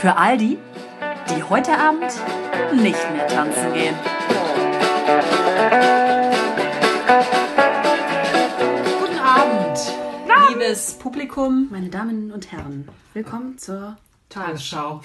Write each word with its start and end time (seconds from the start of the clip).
Für 0.00 0.16
all 0.16 0.38
die, 0.38 0.56
die 1.28 1.42
heute 1.42 1.78
Abend 1.78 2.10
nicht 2.72 3.12
mehr 3.12 3.26
tanzen 3.28 3.74
gehen. 3.74 3.94
Guten 8.98 9.18
Abend, 9.18 9.78
liebes 10.48 10.94
Publikum. 10.94 11.68
Meine 11.70 11.90
Damen 11.90 12.32
und 12.32 12.50
Herren, 12.50 12.88
willkommen 13.12 13.58
zur 13.58 13.98
Tagesschau. 14.30 15.02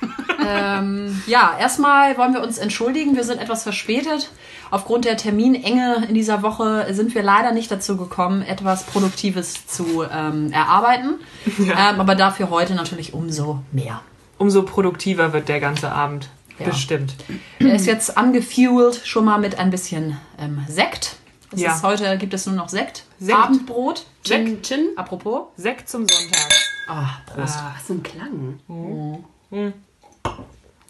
ähm, 0.46 1.20
ja, 1.26 1.56
erstmal 1.58 2.16
wollen 2.16 2.32
wir 2.32 2.44
uns 2.44 2.58
entschuldigen. 2.58 3.16
Wir 3.16 3.24
sind 3.24 3.40
etwas 3.40 3.64
verspätet. 3.64 4.30
Aufgrund 4.70 5.06
der 5.06 5.16
Terminenge 5.16 6.06
in 6.08 6.14
dieser 6.14 6.42
Woche 6.44 6.86
sind 6.94 7.16
wir 7.16 7.24
leider 7.24 7.50
nicht 7.50 7.68
dazu 7.68 7.96
gekommen, 7.96 8.42
etwas 8.42 8.84
Produktives 8.84 9.66
zu 9.66 10.04
ähm, 10.04 10.52
erarbeiten. 10.52 11.18
Ja. 11.58 11.90
Ähm, 11.90 12.00
aber 12.00 12.14
dafür 12.14 12.48
heute 12.50 12.76
natürlich 12.76 13.12
umso 13.12 13.64
mehr. 13.72 14.02
Umso 14.40 14.62
produktiver 14.62 15.34
wird 15.34 15.50
der 15.50 15.60
ganze 15.60 15.92
Abend. 15.92 16.30
Ja. 16.58 16.64
Bestimmt. 16.64 17.14
Er 17.58 17.74
ist 17.74 17.84
jetzt 17.84 18.16
angefuelt 18.16 19.02
schon 19.04 19.26
mal 19.26 19.38
mit 19.38 19.58
ein 19.58 19.68
bisschen 19.68 20.16
ähm, 20.38 20.64
Sekt. 20.66 21.16
Es 21.52 21.60
Ja. 21.60 21.74
ist, 21.74 21.82
heute 21.82 22.16
gibt 22.16 22.32
es 22.32 22.46
nur 22.46 22.54
noch 22.56 22.70
Sekt. 22.70 23.04
Sekt. 23.18 23.36
Abendbrot. 23.38 24.06
Chin 24.24 24.62
Chin. 24.62 24.88
Apropos. 24.96 25.48
Sekt 25.58 25.90
zum 25.90 26.06
Sonntag. 26.08 26.48
Ah, 26.88 27.08
Prost. 27.26 27.58
Was 27.76 27.82
für 27.86 27.92
ein 27.92 28.02
Klang. 28.02 29.24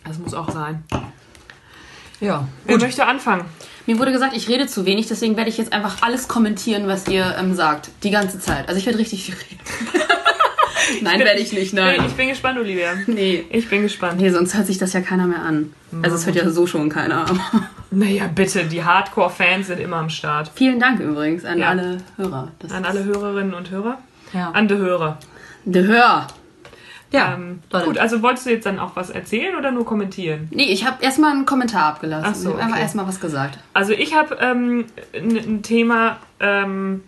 Das 0.05 0.19
muss 0.21 0.33
auch 0.33 0.49
sein. 0.53 0.85
Ja. 2.21 2.47
Wer 2.67 2.79
möchte 2.79 3.05
anfangen? 3.05 3.47
Mir 3.87 3.99
wurde 3.99 4.13
gesagt, 4.13 4.37
ich 4.37 4.47
rede 4.49 4.69
zu 4.69 4.87
wenig, 4.87 5.09
deswegen 5.09 5.37
werde 5.37 5.51
ich 5.51 5.59
jetzt 5.59 5.73
einfach 5.73 6.03
alles 6.03 6.29
kommentieren, 6.29 6.87
was 6.87 7.09
ihr 7.09 7.35
ähm, 7.37 7.57
sagt. 7.57 7.91
Die 8.05 8.11
ganze 8.11 8.39
Zeit. 8.39 8.69
Also 8.69 8.79
ich 8.79 8.87
werde 8.87 9.01
richtig 9.01 9.25
viel 9.25 9.35
reden. 9.35 9.59
nein, 11.03 11.21
werde 11.21 11.41
ich 11.41 11.53
nicht, 11.53 11.73
Nee, 11.75 11.81
nein. 11.81 12.05
ich 12.07 12.15
bin 12.15 12.29
gespannt, 12.29 12.59
Olivia. 12.59 12.93
Nee. 13.07 13.45
Ich 13.51 13.69
bin 13.69 13.83
gespannt. 13.83 14.21
Nee, 14.21 14.31
sonst 14.31 14.55
hört 14.57 14.67
sich 14.67 14.79
das 14.79 14.93
ja 14.93 15.01
keiner 15.01 15.27
mehr 15.27 15.43
an. 15.43 15.73
Also 16.03 16.17
es 16.17 16.27
hört 16.27 16.37
ja 16.37 16.49
so 16.51 16.67
schon 16.67 16.89
keiner. 16.89 17.23
aber- 17.29 17.39
Naja, 17.93 18.29
bitte, 18.33 18.65
die 18.67 18.85
Hardcore-Fans 18.85 19.67
sind 19.67 19.81
immer 19.81 19.97
am 19.97 20.11
Start. 20.11 20.51
Vielen 20.55 20.79
Dank 20.79 21.01
übrigens 21.01 21.45
an 21.45 21.59
Ja. 21.59 21.71
alle 21.71 21.99
Hörer. 22.17 22.53
Das 22.61 22.71
An 22.73 22.85
alle 22.85 23.05
Hörerinnen 23.05 23.53
und 23.55 23.71
Hörer. 23.71 23.99
Ja. 24.33 24.51
An 24.53 24.69
die 24.69 24.77
Hörer. 24.77 25.19
De 25.65 25.85
Hör. 25.87 26.29
ja. 27.11 27.35
Ähm, 27.35 27.59
gut, 27.85 27.99
also 27.99 28.23
wolltest 28.23 28.47
du 28.47 28.51
jetzt 28.51 28.65
dann 28.67 28.79
auch 28.79 28.95
was 28.95 29.11
erzählen 29.11 29.57
oder 29.57 29.73
nur 29.73 29.85
kommentieren? 29.85 30.47
Nee, 30.53 30.67
ich 30.73 30.87
habe 30.87 31.03
erstmal 31.03 31.33
einen 31.33 31.47
Kommentar 31.47 31.87
abgelassen. 31.87 32.27
Ach 32.31 32.35
so, 32.37 32.51
Ich 32.51 32.55
hab 32.55 32.61
einfach 32.63 32.75
okay. 32.77 32.83
erstmal 32.83 33.09
was 33.09 33.19
gesagt. 33.21 33.59
Also 33.75 33.93
ich 33.93 34.15
habe 34.15 34.37
ähm, 34.41 34.85
ein, 35.13 35.37
ein 35.37 35.63
Thema, 35.65 36.19
ähm, 36.39 37.03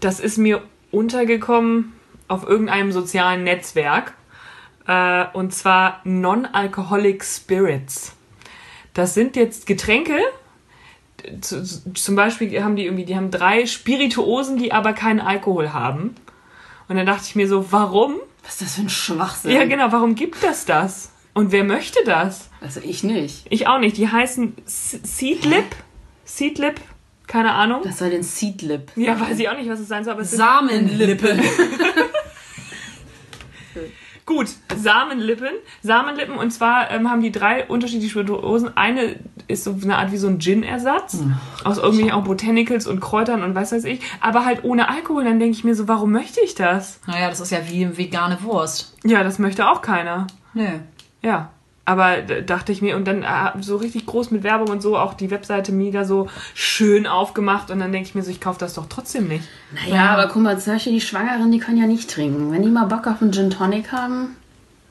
das 0.00 0.18
ist 0.18 0.36
mir 0.36 0.62
untergekommen 0.90 1.92
auf 2.28 2.46
irgendeinem 2.46 2.92
sozialen 2.92 3.44
Netzwerk. 3.44 4.14
Äh, 4.86 5.24
und 5.32 5.54
zwar 5.54 6.00
Non-Alcoholic 6.04 7.24
Spirits. 7.24 8.12
Das 8.92 9.14
sind 9.14 9.34
jetzt 9.36 9.66
Getränke. 9.66 10.18
zu- 11.40 11.62
zu- 11.62 11.92
Zum 11.94 12.16
Beispiel 12.16 12.62
haben 12.62 12.76
die 12.76 12.84
irgendwie, 12.84 13.04
die 13.06 13.16
haben 13.16 13.30
drei 13.30 13.64
Spirituosen, 13.66 14.58
die 14.58 14.72
aber 14.72 14.92
keinen 14.92 15.20
Alkohol 15.20 15.72
haben. 15.72 16.14
Und 16.88 16.96
dann 16.96 17.06
dachte 17.06 17.22
ich 17.26 17.34
mir 17.34 17.48
so, 17.48 17.72
warum? 17.72 18.16
Was 18.42 18.52
ist 18.54 18.62
das 18.62 18.74
für 18.74 18.82
ein 18.82 18.90
Schwachsinn? 18.90 19.52
Ja, 19.52 19.64
genau, 19.64 19.90
warum 19.90 20.14
gibt 20.14 20.42
das 20.42 20.66
das? 20.66 21.10
Und 21.32 21.50
wer 21.50 21.64
möchte 21.64 21.98
das? 22.04 22.50
Also 22.60 22.80
ich 22.84 23.02
nicht. 23.02 23.46
Ich 23.48 23.66
auch 23.66 23.78
nicht. 23.78 23.96
Die 23.96 24.08
heißen 24.08 24.54
Seedlip. 24.66 25.64
Seedlip. 26.26 26.78
Keine 27.26 27.52
Ahnung. 27.52 27.80
Das 27.84 27.98
soll 27.98 28.10
den 28.10 28.22
Seedlip. 28.22 28.92
Ja, 28.96 29.18
weiß 29.18 29.38
ich 29.38 29.48
auch 29.48 29.56
nicht, 29.56 29.68
was 29.70 29.80
es 29.80 29.88
sein 29.88 30.04
soll, 30.04 30.12
aber 30.12 30.22
es 30.22 30.30
Samenlippe. 30.30 31.38
gut. 34.26 34.48
Samenlippen. 34.76 35.50
Samenlippen 35.82 36.36
und 36.36 36.50
zwar 36.50 36.90
ähm, 36.90 37.10
haben 37.10 37.22
die 37.22 37.32
drei 37.32 37.66
unterschiedliche 37.66 38.10
Spirituosen. 38.10 38.76
Eine 38.76 39.16
ist 39.48 39.64
so 39.64 39.76
eine 39.82 39.98
Art 39.98 40.12
wie 40.12 40.16
so 40.16 40.28
ein 40.28 40.38
Gin-Ersatz. 40.38 41.18
aus 41.64 41.78
irgendwelchen 41.78 42.12
auch 42.12 42.24
Botanicals 42.24 42.86
und 42.86 43.00
Kräutern 43.00 43.42
und 43.42 43.54
was 43.54 43.72
weiß 43.72 43.84
ich. 43.84 44.00
Aber 44.20 44.44
halt 44.44 44.64
ohne 44.64 44.88
Alkohol. 44.88 45.24
Dann 45.24 45.38
denke 45.38 45.56
ich 45.56 45.64
mir 45.64 45.74
so, 45.74 45.88
warum 45.88 46.12
möchte 46.12 46.40
ich 46.40 46.54
das? 46.54 47.00
Naja, 47.06 47.28
das 47.28 47.40
ist 47.40 47.50
ja 47.50 47.58
wie 47.68 47.96
vegane 47.96 48.38
Wurst. 48.42 48.96
Ja, 49.04 49.22
das 49.22 49.38
möchte 49.38 49.68
auch 49.68 49.82
keiner. 49.82 50.26
Nö. 50.54 50.66
Ja. 51.22 51.50
Aber 51.86 52.22
dachte 52.22 52.72
ich 52.72 52.80
mir, 52.80 52.96
und 52.96 53.06
dann 53.06 53.22
äh, 53.22 53.60
so 53.60 53.76
richtig 53.76 54.06
groß 54.06 54.30
mit 54.30 54.42
Werbung 54.42 54.68
und 54.68 54.80
so, 54.80 54.96
auch 54.96 55.12
die 55.12 55.30
Webseite 55.30 55.70
mega 55.70 56.04
so 56.04 56.28
schön 56.54 57.06
aufgemacht. 57.06 57.70
Und 57.70 57.78
dann 57.80 57.92
denke 57.92 58.08
ich 58.08 58.14
mir 58.14 58.22
so, 58.22 58.30
ich 58.30 58.40
kaufe 58.40 58.58
das 58.58 58.74
doch 58.74 58.86
trotzdem 58.88 59.28
nicht. 59.28 59.44
Naja, 59.74 60.10
aber 60.10 60.28
guck 60.28 60.42
mal, 60.42 60.58
zum 60.58 60.72
Beispiel 60.74 60.94
die 60.94 61.02
Schwangeren, 61.02 61.52
die 61.52 61.58
können 61.58 61.76
ja 61.76 61.86
nicht 61.86 62.10
trinken. 62.10 62.50
Wenn 62.52 62.62
die 62.62 62.70
mal 62.70 62.86
Bock 62.86 63.06
auf 63.06 63.20
einen 63.20 63.32
Gin 63.32 63.50
Tonic 63.50 63.92
haben. 63.92 64.36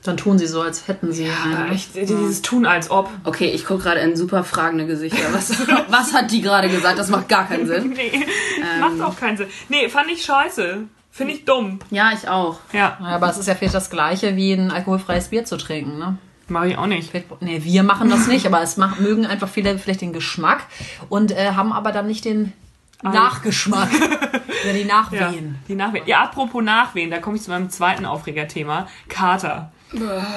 Dann 0.04 0.18
tun 0.18 0.38
sie 0.38 0.46
so, 0.46 0.60
als 0.60 0.86
hätten 0.86 1.12
sie 1.12 1.26
einen. 1.26 1.72
Echt, 1.72 1.96
dieses 1.96 2.42
Tun 2.42 2.66
als 2.66 2.90
ob. 2.90 3.10
Okay, 3.24 3.46
ich 3.50 3.64
gucke 3.64 3.84
gerade 3.84 4.00
in 4.00 4.16
super 4.16 4.44
fragende 4.44 4.86
Gesichter. 4.86 5.32
Was, 5.32 5.50
was 5.88 6.12
hat 6.12 6.30
die 6.30 6.42
gerade 6.42 6.68
gesagt? 6.68 6.98
Das 6.98 7.08
macht 7.08 7.28
gar 7.28 7.48
keinen 7.48 7.66
Sinn. 7.66 7.92
Nee, 7.96 8.24
macht 8.80 9.00
auch 9.00 9.18
keinen 9.18 9.36
Sinn. 9.36 9.46
Nee, 9.68 9.88
fand 9.88 10.10
ich 10.10 10.22
scheiße. 10.22 10.80
Finde 11.10 11.32
ich 11.32 11.44
dumm. 11.44 11.78
Ja, 11.90 12.10
ich 12.12 12.28
auch. 12.28 12.58
Ja, 12.72 12.98
Ja, 13.00 13.06
aber 13.06 13.30
es 13.30 13.38
ist 13.38 13.46
ja 13.48 13.54
vielleicht 13.54 13.74
das 13.74 13.88
Gleiche, 13.88 14.36
wie 14.36 14.52
ein 14.52 14.70
alkoholfreies 14.70 15.28
Bier 15.28 15.44
zu 15.44 15.56
trinken, 15.56 15.98
ne? 15.98 16.18
Mache 16.50 16.68
ich 16.68 16.78
auch 16.78 16.86
nicht. 16.86 17.10
Vielleicht, 17.10 17.40
nee, 17.42 17.60
wir 17.62 17.82
machen 17.82 18.10
das 18.10 18.26
nicht, 18.26 18.46
aber 18.46 18.62
es 18.62 18.76
macht, 18.76 19.00
mögen 19.00 19.26
einfach 19.26 19.48
viele 19.48 19.78
vielleicht 19.78 20.00
den 20.00 20.12
Geschmack 20.12 20.64
und 21.08 21.30
äh, 21.32 21.52
haben 21.52 21.72
aber 21.72 21.92
dann 21.92 22.06
nicht 22.06 22.24
den 22.24 22.52
Nachgeschmack 23.02 23.90
oder 24.64 24.72
die 24.72 24.80
Ja, 24.80 24.86
Nachwehen. 24.86 25.56
die 25.68 25.74
Nachwehen. 25.74 26.04
Ja, 26.06 26.22
apropos 26.22 26.62
Nachwehen, 26.62 27.10
da 27.10 27.18
komme 27.18 27.36
ich 27.36 27.42
zu 27.42 27.50
meinem 27.50 27.70
zweiten 27.70 28.06
Aufregerthema. 28.06 28.88
Kater. 29.08 29.72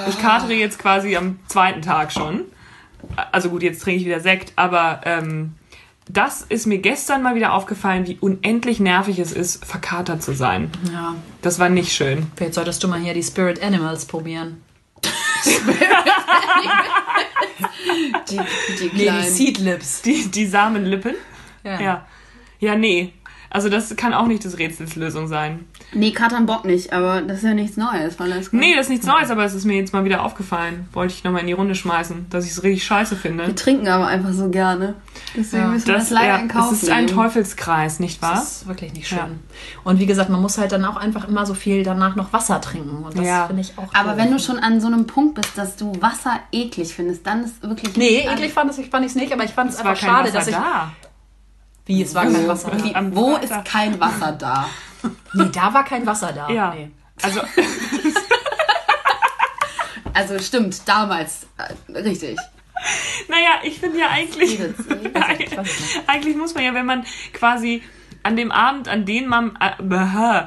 Ich 0.07 0.21
katere 0.21 0.53
jetzt 0.53 0.77
quasi 0.77 1.15
am 1.15 1.39
zweiten 1.47 1.81
Tag 1.81 2.11
schon. 2.11 2.41
Also 3.31 3.49
gut, 3.49 3.63
jetzt 3.63 3.81
trinke 3.81 3.99
ich 4.01 4.05
wieder 4.05 4.19
Sekt, 4.19 4.53
aber 4.55 5.01
ähm, 5.05 5.53
das 6.09 6.41
ist 6.41 6.67
mir 6.67 6.77
gestern 6.79 7.21
mal 7.23 7.35
wieder 7.35 7.53
aufgefallen, 7.53 8.05
wie 8.07 8.17
unendlich 8.19 8.79
nervig 8.79 9.17
es 9.19 9.31
ist, 9.31 9.65
verkatert 9.65 10.21
zu 10.21 10.33
sein. 10.33 10.69
Ja. 10.91 11.15
Das 11.41 11.59
war 11.59 11.69
nicht 11.69 11.91
schön. 11.93 12.27
Vielleicht 12.35 12.53
solltest 12.53 12.83
du 12.83 12.87
mal 12.87 12.99
hier 12.99 13.13
die 13.13 13.23
Spirit 13.23 13.63
Animals 13.63 14.05
probieren. 14.05 14.61
Die, 18.29 18.39
die 18.79 18.89
Nee, 18.93 19.11
die. 19.11 19.29
Seedlips. 19.29 20.01
Die, 20.01 20.29
die 20.29 20.45
Samenlippen. 20.45 21.15
Ja. 21.63 21.79
Ja. 21.79 22.07
Ja, 22.59 22.75
nee. 22.75 23.13
Also 23.49 23.69
das 23.69 23.95
kann 23.95 24.13
auch 24.13 24.27
nicht 24.27 24.43
des 24.43 24.57
Rätsels 24.59 24.95
Lösung 24.95 25.27
sein. 25.27 25.65
nee, 25.93 26.11
Katern 26.11 26.45
Bock 26.45 26.65
nicht, 26.65 26.91
aber 26.93 27.21
das 27.21 27.37
ist 27.37 27.43
ja 27.43 27.53
nichts 27.53 27.77
Neues. 27.77 28.19
Weil 28.19 28.29
das 28.31 28.51
Nee, 28.51 28.75
das 28.75 28.87
ist 28.87 28.89
nichts 28.89 29.05
Neues, 29.05 29.29
aber 29.31 29.45
es 29.45 29.53
ist 29.53 29.65
mir 29.65 29.75
jetzt 29.77 29.93
mal 29.93 30.03
wieder 30.05 30.23
aufgefallen. 30.23 30.87
Wollte 30.93 31.13
ich 31.13 31.23
nochmal 31.23 31.41
in 31.41 31.47
die 31.47 31.53
Runde 31.53 31.73
schmeißen, 31.75 32.27
dass 32.29 32.45
ich 32.45 32.51
es 32.51 32.63
richtig 32.63 32.83
scheiße 32.85 33.15
finde. 33.15 33.47
Wir 33.47 33.55
trinken 33.55 33.87
aber 33.87 34.07
einfach 34.07 34.31
so 34.33 34.49
gerne. 34.49 34.95
Deswegen 35.35 35.63
Ja. 35.63 35.69
müssen 35.69 35.87
wir 35.87 35.93
das, 35.95 36.03
Das, 36.05 36.11
leider 36.11 36.27
ja, 36.27 36.37
in 36.37 36.47
Kauf 36.47 36.69
das 36.71 36.83
ist 36.83 36.89
ein. 36.89 37.07
Teufelskreis, 37.07 37.99
nicht 37.99 38.21
wahr? 38.21 38.35
Das 38.35 38.61
ist 38.61 38.67
wirklich 38.67 38.93
nicht 38.93 39.07
schön. 39.07 39.17
Ja. 39.17 39.27
Und 39.83 39.99
wie 39.99 40.05
gesagt, 40.05 40.29
man 40.29 40.41
muss 40.41 40.57
halt 40.57 40.71
dann 40.71 40.83
auch 40.85 40.97
einfach 40.97 41.27
immer 41.27 41.45
so 41.45 41.53
viel 41.53 41.83
danach 41.83 42.15
noch 42.15 42.33
Wasser 42.33 42.59
trinken. 42.61 43.03
Und 43.03 43.17
das 43.17 43.25
Ja. 43.25 43.47
finde 43.47 43.61
ich 43.61 43.73
auch 43.77 43.93
Aber 43.93 44.17
wenn 44.17 44.31
du 44.31 44.39
schon 44.39 44.59
an 44.59 44.81
so 44.81 44.87
einem 44.87 45.07
Punkt 45.07 45.35
bist, 45.35 45.57
dass 45.57 45.75
du 45.77 45.93
Wasser 46.01 46.39
eklig 46.51 46.93
findest, 46.93 47.25
dann 47.25 47.43
ist 47.45 47.61
wirklich. 47.63 47.95
Nee, 47.95 48.27
eklig 48.27 48.51
fand 48.53 48.71
ich 48.77 48.89
es 48.93 49.15
nicht, 49.15 49.31
aber 49.31 49.43
ich 49.45 49.51
fand 49.51 49.71
es 49.71 49.77
einfach 49.77 49.97
kein 49.99 50.09
schade, 50.09 50.23
Wasser 50.33 50.37
dass 50.37 50.47
ich. 50.47 50.55
da. 50.55 50.91
Wie, 51.87 52.01
es 52.03 52.13
war 52.13 52.23
kein 52.23 52.47
Wasser 52.47 52.71
da. 52.71 52.83
Wie, 52.83 53.15
wo 53.15 53.35
ist 53.37 53.65
kein 53.65 53.99
Wasser 53.99 54.31
da? 54.33 54.69
Nee, 55.33 55.49
da 55.51 55.73
war 55.73 55.83
kein 55.83 56.05
Wasser 56.05 56.31
da. 56.33 56.49
Ja. 56.49 56.73
Nee. 56.73 56.91
Also, 57.21 57.41
Also 60.17 60.39
stimmt, 60.39 60.87
damals. 60.87 61.45
Äh, 61.59 61.99
richtig. 61.99 62.39
naja, 63.29 63.59
ich 63.61 63.79
finde 63.79 63.99
ja 63.99 64.09
eigentlich, 64.09 64.59
eigentlich 66.07 66.35
muss 66.35 66.55
man 66.55 66.63
ja, 66.63 66.73
wenn 66.73 66.87
man 66.87 67.05
quasi 67.33 67.83
an 68.23 68.35
dem 68.35 68.51
Abend, 68.51 68.87
an 68.87 69.05
dem 69.05 69.27
man, 69.27 69.55
äh, 69.61 69.73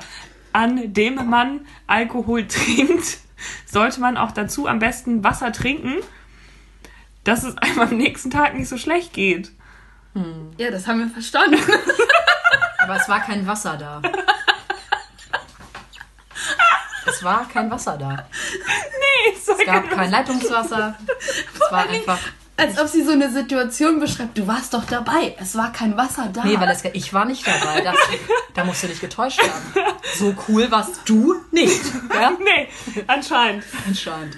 an 0.53 0.93
dem 0.93 1.31
man 1.31 1.61
Alkohol 1.87 2.49
trinkt, 2.49 3.19
sollte 3.65 4.01
man 4.01 4.17
auch 4.17 4.33
dazu 4.33 4.67
am 4.67 4.81
besten 4.81 5.23
Wasser 5.23 5.53
trinken, 5.53 5.99
dass 7.23 7.45
es 7.45 7.57
einem 7.57 7.79
am 7.79 7.97
nächsten 7.97 8.33
Tag 8.33 8.57
nicht 8.57 8.69
so 8.69 8.77
schlecht 8.77 9.13
geht. 9.13 9.53
Ja, 10.57 10.71
das 10.71 10.87
haben 10.87 11.01
wir 11.01 11.09
verstanden. 11.09 11.59
Aber 12.79 12.97
es 12.97 13.09
war 13.09 13.21
kein 13.21 13.47
Wasser 13.47 13.77
da. 13.77 14.03
Es 17.07 17.23
war 17.25 17.49
kein 17.49 17.71
Wasser 17.71 17.97
da. 17.97 18.11
Nee, 18.11 19.35
es 19.37 19.49
war 19.49 19.59
Es 19.59 19.67
gab 19.67 19.89
kein- 19.89 19.97
kein 19.99 20.11
Leitungswasser. 20.11 20.97
Es 21.55 21.61
war 21.71 21.89
einfach. 21.89 22.19
Als 22.57 22.79
ob 22.79 22.89
sie 22.89 23.03
so 23.03 23.13
eine 23.13 23.31
Situation 23.31 24.01
beschreibt. 24.01 24.37
Du 24.37 24.47
warst 24.47 24.75
doch 24.75 24.85
dabei. 24.85 25.35
Es 25.41 25.57
war 25.57 25.73
kein 25.73 25.97
Wasser 25.97 26.29
da. 26.33 26.45
Nee, 26.45 26.61
weil 26.61 26.69
es, 26.69 26.85
ich 26.93 27.15
war 27.15 27.25
nicht 27.25 27.47
dabei. 27.47 27.81
Das, 27.81 27.97
da 28.55 28.65
musst 28.65 28.83
du 28.83 28.87
dich 28.89 29.01
getäuscht 29.01 29.41
haben. 29.41 29.87
So 30.19 30.35
cool 30.49 30.71
warst 30.71 31.01
du 31.07 31.37
nicht. 31.53 31.81
Ja? 32.13 32.33
Nee, 32.39 32.69
anscheinend. 33.07 33.65
Anscheinend. 33.87 34.37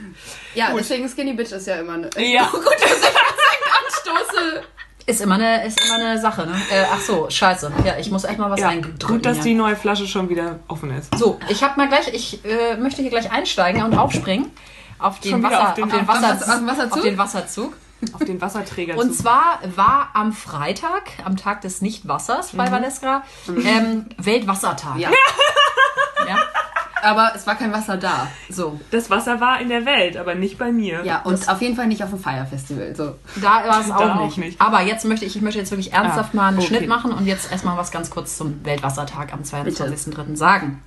ja, 0.55 0.73
deswegen 0.73 1.09
Skinny 1.09 1.33
Bitch 1.33 1.51
ist 1.51 1.67
ja 1.67 1.77
immer 1.77 1.95
eine. 1.95 2.11
Ja. 2.17 2.49
Oh, 2.53 2.57
gut, 2.59 2.73
dass 2.81 2.99
ich 2.99 4.15
anstoße. 4.15 4.63
Ist 5.07 5.21
immer 5.21 5.35
eine, 5.35 5.67
ist 5.67 5.81
immer 5.85 5.95
eine 5.97 6.21
Sache, 6.21 6.47
ne? 6.47 6.55
Äh, 6.71 6.85
ach 6.93 7.01
so, 7.01 7.29
scheiße. 7.29 7.73
Ja, 7.85 7.97
ich 7.99 8.11
muss 8.11 8.25
echt 8.25 8.39
mal 8.39 8.51
was 8.51 8.61
Ja, 8.61 8.69
eindrücken. 8.69 8.99
gut, 9.07 9.27
dass 9.27 9.39
hier. 9.39 9.45
die 9.45 9.55
neue 9.55 9.75
Flasche 9.77 10.07
schon 10.07 10.29
wieder 10.29 10.61
offen 10.69 10.91
ist. 10.97 11.17
So, 11.19 11.41
ich 11.49 11.63
habe 11.65 11.77
mal 11.77 11.89
gleich, 11.89 12.09
ich 12.15 12.45
äh, 12.45 12.77
möchte 12.77 13.03
hier 13.03 13.11
gleich 13.11 13.31
einsteigen 13.33 13.83
und 13.83 13.95
aufspringen. 13.99 14.51
auf 15.01 15.19
den, 15.21 15.43
Wasser, 15.43 15.69
auf 15.71 15.75
den- 15.75 15.85
auf 15.85 15.91
den, 15.91 16.01
auf 16.01 16.09
Wasser, 16.09 16.23
Wasser- 16.41 16.53
auf 16.53 16.59
den 16.61 16.67
Wasserzug? 16.69 16.97
auf 16.99 17.03
den 17.03 17.19
Wasserzug. 17.19 17.75
Auf 18.15 18.25
den 18.25 18.41
Wasserträger 18.41 18.97
Und 18.99 19.15
zwar 19.15 19.61
war 19.77 20.11
am 20.15 20.33
Freitag, 20.33 21.03
am 21.25 21.37
Tag 21.37 21.61
des 21.61 21.83
Nichtwassers 21.83 22.51
bei 22.53 22.69
Valeska, 22.71 23.23
ähm, 23.65 24.07
Weltwassertag. 24.19 24.99
Ja. 24.99 25.11
Ja. 25.11 25.17
Aber 27.03 27.33
es 27.35 27.47
war 27.47 27.57
kein 27.57 27.73
Wasser 27.73 27.97
da. 27.97 28.29
So. 28.49 28.81
Das 28.91 29.11
Wasser 29.11 29.41
war 29.41 29.61
in 29.61 29.69
der 29.69 29.85
Welt, 29.85 30.17
aber 30.17 30.35
nicht 30.35 30.57
bei 30.57 30.73
mir. 30.73 31.05
Ja, 31.05 31.23
und 31.23 31.49
auf 31.49 31.61
jeden 31.61 31.75
Fall 31.77 31.87
nicht 31.89 32.03
auf 32.03 32.11
dem 32.11 32.19
Fire 32.21 32.47
Festival. 32.49 32.95
So. 32.97 33.15
Da 33.41 33.65
war 33.69 33.81
es 33.81 33.91
auch, 33.91 33.99
Da 33.99 34.15
auch 34.17 34.25
nicht. 34.25 34.39
nicht. 34.39 34.61
Aber 34.61 34.81
jetzt 34.83 35.05
möchte 35.05 35.25
ich, 35.27 35.35
ich 35.37 35.43
möchte 35.43 35.59
jetzt 35.59 35.71
wirklich 35.73 35.93
ernsthaft 35.93 36.31
Ah, 36.33 36.37
mal 36.37 36.49
einen 36.49 36.59
okay. 36.59 36.69
Schnitt 36.69 36.87
machen 36.89 37.13
und 37.13 37.27
jetzt 37.27 37.51
erstmal 37.51 37.77
was 37.77 37.91
ganz 37.91 38.09
kurz 38.11 38.37
zum 38.37 38.65
Weltwassertag 38.65 39.33
am 39.33 39.41
22.03. 39.43 40.37
sagen. 40.37 40.83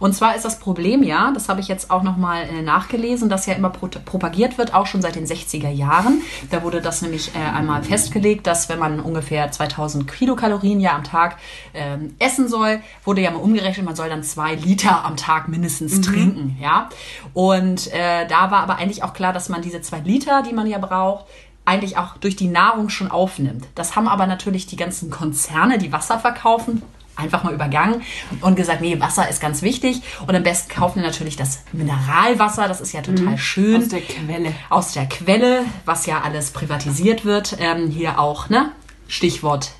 Und 0.00 0.12
zwar 0.14 0.34
ist 0.34 0.44
das 0.44 0.58
Problem 0.58 1.04
ja, 1.04 1.30
das 1.32 1.48
habe 1.48 1.60
ich 1.60 1.68
jetzt 1.68 1.90
auch 1.90 2.02
nochmal 2.02 2.42
äh, 2.48 2.62
nachgelesen, 2.62 3.28
dass 3.28 3.46
ja 3.46 3.54
immer 3.54 3.70
pro 3.70 3.88
propagiert 4.04 4.58
wird, 4.58 4.74
auch 4.74 4.86
schon 4.86 5.02
seit 5.02 5.14
den 5.14 5.26
60er 5.26 5.70
Jahren. 5.70 6.22
Da 6.50 6.62
wurde 6.64 6.80
das 6.80 7.00
nämlich 7.02 7.32
äh, 7.34 7.38
einmal 7.38 7.82
festgelegt, 7.84 8.46
dass 8.46 8.68
wenn 8.68 8.78
man 8.80 8.98
ungefähr 9.00 9.50
2000 9.50 10.10
Kilokalorien 10.10 10.80
ja 10.80 10.94
am 10.96 11.04
Tag 11.04 11.36
ähm, 11.74 12.14
essen 12.18 12.48
soll, 12.48 12.80
wurde 13.04 13.20
ja 13.20 13.30
mal 13.30 13.38
umgerechnet, 13.38 13.86
man 13.86 13.94
soll 13.96 14.08
dann 14.08 14.24
zwei 14.24 14.54
Liter 14.56 15.04
am 15.04 15.16
Tag 15.16 15.46
mindestens 15.46 15.59
trinken, 16.02 16.56
ja. 16.60 16.88
Und 17.34 17.92
äh, 17.92 18.26
da 18.26 18.50
war 18.50 18.62
aber 18.62 18.76
eigentlich 18.76 19.02
auch 19.02 19.12
klar, 19.12 19.32
dass 19.32 19.48
man 19.48 19.62
diese 19.62 19.80
zwei 19.82 20.00
Liter, 20.00 20.42
die 20.42 20.52
man 20.52 20.66
ja 20.66 20.78
braucht, 20.78 21.26
eigentlich 21.64 21.96
auch 21.96 22.16
durch 22.16 22.36
die 22.36 22.48
Nahrung 22.48 22.88
schon 22.88 23.10
aufnimmt. 23.10 23.66
Das 23.74 23.96
haben 23.96 24.08
aber 24.08 24.26
natürlich 24.26 24.66
die 24.66 24.76
ganzen 24.76 25.10
Konzerne, 25.10 25.78
die 25.78 25.92
Wasser 25.92 26.18
verkaufen, 26.18 26.82
einfach 27.16 27.44
mal 27.44 27.52
übergangen 27.52 28.02
und 28.40 28.56
gesagt, 28.56 28.80
nee, 28.80 28.98
Wasser 28.98 29.28
ist 29.28 29.40
ganz 29.40 29.62
wichtig 29.62 30.02
und 30.26 30.34
am 30.34 30.42
besten 30.42 30.72
kaufen 30.72 30.96
wir 30.96 31.06
natürlich 31.06 31.36
das 31.36 31.62
Mineralwasser, 31.72 32.66
das 32.66 32.80
ist 32.80 32.92
ja 32.92 33.02
total 33.02 33.36
schön. 33.38 33.72
Mhm. 33.72 33.82
Aus 33.82 33.88
der 33.88 34.00
Quelle. 34.00 34.54
Aus 34.70 34.92
der 34.92 35.06
Quelle, 35.06 35.64
was 35.84 36.06
ja 36.06 36.22
alles 36.22 36.50
privatisiert 36.50 37.24
wird. 37.24 37.56
Ähm, 37.60 37.90
hier 37.90 38.18
auch, 38.18 38.48
ne? 38.48 38.72
Stichwort 39.06 39.72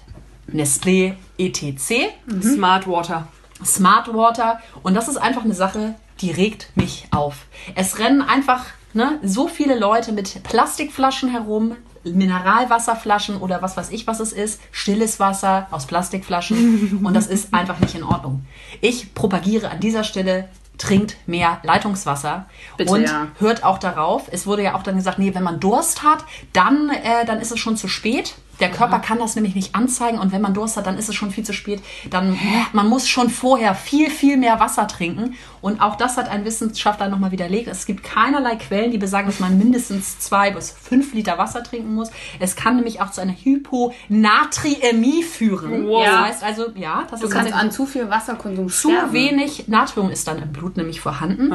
Nestlé, 0.53 1.15
etc. 1.38 2.12
Smart 2.43 2.87
Water. 2.87 3.29
Smart 3.65 4.12
Water. 4.15 4.61
Und 4.83 4.95
das 4.95 5.09
ist 5.09 5.17
einfach 5.17 5.45
eine 5.45 5.55
Sache, 5.55 5.95
die 6.21 6.31
regt 6.31 6.69
mich 6.75 7.07
auf. 7.11 7.47
Es 7.75 7.99
rennen 7.99 8.23
einfach 8.23 8.67
ne, 8.93 9.19
so 9.23 9.49
viele 9.49 9.79
Leute 9.79 10.12
mit 10.12 10.43
Plastikflaschen 10.43 11.31
herum, 11.31 11.77
Mineralwasserflaschen 12.05 13.37
oder 13.39 13.62
was 13.62 13.77
weiß 13.77 13.91
ich, 13.91 14.07
was 14.07 14.21
es 14.21 14.33
ist, 14.33 14.61
stilles 14.73 15.21
Wasser 15.21 15.67
aus 15.71 15.87
Plastikflaschen. 15.87 17.01
Und 17.05 17.15
das 17.15 17.27
ist 17.27 17.53
einfach 17.53 17.79
nicht 17.81 17.95
in 17.95 18.03
Ordnung. 18.03 18.45
Ich 18.81 19.15
propagiere 19.15 19.71
an 19.71 19.81
dieser 19.81 20.05
Stelle, 20.05 20.49
trinkt 20.79 21.17
mehr 21.27 21.59
Leitungswasser 21.63 22.47
Bitte, 22.79 22.91
und 22.91 23.03
ja. 23.03 23.29
hört 23.39 23.65
auch 23.65 23.77
darauf. 23.77 24.29
Es 24.31 24.47
wurde 24.47 24.63
ja 24.63 24.75
auch 24.75 24.83
dann 24.83 24.97
gesagt, 24.97 25.19
nee, 25.19 25.35
wenn 25.35 25.43
man 25.43 25.61
Durst 25.61 26.03
hat, 26.03 26.25
dann, 26.55 26.89
äh, 26.89 27.27
dann 27.27 27.39
ist 27.39 27.53
es 27.53 27.59
schon 27.59 27.77
zu 27.77 27.87
spät. 27.87 28.35
Der 28.61 28.71
Körper 28.71 28.99
kann 28.99 29.19
das 29.19 29.35
nämlich 29.35 29.55
nicht 29.55 29.75
anzeigen 29.75 30.19
und 30.19 30.33
wenn 30.33 30.43
man 30.43 30.55
Durst 30.55 30.77
hat, 30.77 30.87
dann 30.87 30.99
ist 30.99 31.09
es 31.09 31.15
schon 31.15 31.31
viel 31.31 31.45
zu 31.45 31.53
spät. 31.53 31.83
Dann 32.11 32.39
man 32.73 32.89
muss 32.89 33.09
schon 33.09 33.31
vorher 33.31 33.75
viel 33.75 34.11
viel 34.11 34.37
mehr 34.37 34.61
Wasser 34.61 34.87
trinken 34.87 35.35
und 35.61 35.81
auch 35.81 35.97
das 35.97 36.17
hat 36.17 36.29
ein 36.29 36.45
Wissenschaftler 36.45 37.09
nochmal 37.09 37.31
widerlegt. 37.31 37.69
Es 37.69 37.87
gibt 37.87 38.03
keinerlei 38.03 38.57
Quellen, 38.57 38.91
die 38.91 38.99
besagen, 38.99 39.27
dass 39.27 39.41
man 39.41 39.59
mindestens 39.59 40.19
zwei 40.19 40.51
bis 40.51 40.71
fünf 40.71 41.15
Liter 41.15 41.39
Wasser 41.39 41.62
trinken 41.62 41.95
muss. 41.95 42.11
Es 42.39 42.57
kann 42.57 42.77
nämlich 42.77 43.01
auch 43.01 43.11
zu 43.11 43.21
einer 43.21 43.33
Hyponatriämie 43.33 45.23
führen. 45.23 45.87
Wow. 45.89 46.05
Das 46.05 46.21
heißt 46.21 46.45
also, 46.45 46.67
ja, 46.75 47.05
das 47.11 47.21
Du 47.21 47.27
ist 47.27 47.33
kannst 47.33 47.53
an 47.53 47.71
zu 47.71 47.87
viel 47.87 48.11
Wasserkonsum 48.11 48.69
zu 48.69 48.91
sterben. 48.91 49.13
wenig 49.13 49.69
Natrium 49.69 50.11
ist 50.11 50.27
dann 50.29 50.41
im 50.43 50.53
Blut 50.53 50.77
nämlich 50.77 51.01
vorhanden 51.01 51.53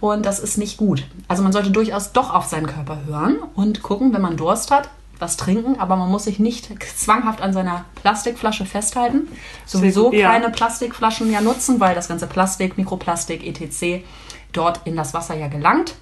und 0.00 0.24
das 0.24 0.40
ist 0.40 0.58
nicht 0.58 0.76
gut. 0.76 1.04
Also 1.26 1.42
man 1.42 1.52
sollte 1.52 1.70
durchaus 1.70 2.12
doch 2.12 2.32
auf 2.32 2.46
seinen 2.46 2.66
Körper 2.66 2.98
hören 3.06 3.38
und 3.54 3.82
gucken, 3.82 4.12
wenn 4.12 4.22
man 4.22 4.36
Durst 4.36 4.70
hat, 4.70 4.88
was 5.20 5.36
trinken, 5.36 5.78
aber 5.80 5.96
man 5.96 6.10
muss 6.10 6.24
sich 6.24 6.38
nicht 6.38 6.68
zwanghaft 6.96 7.40
an 7.40 7.52
seiner 7.52 7.84
Plastikflasche 7.96 8.66
festhalten. 8.66 9.28
Sowieso 9.66 10.06
gut, 10.10 10.14
ja. 10.14 10.30
keine 10.30 10.50
Plastikflaschen 10.50 11.30
ja 11.32 11.40
nutzen, 11.40 11.80
weil 11.80 11.94
das 11.94 12.08
ganze 12.08 12.26
Plastik, 12.26 12.78
Mikroplastik, 12.78 13.44
etc. 13.46 14.04
dort 14.52 14.80
in 14.84 14.96
das 14.96 15.14
Wasser 15.14 15.34
ja 15.36 15.48
gelangt. 15.48 15.94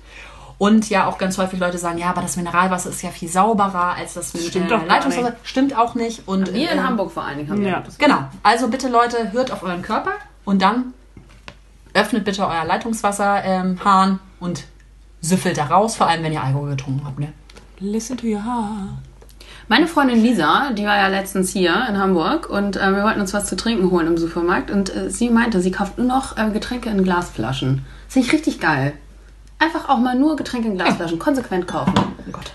Und 0.59 0.89
ja 0.89 1.07
auch 1.07 1.19
ganz 1.19 1.37
häufig 1.37 1.61
Leute 1.61 1.77
sagen, 1.77 1.99
ja, 1.99 2.09
aber 2.09 2.23
das 2.23 2.37
Mineralwasser 2.39 2.89
ist 2.89 3.03
ja 3.03 3.11
viel 3.11 3.29
sauberer 3.29 3.95
als 3.95 4.15
das 4.15 4.31
Stimmt 4.31 4.71
äh, 4.71 4.77
Leitungswasser. 4.87 5.31
nicht. 5.31 5.37
Stimmt 5.43 5.77
auch 5.77 5.95
nicht. 5.95 6.27
Und, 6.27 6.55
Wir 6.55 6.71
in 6.73 6.79
äh, 6.79 6.81
Hamburg 6.81 7.13
vor 7.13 7.25
allen 7.25 7.37
Dingen 7.39 7.51
haben 7.51 7.61
wir 7.61 7.69
Ja. 7.69 7.81
das. 7.81 7.99
Genau. 7.99 8.21
Also 8.43 8.69
bitte 8.69 8.89
Leute, 8.89 9.33
hört 9.33 9.51
auf 9.51 9.63
euren 9.63 9.83
Körper 9.83 10.13
und 10.47 10.63
dann 10.63 10.95
öffnet 11.93 12.25
bitte 12.25 12.47
euer 12.47 12.65
Leitungswasserhahn 12.65 13.43
ähm, 13.77 13.85
Hahn 13.85 14.19
und 14.41 14.65
süffelt 15.21 15.59
da 15.59 15.67
raus, 15.67 15.97
vor 15.97 16.07
allem 16.07 16.23
wenn 16.23 16.33
ihr 16.33 16.43
Alkohol 16.43 16.71
getrunken 16.71 17.03
habt. 17.05 17.19
Ne? 17.19 17.33
Listen 17.79 18.17
to 18.17 18.27
your 18.27 18.43
heart. 18.43 18.99
Meine 19.69 19.89
Freundin 19.89 20.23
Lisa, 20.23 20.71
die 20.71 20.85
war 20.85 20.97
ja 20.97 21.09
letztens 21.09 21.51
hier 21.51 21.87
in 21.89 21.99
Hamburg 21.99 22.49
und 22.49 22.77
äh, 22.77 22.95
wir 22.95 23.03
wollten 23.03 23.21
uns 23.21 23.35
was 23.35 23.47
zu 23.47 23.57
trinken 23.57 23.91
holen 23.91 24.07
im 24.07 24.17
Supermarkt 24.17 24.71
und 24.71 24.95
äh, 24.95 25.11
sie 25.11 25.29
meinte, 25.29 25.61
sie 25.61 25.73
kauft 25.73 25.99
nur 25.99 26.07
noch 26.07 26.37
äh, 26.37 26.51
Getränke 26.51 26.89
in 26.89 27.03
Glasflaschen. 27.03 27.85
Das 28.07 28.15
finde 28.15 28.29
ich 28.29 28.33
richtig 28.33 28.61
geil. 28.61 28.93
Einfach 29.59 29.89
auch 29.89 29.99
mal 29.99 30.15
nur 30.17 30.37
Getränke 30.37 30.69
in 30.69 30.77
Glasflaschen, 30.77 31.19
konsequent 31.19 31.67
kaufen. 31.67 31.93
Oh 31.97 32.31
Gott. 32.31 32.53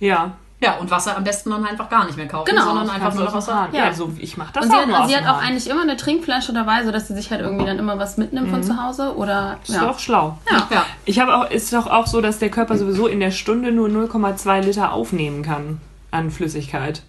Ja. 0.00 0.32
Ja, 0.60 0.78
und 0.78 0.90
Wasser 0.90 1.16
am 1.16 1.22
besten 1.24 1.50
dann 1.50 1.64
einfach 1.64 1.88
gar 1.88 2.06
nicht 2.06 2.16
mehr 2.16 2.26
kaufen, 2.28 2.48
Genau. 2.50 2.64
sondern 2.64 2.90
einfach 2.90 3.14
nur 3.14 3.24
noch 3.24 3.34
Wasser. 3.34 3.68
Ja. 3.72 3.86
Ja, 3.86 3.92
so 3.92 4.12
ich 4.18 4.36
mach 4.36 4.50
das 4.50 4.64
Und 4.64 4.70
sie 4.72 4.76
auch 4.76 4.80
hat, 4.82 4.88
nur 4.88 5.00
aus 5.00 5.08
sie 5.08 5.14
dem 5.14 5.24
hat 5.24 5.34
auch 5.36 5.42
eigentlich 5.42 5.70
immer 5.70 5.82
eine 5.82 5.96
Trinkflasche 5.96 6.52
dabei, 6.52 6.84
sodass 6.84 7.06
sie 7.06 7.14
sich 7.14 7.30
halt 7.30 7.40
irgendwie 7.40 7.66
dann 7.66 7.78
immer 7.78 7.98
was 8.00 8.16
mitnimmt 8.16 8.50
von 8.50 8.62
zu 8.64 8.82
Hause 8.82 9.16
oder 9.16 9.58
Ist 9.62 9.74
ja. 9.74 9.84
doch 9.86 9.98
schlau. 10.00 10.38
Ja. 10.50 10.66
Ja. 10.70 10.86
Ich 11.04 11.20
habe 11.20 11.36
auch, 11.36 11.50
ist 11.50 11.72
doch 11.72 11.86
auch 11.86 12.08
so, 12.08 12.20
dass 12.20 12.40
der 12.40 12.50
Körper 12.50 12.76
sowieso 12.78 13.06
in 13.06 13.20
der 13.20 13.30
Stunde 13.30 13.70
nur 13.70 13.88
0,2 13.88 14.60
Liter 14.62 14.92
aufnehmen 14.92 15.42
kann 15.44 15.80
an 16.12 16.30
Flüssigkeit. 16.30 17.02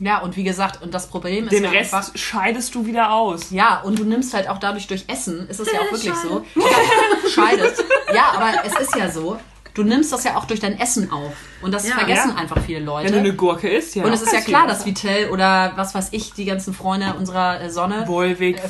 ja, 0.00 0.18
und 0.18 0.36
wie 0.36 0.44
gesagt, 0.44 0.82
und 0.82 0.92
das 0.92 1.08
Problem 1.08 1.44
ist 1.44 1.52
Den 1.52 1.64
ja 1.64 1.70
Rest 1.70 1.94
einfach... 1.94 2.14
scheidest 2.16 2.74
du 2.74 2.84
wieder 2.86 3.12
aus. 3.12 3.50
Ja, 3.50 3.80
und 3.80 3.98
du 3.98 4.04
nimmst 4.04 4.34
halt 4.34 4.48
auch 4.48 4.58
dadurch 4.58 4.86
durch 4.86 5.04
Essen, 5.08 5.48
ist 5.48 5.58
es 5.60 5.72
ja 5.72 5.80
auch 5.80 5.90
wirklich 5.90 6.14
so. 6.14 6.44
Scheidest. 7.34 7.82
Ja, 8.14 8.32
aber 8.36 8.52
es 8.64 8.78
ist 8.78 8.94
ja 8.96 9.10
so, 9.10 9.38
du 9.74 9.82
nimmst 9.84 10.12
das 10.12 10.24
ja 10.24 10.36
auch 10.36 10.44
durch 10.44 10.60
dein 10.60 10.78
Essen 10.78 11.10
auf. 11.10 11.32
Und 11.62 11.72
das 11.72 11.88
Ja. 11.88 11.94
vergessen 11.96 12.30
Ja. 12.30 12.36
einfach 12.36 12.60
viele 12.64 12.80
Leute. 12.80 13.06
Wenn 13.06 13.14
du 13.14 13.18
eine 13.20 13.34
Gurke 13.34 13.68
isst, 13.68 13.94
ja. 13.96 14.04
Und 14.04 14.12
es 14.12 14.22
ist 14.22 14.32
ja 14.32 14.40
klar, 14.40 14.66
dass 14.66 14.84
Vitell 14.86 15.30
oder 15.30 15.72
was 15.76 15.94
weiß 15.94 16.08
ich, 16.12 16.32
die 16.32 16.44
ganzen 16.44 16.74
Freunde 16.74 17.14
unserer 17.18 17.60
äh, 17.60 17.70
Sonne. 17.70 18.06
Volvic, 18.06 18.60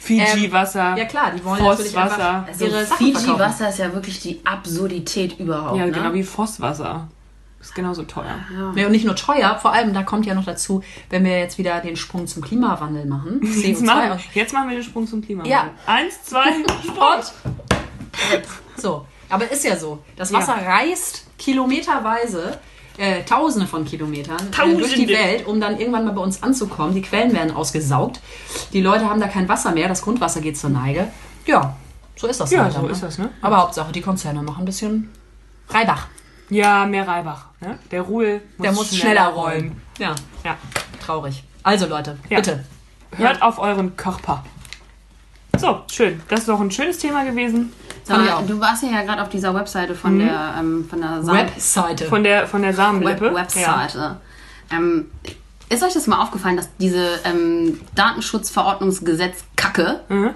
Fiji-Wasser. 0.00 0.90
Ähm, 0.92 0.98
Ja 0.98 1.04
klar, 1.04 1.32
die 1.36 1.44
wollen 1.44 1.62
natürlich 1.62 1.96
einfach 1.96 2.18
Wasser. 2.18 2.46
Also. 2.48 2.94
Fiji-Wasser 2.96 3.68
ist 3.70 3.78
ja 3.78 3.92
wirklich 3.92 4.20
die 4.20 4.40
Absurdität 4.44 5.38
überhaupt. 5.38 5.78
Ja, 5.78 5.86
ne? 5.86 5.92
genau 5.92 6.12
wie 6.12 6.22
Fosswasser. 6.22 7.08
Ist 7.60 7.74
genauso 7.74 8.04
teuer. 8.04 8.36
Ja, 8.76 8.86
und 8.86 8.92
nicht 8.92 9.04
nur 9.04 9.16
teuer, 9.16 9.58
vor 9.60 9.72
allem, 9.72 9.92
da 9.92 10.02
kommt 10.02 10.24
ja 10.26 10.34
noch 10.34 10.44
dazu, 10.44 10.82
wenn 11.10 11.24
wir 11.24 11.38
jetzt 11.38 11.58
wieder 11.58 11.80
den 11.80 11.96
Sprung 11.96 12.26
zum 12.26 12.42
Klimawandel 12.42 13.06
machen. 13.06 13.40
Jetzt 13.42 13.82
CO2 13.82 13.84
machen, 13.84 14.20
jetzt 14.34 14.52
machen 14.52 14.68
wir 14.68 14.76
den 14.76 14.84
Sprung 14.84 15.06
zum 15.06 15.20
Klima. 15.22 15.44
Ja. 15.46 15.70
Eins, 15.86 16.22
zwei, 16.22 16.52
Sport. 16.86 17.32
So, 18.76 19.06
aber 19.28 19.50
ist 19.50 19.64
ja 19.64 19.76
so. 19.76 19.98
Das 20.16 20.30
Ja. 20.30 20.38
Wasser 20.38 20.54
reist 20.64 21.26
kilometerweise, 21.38 22.58
äh, 22.98 23.24
tausende 23.24 23.66
von 23.66 23.84
Kilometern 23.84 24.36
äh, 24.52 24.76
durch 24.76 24.94
die. 24.94 25.08
Welt, 25.08 25.46
um 25.46 25.60
dann 25.60 25.78
irgendwann 25.78 26.04
mal 26.04 26.12
bei 26.12 26.22
uns 26.22 26.42
anzukommen. 26.42 26.94
Die 26.94 27.02
Quellen 27.02 27.32
werden 27.32 27.54
ausgesaugt. 27.54 28.20
Die 28.72 28.80
Leute 28.80 29.08
haben 29.08 29.20
da 29.20 29.28
kein 29.28 29.48
Wasser 29.48 29.72
mehr, 29.72 29.88
das 29.88 30.02
Grundwasser 30.02 30.40
geht 30.40 30.56
zur 30.56 30.70
Neige. 30.70 31.08
Ja, 31.46 31.76
so 32.16 32.26
ist 32.26 32.40
das 32.40 32.50
Ja, 32.50 32.64
halt 32.64 32.72
so 32.74 32.82
dann, 32.82 32.90
ist 32.90 33.02
das, 33.02 33.18
ne? 33.18 33.30
Aber 33.42 33.58
Hauptsache, 33.58 33.92
die 33.92 34.00
Konzerne 34.02 34.42
machen 34.42 34.62
ein 34.62 34.66
bisschen 34.66 35.10
Reibach. 35.68 36.06
Ja, 36.48 36.86
mehr 36.86 37.06
Reibach. 37.06 37.46
Ne? 37.60 37.78
Der 37.90 38.02
Ruhl 38.02 38.40
muss 38.56 38.64
Der 38.64 38.72
muss 38.72 38.96
schneller 38.96 39.26
rollen. 39.28 39.80
Ja, 39.98 40.14
Ja. 40.44 40.56
traurig. 41.04 41.42
Also 41.62 41.86
Leute, 41.86 42.16
Ja. 42.28 42.36
bitte. 42.38 42.64
Hört 43.16 43.42
auf 43.42 43.58
euren 43.58 43.96
Körper. 43.96 44.44
So, 45.56 45.80
schön. 45.90 46.20
Das 46.28 46.40
ist 46.40 46.48
doch 46.48 46.60
ein 46.60 46.70
schönes 46.70 46.98
Thema 46.98 47.24
gewesen. 47.24 47.72
Sag 48.04 48.30
auch. 48.30 48.46
du 48.46 48.60
warst 48.60 48.82
ja 48.84 49.02
gerade 49.02 49.22
auf 49.22 49.30
dieser 49.30 49.54
Webseite 49.54 49.94
von 49.94 50.18
der 50.18 50.54
ähm, 50.58 50.86
von 50.88 51.00
der 51.00 51.22
Samen 51.22 51.38
Webseite. 51.40 52.04
Von 52.04 52.22
der, 52.22 52.46
von 52.46 52.60
der 52.62 52.70
Web 52.70 52.76
Samenlippe. 52.76 53.26
Ja. 53.28 53.34
Webseite. 53.34 54.16
Ähm, 54.70 55.10
ist 55.68 55.82
euch 55.82 55.94
das 55.94 56.06
mal 56.06 56.22
aufgefallen, 56.22 56.56
dass 56.56 56.68
diese 56.78 57.18
ähm, 57.24 57.80
Datenschutzverordnungsgesetz 57.96 59.44
Kacke 59.56 60.00
Mhm. 60.08 60.30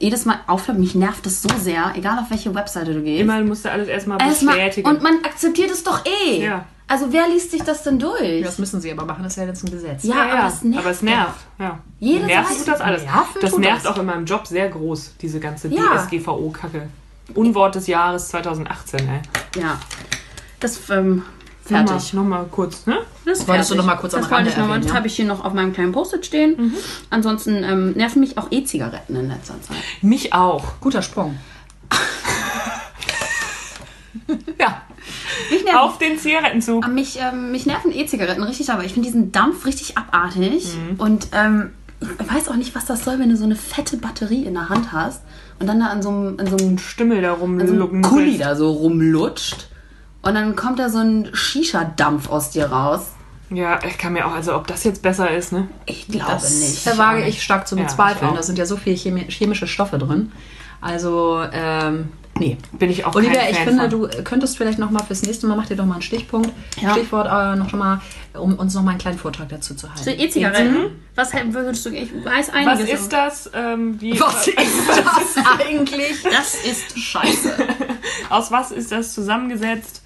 Jedes 0.00 0.24
Mal 0.24 0.40
aufhört? 0.48 0.78
Mich 0.78 0.94
nervt 0.96 1.24
das 1.24 1.40
so 1.42 1.48
sehr, 1.58 1.92
egal 1.94 2.18
auf 2.18 2.30
welche 2.30 2.52
Webseite 2.54 2.92
du 2.94 3.02
gehst. 3.02 3.20
Immer 3.20 3.40
musst 3.42 3.64
du 3.64 3.70
alles 3.70 3.86
erstmal 3.86 4.20
Erstmal- 4.20 4.56
bestätigen. 4.56 4.88
und 4.88 5.02
man 5.02 5.18
akzeptiert 5.24 5.70
es 5.70 5.84
doch 5.84 6.04
eh. 6.04 6.42
Ja. 6.44 6.64
Also 6.88 7.06
wer 7.12 7.28
liest 7.28 7.52
sich 7.52 7.62
das 7.62 7.84
denn 7.84 8.00
durch? 8.00 8.42
das 8.42 8.58
müssen 8.58 8.80
sie 8.80 8.90
aber 8.90 9.04
machen, 9.04 9.22
das 9.22 9.34
ist 9.34 9.36
ja 9.36 9.44
jetzt 9.44 9.62
ein 9.64 9.70
Gesetz. 9.70 10.02
Ja, 10.02 10.22
aber 10.24 10.36
das 10.42 10.62
nervt 10.64 10.78
aber 10.84 10.90
es 10.90 11.02
nervt. 11.02 11.40
Ja. 11.60 11.78
Jede 12.00 12.26
Seite- 12.26 12.48
tut 12.58 12.66
das 12.68 12.80
alles. 12.80 13.02
Nerven 13.04 13.24
das 13.40 13.58
nervt 13.58 13.84
das. 13.84 13.92
auch 13.92 13.98
in 13.98 14.06
meinem 14.06 14.24
Job 14.24 14.44
sehr 14.46 14.68
groß, 14.68 15.14
diese 15.20 15.38
ganze 15.38 15.68
Ja. 15.68 15.82
DSGVO-Kacke. 15.96 16.88
Unwort 17.34 17.76
des 17.76 17.86
Jahres 17.86 18.26
2018, 18.28 19.00
ey. 19.08 19.60
Ja. 19.62 19.78
Das 20.58 20.90
ähm, 20.90 21.22
fertig. 21.76 22.12
Nochmal 22.14 22.46
kurz, 22.50 22.86
ne? 22.86 22.98
Das 23.24 23.46
wolltest 23.48 23.70
du 23.70 23.74
fertig. 23.74 23.76
noch 23.76 23.84
mal 23.86 23.96
kurz 24.00 24.14
am 24.14 24.20
Das 24.20 24.30
wollte 24.30 24.36
Rande 24.36 24.50
ich 24.50 24.56
noch 24.56 24.64
erwähnen, 24.64 24.82
Das 24.82 24.90
ja? 24.90 24.96
habe 24.96 25.06
ich 25.06 25.16
hier 25.16 25.24
noch 25.24 25.44
auf 25.44 25.52
meinem 25.52 25.72
kleinen 25.72 25.92
Post-it 25.92 26.26
stehen. 26.26 26.54
Mhm. 26.56 26.74
Ansonsten 27.10 27.62
ähm, 27.64 27.92
nerven 27.92 28.20
mich 28.20 28.38
auch 28.38 28.48
E-Zigaretten 28.50 29.16
in 29.16 29.28
letzter 29.28 29.60
Zeit. 29.62 29.76
Mich 30.02 30.32
auch. 30.32 30.80
Guter 30.80 31.02
Sprung. 31.02 31.38
ja, 34.58 34.82
nerven, 35.50 35.78
Auf 35.78 35.98
den 35.98 36.18
Zigarettenzug. 36.18 36.86
mich, 36.88 37.18
ähm, 37.20 37.52
mich 37.52 37.66
nerven 37.66 37.92
E-Zigaretten 37.92 38.42
richtig, 38.42 38.70
aber 38.70 38.84
ich 38.84 38.92
finde 38.92 39.08
diesen 39.08 39.32
Dampf 39.32 39.66
richtig 39.66 39.96
abartig. 39.98 40.74
Und 40.98 41.28
ähm, 41.32 41.70
ich 42.00 42.32
weiß 42.32 42.48
auch 42.48 42.56
nicht, 42.56 42.74
was 42.74 42.86
das 42.86 43.04
soll, 43.04 43.18
wenn 43.18 43.28
du 43.28 43.36
so 43.36 43.44
eine 43.44 43.56
fette 43.56 43.96
Batterie 43.96 44.44
in 44.44 44.54
der 44.54 44.68
Hand 44.68 44.92
hast 44.92 45.22
und 45.58 45.66
dann 45.66 45.80
da 45.80 45.86
an 45.86 46.02
so 46.02 46.08
einem, 46.08 46.36
an 46.38 46.46
so 46.46 46.56
einem, 46.56 46.78
Stimmel 46.78 47.22
da 47.22 47.34
an 47.34 47.66
so. 47.66 47.88
Kuli 48.08 48.38
da 48.38 48.56
so 48.56 48.70
rumlutscht. 48.70 49.68
Und 50.22 50.34
dann 50.34 50.54
kommt 50.56 50.78
da 50.78 50.88
so 50.90 50.98
ein 50.98 51.28
Shisha-Dampf 51.32 52.28
aus 52.28 52.50
dir 52.50 52.66
raus. 52.66 53.12
Ja, 53.52 53.80
ich 53.86 53.98
kann 53.98 54.12
mir 54.12 54.26
auch, 54.26 54.32
also 54.32 54.54
ob 54.54 54.66
das 54.66 54.84
jetzt 54.84 55.02
besser 55.02 55.30
ist, 55.30 55.52
ne? 55.52 55.66
Ich 55.86 56.06
glaube 56.06 56.32
Das 56.32 56.60
nicht. 56.60 56.86
Da 56.86 56.96
wage 56.98 57.24
ich 57.26 57.42
stark 57.42 57.66
zu 57.66 57.76
Ja, 57.76 57.82
bezweifeln. 57.84 58.30
auch. 58.30 58.36
da 58.36 58.42
sind 58.42 58.58
ja 58.58 58.66
so 58.66 58.76
viele 58.76 58.96
chemi 58.96 59.24
chemische 59.30 59.66
Stoffe 59.66 59.98
drin. 59.98 60.30
Also, 60.80 61.42
ähm, 61.52 62.10
nee. 62.38 62.56
Bin 62.72 62.90
ich 62.90 63.04
auch 63.04 63.14
Olivia, 63.16 63.40
kein 63.40 63.50
ich 63.50 63.56
Fan 63.58 63.66
finde, 63.68 63.90
von. 63.90 64.08
du 64.10 64.22
könntest 64.22 64.56
vielleicht 64.56 64.78
noch 64.78 64.90
mal 64.90 65.02
fürs 65.02 65.22
nächste 65.24 65.46
Mal, 65.48 65.56
mach 65.56 65.66
dir 65.66 65.74
doch 65.76 65.84
mal 65.84 65.94
einen 65.94 66.02
Stichpunkt, 66.02 66.50
Ja. 66.80 66.92
Stichwort 66.92 67.26
äh, 67.26 67.56
noch 67.56 67.72
mal, 67.72 68.00
um 68.34 68.54
uns 68.54 68.74
noch 68.74 68.82
mal 68.82 68.90
einen 68.92 69.00
kleinen 69.00 69.18
Vortrag 69.18 69.48
dazu 69.48 69.74
zu 69.74 69.88
halten. 69.88 70.04
So 70.04 70.10
E-Zigaretten? 70.10 70.76
Was 71.16 71.32
hält- 71.32 71.52
würdest 71.52 71.84
du, 71.86 71.90
ich 71.90 72.08
weiß 72.24 72.50
einiges. 72.50 72.88
Was 72.92 73.00
ist 73.00 73.12
das? 73.12 73.50
Ähm, 73.52 74.00
wie, 74.00 74.18
Was 74.20 74.46
ist 74.48 74.56
das 74.88 75.44
eigentlich? 75.60 76.22
Das 76.22 76.54
ist 76.64 76.96
scheiße. 76.98 77.52
Aus 78.30 78.52
was 78.52 78.70
ist 78.70 78.92
das 78.92 79.12
zusammengesetzt? 79.12 80.02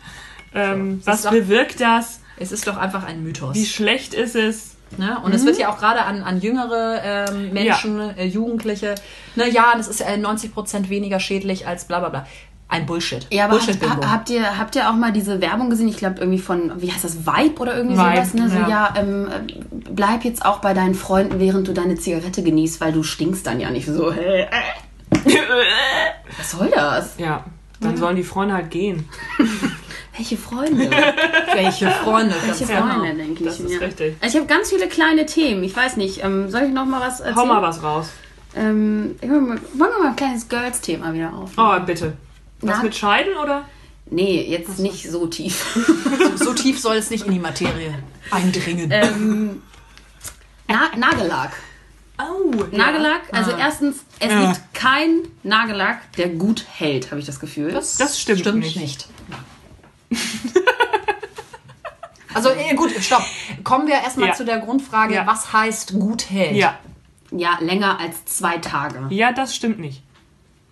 Ähm, 0.54 1.02
das 1.04 1.06
was 1.06 1.14
ist 1.16 1.25
doch- 1.26 1.30
bewirkt 1.32 1.80
das? 1.80 2.20
Es 2.37 2.52
ist 2.52 2.66
doch 2.66 2.76
einfach 2.76 3.04
ein 3.04 3.23
Mythos. 3.23 3.54
Wie 3.54 3.66
schlecht 3.66 4.12
ist 4.14 4.34
es? 4.34 4.75
Ne? 4.99 5.18
Und 5.25 5.34
es 5.34 5.44
wird 5.44 5.58
ja 5.58 5.70
auch 5.70 5.78
gerade 5.78 6.02
an, 6.02 6.23
an 6.23 6.40
jüngere 6.40 7.00
ähm, 7.04 7.52
Menschen, 7.52 8.00
äh, 8.16 8.25
Jugendliche, 8.26 8.94
ne, 9.34 9.49
ja, 9.49 9.75
das 9.76 9.88
ist 9.88 10.00
ja 10.00 10.06
90% 10.08 10.88
weniger 10.88 11.18
schädlich 11.18 11.66
als 11.66 11.87
bla 11.87 12.00
bla 12.00 12.08
bla. 12.11 12.26
Ein 12.68 12.87
Bullshit. 12.87 13.26
Ja, 13.30 13.44
aber 13.44 13.58
Bullshit 13.58 13.78
habt, 13.88 14.08
habt, 14.08 14.30
ihr, 14.30 14.58
habt 14.58 14.75
ihr 14.75 14.88
auch 14.88 14.94
mal 14.94 15.12
diese 15.12 15.40
Werbung 15.40 15.68
gesehen? 15.70 15.88
Ich 15.88 15.96
glaube 15.96 16.18
irgendwie 16.20 16.38
von, 16.38 16.80
wie 16.80 16.90
heißt 16.90 17.04
das, 17.04 17.26
Vibe 17.26 17.61
oder 17.61 17.76
irgendwie 17.76 17.96
Vibe, 17.96 18.16
sowas? 18.16 18.34
Ne? 18.34 18.49
So, 18.49 18.56
ja. 18.56 18.68
ja, 18.68 18.94
ähm, 18.96 19.28
äh, 19.28 19.54
bleib 19.90 20.25
jetzt 20.25 20.44
auch 20.44 20.58
bei 20.58 20.75
deinen 20.75 20.94
Freunden, 20.94 21.38
während 21.40 21.68
du 21.68 21.73
deine 21.73 21.96
Zigarette 21.96 22.42
genießt, 22.42 22.80
weil 22.80 22.92
du 22.92 23.02
stinkst 23.02 23.46
dann 23.46 23.61
ja 23.61 23.70
nicht 23.70 23.87
so. 23.87 24.12
Hä, 24.12 24.42
äh. 24.42 24.46
Was 26.38 26.50
soll 26.52 26.70
das? 26.75 27.14
ja, 27.18 27.44
dann 27.80 27.96
sollen 27.96 28.16
die 28.16 28.25
Freunde 28.25 28.54
halt 28.54 28.70
gehen. 28.70 29.08
Welche 30.16 30.37
Freunde? 30.37 30.90
Welche 31.54 31.90
Freunde? 31.90 32.35
Welche 32.44 32.66
genau. 32.66 32.87
Freunde, 32.87 33.14
denke 33.14 33.40
ich. 33.44 33.47
Das 33.49 33.61
ist 33.61 33.73
ja. 33.73 33.78
richtig. 33.78 34.16
Also 34.21 34.37
ich 34.38 34.42
habe 34.44 34.52
ganz 34.54 34.71
viele 34.71 34.88
kleine 34.88 35.26
Themen. 35.26 35.64
Ich 35.64 35.75
weiß 35.76 35.97
nicht, 35.97 36.23
ähm, 36.23 36.49
soll 36.50 36.62
ich 36.62 36.73
noch 36.73 36.85
mal 36.87 37.00
was 37.00 37.21
erzählen? 37.21 37.37
Hau 37.37 37.47
mal 37.47 37.62
was 37.62 37.83
raus. 37.83 38.09
Ähm, 38.54 39.16
ich 39.21 39.28
wollen 39.28 39.61
wir 39.75 39.87
mal 40.02 40.09
ein 40.11 40.16
kleines 40.16 40.49
Girls-Thema 40.49 41.12
wieder 41.12 41.33
auf? 41.35 41.50
Oh, 41.56 41.78
bitte. 41.80 42.12
Was 42.61 42.76
Na? 42.78 42.83
mit 42.85 42.94
Scheiden 42.94 43.37
oder? 43.37 43.64
Nee, 44.11 44.42
jetzt 44.49 44.78
nicht 44.78 45.11
so 45.11 45.26
tief. 45.26 45.76
So 46.37 46.52
tief 46.52 46.78
soll 46.80 46.97
es 46.97 47.11
nicht 47.11 47.26
in 47.26 47.33
die 47.33 47.38
Materie 47.38 47.94
eindringen. 48.30 48.90
ähm, 48.92 49.62
Na 50.68 50.90
Nagellack. 50.97 51.52
Oh, 52.18 52.64
Nagellack, 52.71 53.23
also 53.33 53.52
Ah. 53.52 53.59
erstens, 53.59 53.97
es 54.21 54.30
Ja. 54.30 54.52
gibt 54.52 54.75
kein 54.75 55.23
Nagellack, 55.42 56.12
der 56.12 56.28
gut 56.28 56.64
hält, 56.71 57.11
habe 57.11 57.21
ich 57.21 57.26
das 57.26 57.40
Gefühl. 57.40 57.73
das, 57.73 57.97
das 57.97 58.21
stimmt 58.21 58.44
nicht. 58.56 58.76
nicht. 58.76 59.09
Also 62.35 62.49
eh, 62.50 62.75
gut, 62.75 62.90
stopp. 63.00 63.23
Kommen 63.62 63.87
wir 63.87 63.94
erstmal 63.94 64.28
Ja. 64.28 64.35
zu 64.35 64.44
der 64.44 64.59
Grundfrage, 64.59 65.14
Ja. 65.14 65.26
was 65.26 65.52
heißt 65.52 65.92
gut 66.00 66.30
hält? 66.30 66.56
Ja, 66.56 66.76
ja, 67.30 67.59
länger 67.61 68.00
als 68.00 68.25
zwei 68.25 68.59
Tage. 68.59 69.06
ja, 69.11 69.33
das 69.33 69.54
stimmt 69.54 69.78
nicht. 69.78 70.02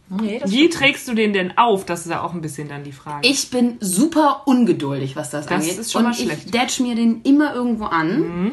Nee, 0.09 0.41
das 0.41 0.51
Wie 0.51 0.69
trägst 0.69 1.07
du 1.09 1.15
den 1.15 1.33
denn 1.33 1.57
auf? 1.57 1.87
Das 1.87 2.01
ist 2.01 2.11
ja 2.11 2.21
auch 2.23 2.35
ein 2.35 2.41
bisschen 2.43 2.69
dann 2.69 2.83
die 2.85 2.93
Frage. 2.93 3.27
Ich 3.27 3.49
bin 3.51 3.77
super 3.81 4.43
ungeduldig, 4.45 5.15
was 5.17 5.31
das, 5.31 5.47
angeht. 5.49 5.79
ist 5.79 5.93
schon 5.93 6.01
und 6.05 6.09
mal 6.11 6.15
schlecht. 6.15 6.47
Mhm. 6.47 6.47
ich 6.47 6.51
datch 6.51 6.81
mir 6.81 6.95
den 6.97 7.23
immer 7.23 7.55
irgendwo 7.55 7.85
an. 7.85 8.53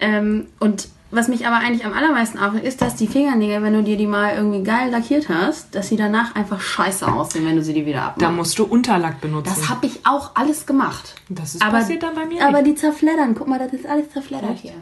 Ähm, 0.00 0.48
und 0.58 0.88
was 1.12 1.28
mich 1.28 1.46
aber 1.46 1.56
eigentlich 1.56 1.84
am 1.84 1.92
allermeisten 1.92 2.38
aufregt, 2.38 2.64
ist, 2.64 2.80
dass 2.82 2.94
die 2.96 3.08
Fingernägel, 3.08 3.62
wenn 3.62 3.72
du 3.72 3.82
dir 3.82 3.96
die 3.96 4.06
mal 4.06 4.34
irgendwie 4.36 4.62
geil 4.62 4.90
lackiert 4.90 5.28
hast, 5.28 5.74
dass 5.74 5.88
sie 5.88 5.96
danach 5.96 6.34
einfach 6.36 6.60
scheiße 6.60 7.06
aussehen, 7.10 7.44
wenn 7.46 7.56
du 7.56 7.62
sie 7.62 7.72
dir 7.74 7.84
wieder 7.86 8.02
abmachst. 8.02 8.22
da 8.22 8.30
musst 8.30 8.58
du 8.58 8.64
Unterlack 8.64 9.20
benutzen. 9.20 9.52
das 9.54 9.68
habe 9.68 9.86
ich 9.86 10.06
auch 10.06 10.30
alles 10.36 10.66
gemacht. 10.66 11.14
Das 11.28 11.54
ist 11.54 11.60
passiert 11.60 12.02
dann 12.02 12.14
bei 12.14 12.26
mir 12.26 12.46
Aber 12.46 12.62
nicht. 12.62 12.76
die 12.76 12.80
zerfleddern. 12.80 13.34
Guck 13.36 13.48
mal, 13.48 13.58
das 13.58 13.72
ist 13.72 13.86
alles 13.86 14.10
zerfleddert 14.10 14.58
hier. 14.58 14.72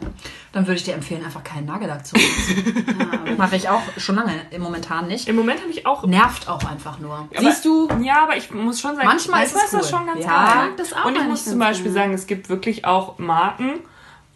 Dann 0.51 0.65
würde 0.67 0.77
ich 0.77 0.83
dir 0.83 0.93
empfehlen, 0.95 1.23
einfach 1.25 1.43
keinen 1.43 1.65
Nagellack 1.65 2.05
zu 2.05 2.13
benutzen. 2.15 3.35
Mache 3.37 3.55
ich 3.55 3.69
auch 3.69 3.81
schon 3.97 4.15
lange, 4.15 4.33
im 4.51 4.61
momentan 4.61 5.07
nicht. 5.07 5.27
Im 5.27 5.35
Moment 5.35 5.61
habe 5.61 5.71
ich 5.71 5.85
auch. 5.85 6.05
Nervt 6.05 6.47
auch 6.47 6.63
einfach 6.69 6.99
nur. 6.99 7.13
Aber- 7.13 7.39
Siehst 7.39 7.65
du? 7.65 7.87
Ja, 8.01 8.23
aber 8.23 8.35
ich 8.37 8.51
muss 8.51 8.79
schon 8.79 8.95
sagen, 8.95 9.07
Manchmal 9.07 9.45
ist 9.45 9.55
es 9.55 9.63
ist 9.65 9.73
das 9.73 9.83
cool. 9.91 9.97
schon 9.97 10.07
ganz 10.07 10.23
Ja. 10.23 10.53
geil. 10.53 10.69
Das 10.77 10.91
Und 11.05 11.15
ich 11.17 11.23
muss 11.23 11.45
zum 11.45 11.59
Beispiel 11.59 11.91
gerne. 11.91 11.99
sagen, 11.99 12.13
es 12.13 12.27
gibt 12.27 12.49
wirklich 12.49 12.85
auch 12.85 13.17
Marken, 13.19 13.79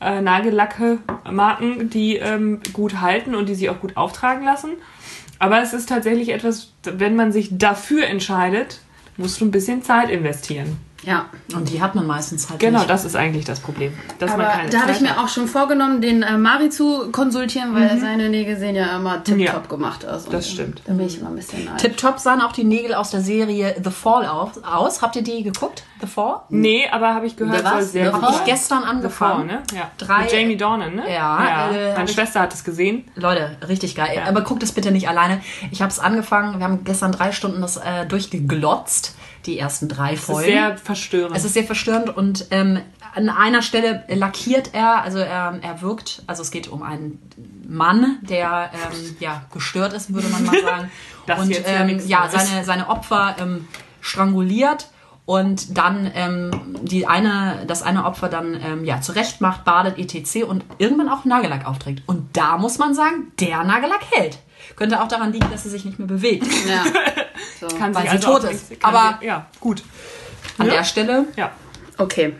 äh, 0.03 0.21
Nagellacke 0.21 0.99
Marken, 1.31 1.89
die 1.89 2.17
ähm, 2.17 2.59
gut 2.73 3.01
halten 3.01 3.35
und 3.35 3.49
die 3.49 3.55
sich 3.55 3.69
auch 3.69 3.79
gut 3.79 3.97
auftragen 3.97 4.45
lassen. 4.45 4.71
Aber 5.39 5.61
es 5.61 5.73
ist 5.73 5.89
tatsächlich 5.89 6.29
etwas, 6.29 6.73
wenn 6.83 7.15
man 7.15 7.31
sich 7.31 7.57
dafür 7.57 8.07
entscheidet, 8.07 8.81
musst 9.17 9.41
du 9.41 9.45
ein 9.45 9.51
bisschen 9.51 9.83
Zeit 9.83 10.09
investieren. 10.09 10.77
Ja. 11.05 11.25
Und 11.55 11.69
die 11.69 11.81
hat 11.81 11.95
man 11.95 12.07
meistens 12.07 12.49
halt 12.49 12.59
Genau, 12.59 12.79
nicht. 12.79 12.89
das 12.89 13.05
ist 13.05 13.15
eigentlich 13.15 13.45
das 13.45 13.59
Problem. 13.59 13.93
Dass 14.19 14.31
man 14.31 14.41
Aber 14.41 14.49
keine 14.51 14.69
da 14.69 14.79
habe 14.81 14.91
ich 14.91 15.01
mir 15.01 15.19
auch 15.19 15.27
schon 15.27 15.47
vorgenommen, 15.47 16.01
den 16.01 16.23
äh, 16.23 16.37
Mari 16.37 16.69
zu 16.69 17.11
konsultieren, 17.11 17.75
weil 17.75 17.99
seine 17.99 18.29
Nägel 18.29 18.57
sehen 18.57 18.75
ja 18.75 18.95
immer 18.97 19.23
tipptopp 19.23 19.39
Ja. 19.63 19.69
gemacht 19.69 20.05
aus. 20.05 20.25
Und, 20.25 20.33
Das 20.33 20.49
stimmt. 20.49 20.81
Da 20.85 20.93
bin 20.93 21.05
ich 21.07 21.19
immer 21.19 21.29
ein 21.29 21.35
bisschen 21.35 21.65
neidisch. 21.65 21.81
Tipptopp 21.81 22.19
sahen 22.19 22.41
auch 22.41 22.51
die 22.53 22.63
Nägel 22.63 22.93
aus 22.93 23.11
der 23.11 23.21
Serie 23.21 23.75
The 23.83 23.91
Fall 23.91 24.25
aus. 24.25 24.63
aus. 24.63 25.01
Habt 25.01 25.15
ihr 25.15 25.23
die 25.23 25.43
geguckt? 25.43 25.83
The 26.01 26.07
Fall? 26.07 26.41
Nee, 26.49 26.87
aber 26.91 27.13
habe 27.13 27.25
ich 27.27 27.35
gehört, 27.37 27.65
soll 27.67 27.81
sehr 27.83 28.11
Fall? 28.13 28.29
Ich 28.33 28.43
gestern 28.45 28.81
Fall, 28.83 28.89
angefangen. 28.91 29.47
ne? 29.47 29.63
Ja. 29.73 29.91
Drei- 29.97 30.23
Mit 30.23 30.31
Jamie 30.33 30.57
Dornan, 30.57 30.95
ne? 30.95 31.03
Ja, 31.13 31.69
äh, 31.71 31.89
hab 31.89 31.97
Meine 31.97 32.09
ich- 32.09 32.15
Schwester 32.15 32.39
hat 32.41 32.53
es 32.53 32.63
gesehen. 32.63 33.05
Leute, 33.15 33.55
richtig 33.67 33.95
geil. 33.95 34.11
Ja. 34.15 34.25
Aber 34.27 34.41
guckt 34.41 34.63
es 34.63 34.71
bitte 34.71 34.91
nicht 34.91 35.07
alleine. 35.07 35.41
Ich 35.71 35.81
habe 35.81 35.91
es 35.91 35.99
angefangen. 35.99 36.59
Wir 36.59 36.65
haben 36.65 36.83
gestern 36.83 37.11
drei 37.13 37.31
Stunden 37.31 37.61
das 37.61 37.77
äh, 37.77 38.05
durchgeglotzt. 38.07 39.15
Die 39.45 39.59
ersten 39.59 39.89
drei 39.89 40.15
Folgen. 40.15 40.43
sehr 40.45 40.77
verstörend. 40.95 41.35
Es 41.37 41.45
ist 41.45 41.53
sehr 41.53 41.63
verstörend 41.63 42.15
und 42.15 42.47
ähm, 42.51 42.79
an 43.15 43.29
einer 43.29 43.61
Stelle 43.61 44.03
lackiert 44.09 44.73
er, 44.73 45.01
also 45.03 45.19
er, 45.19 45.59
er 45.61 45.81
wirkt, 45.81 46.23
also 46.27 46.41
es 46.41 46.49
geht 46.51 46.67
um 46.67 46.81
einen 46.83 47.19
Mann, 47.67 48.17
der 48.21 48.71
ähm, 48.73 49.15
ja 49.19 49.43
gestört 49.53 49.93
ist, 49.93 50.13
würde 50.13 50.27
man 50.29 50.43
mal 50.45 50.61
sagen. 50.63 50.91
Das 51.27 51.39
und 51.39 51.49
jetzt 51.49 51.67
ähm, 51.67 51.99
ja, 52.07 52.27
seine, 52.29 52.63
seine 52.65 52.89
Opfer 52.89 53.35
ähm, 53.39 53.67
stranguliert 54.01 54.87
und 55.25 55.77
dann 55.77 56.11
ähm, 56.15 56.51
die 56.81 57.07
eine, 57.07 57.63
das 57.67 57.81
eine 57.81 58.03
Opfer 58.05 58.27
dann 58.29 58.59
ähm, 58.61 58.83
ja 58.83 58.99
zurecht 59.01 59.39
macht, 59.41 59.63
badet 59.63 59.97
etc. 59.97 60.43
und 60.43 60.65
irgendwann 60.79 61.07
auch 61.09 61.23
Nagellack 61.25 61.65
aufträgt. 61.65 62.03
Und 62.07 62.35
da 62.35 62.57
muss 62.57 62.77
man 62.77 62.93
sagen, 62.93 63.31
der 63.39 63.63
Nagellack 63.63 64.01
hält. 64.11 64.39
Könnte 64.75 65.01
auch 65.01 65.07
daran 65.07 65.31
liegen, 65.33 65.49
dass 65.51 65.63
sie 65.63 65.69
sich 65.69 65.85
nicht 65.85 65.99
mehr 65.99 66.07
bewegt. 66.07 66.47
Ja. 66.67 66.83
So. 67.59 67.67
kann 67.77 67.93
weil 67.95 68.03
sie 68.03 68.09
also 68.09 68.39
tot 68.39 68.43
ist. 68.51 68.73
Aber- 68.83 69.17
sie- 69.21 69.27
ja, 69.27 69.45
gut. 69.61 69.83
An 70.57 70.67
Ja. 70.67 70.73
der 70.73 70.83
Stelle 70.83 71.25
Ja. 71.35 71.51
Okay. 71.97 72.33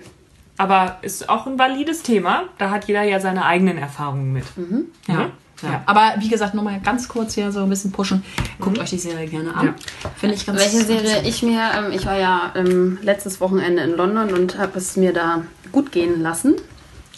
Aber 0.58 0.98
ist 1.01 1.29
auch 1.29 1.48
ein 1.48 1.58
valides 1.58 2.03
Thema. 2.03 2.43
Da 2.58 2.70
hat 2.70 2.86
jeder 2.88 3.03
ja 3.03 3.20
seine 3.20 3.46
eigenen 3.46 3.77
Erfahrungen 3.77 4.34
mit. 4.34 4.46
Ja. 4.55 4.63
Mhm. 4.63 4.86
Ja. 5.08 5.29
Ja. 5.63 5.82
Aber 5.86 6.15
wie 6.20 6.27
gesagt, 6.27 6.53
nochmal 6.55 6.82
ganz 6.82 7.08
kurz 7.08 7.36
hier 7.36 7.51
so 7.51 7.62
ein 7.62 7.70
bisschen 7.70 7.91
pushen. 7.91 8.24
Guckt 8.60 8.79
euch 8.79 8.89
die 8.89 8.98
Serie 8.98 9.27
gerne 9.27 9.55
an. 9.55 9.75
Finde 10.17 10.36
ich 10.36 10.46
ganz 10.46 10.60
Welche 10.60 10.84
Serie 10.84 11.22
ich 11.24 11.41
mir, 11.41 11.72
ähm, 11.77 11.91
ich 11.93 12.05
war 12.05 12.17
ja 12.17 12.51
ähm, 12.55 13.00
letztes 13.01 13.39
Wochenende 13.39 13.82
in 13.84 13.96
London 13.96 14.34
und 14.34 14.58
habe 14.58 14.77
es 14.77 14.98
mir 14.98 15.13
da 15.13 15.43
gut 15.72 15.93
gehen 15.93 16.22
lassen. 16.22 16.55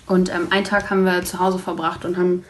Und 0.06 0.30
ähm, 0.30 0.48
einen 0.52 0.64
Tag 0.64 0.92
haben 0.92 1.06
wir 1.06 1.24
zu 1.24 1.40
Hause 1.40 1.58
verbracht 1.58 2.06
und 2.06 2.18
haben 2.18 2.44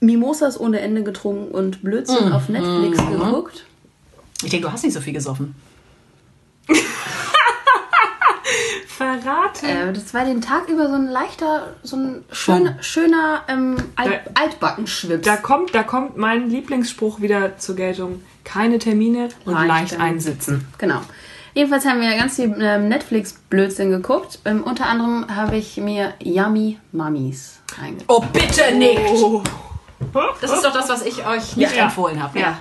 Mimosas 0.00 0.58
ohne 0.58 0.80
Ende 0.80 1.02
getrunken 1.02 1.52
und 1.52 1.82
Blödsinn 1.82 2.32
auf 2.32 2.48
Netflix 2.48 2.96
geguckt. 2.96 3.66
Ich 4.42 4.50
denke, 4.50 4.66
du 4.66 4.72
hast 4.72 4.84
nicht 4.84 4.94
so 4.94 5.00
viel 5.00 5.12
gesoffen. 5.12 5.54
Verraten. 8.96 9.66
Äh, 9.66 9.92
das 9.92 10.14
war 10.14 10.24
den 10.24 10.40
Tag 10.40 10.68
über 10.68 10.88
so 10.88 10.94
ein 10.94 11.08
leichter, 11.08 11.74
so 11.82 11.96
ein 11.96 12.24
schön, 12.30 12.74
schöner 12.80 13.42
ähm, 13.48 13.76
Alt 13.96 14.20
Da- 14.34 14.40
Altbackenschwips. 14.42 15.24
Da 15.26 15.36
kommt, 15.36 15.74
da 15.74 15.82
kommt 15.82 16.16
mein 16.16 16.48
Lieblingsspruch 16.48 17.20
wieder 17.20 17.58
zur 17.58 17.76
Geltung. 17.76 18.22
Keine 18.44 18.78
Termine 18.78 19.28
und 19.46 19.54
Leicht 19.54 19.68
leicht, 19.68 20.00
einsitzen. 20.00 20.66
Genau. 20.78 21.00
Jedenfalls 21.54 21.86
haben 21.86 22.00
wir 22.00 22.16
ganz 22.16 22.36
viel 22.36 22.54
ähm, 22.60 22.88
Netflix-Blödsinn 22.88 23.90
geguckt. 23.90 24.40
Ähm, 24.44 24.62
unter 24.64 24.86
anderem 24.86 25.26
habe 25.34 25.56
ich 25.56 25.76
mir 25.76 26.12
Yummy 26.20 26.78
Mummies 26.92 27.60
reingezogen. 27.80 28.06
Oh, 28.08 28.24
bitte 28.32 28.74
nicht! 28.76 29.00
Das 30.40 30.52
ist 30.52 30.64
doch 30.64 30.72
das, 30.72 30.88
was 30.88 31.02
ich 31.06 31.26
euch 31.26 31.56
nicht 31.56 31.74
Ja. 31.76 31.84
empfohlen 31.84 32.22
habe. 32.22 32.38
Ja. 32.38 32.58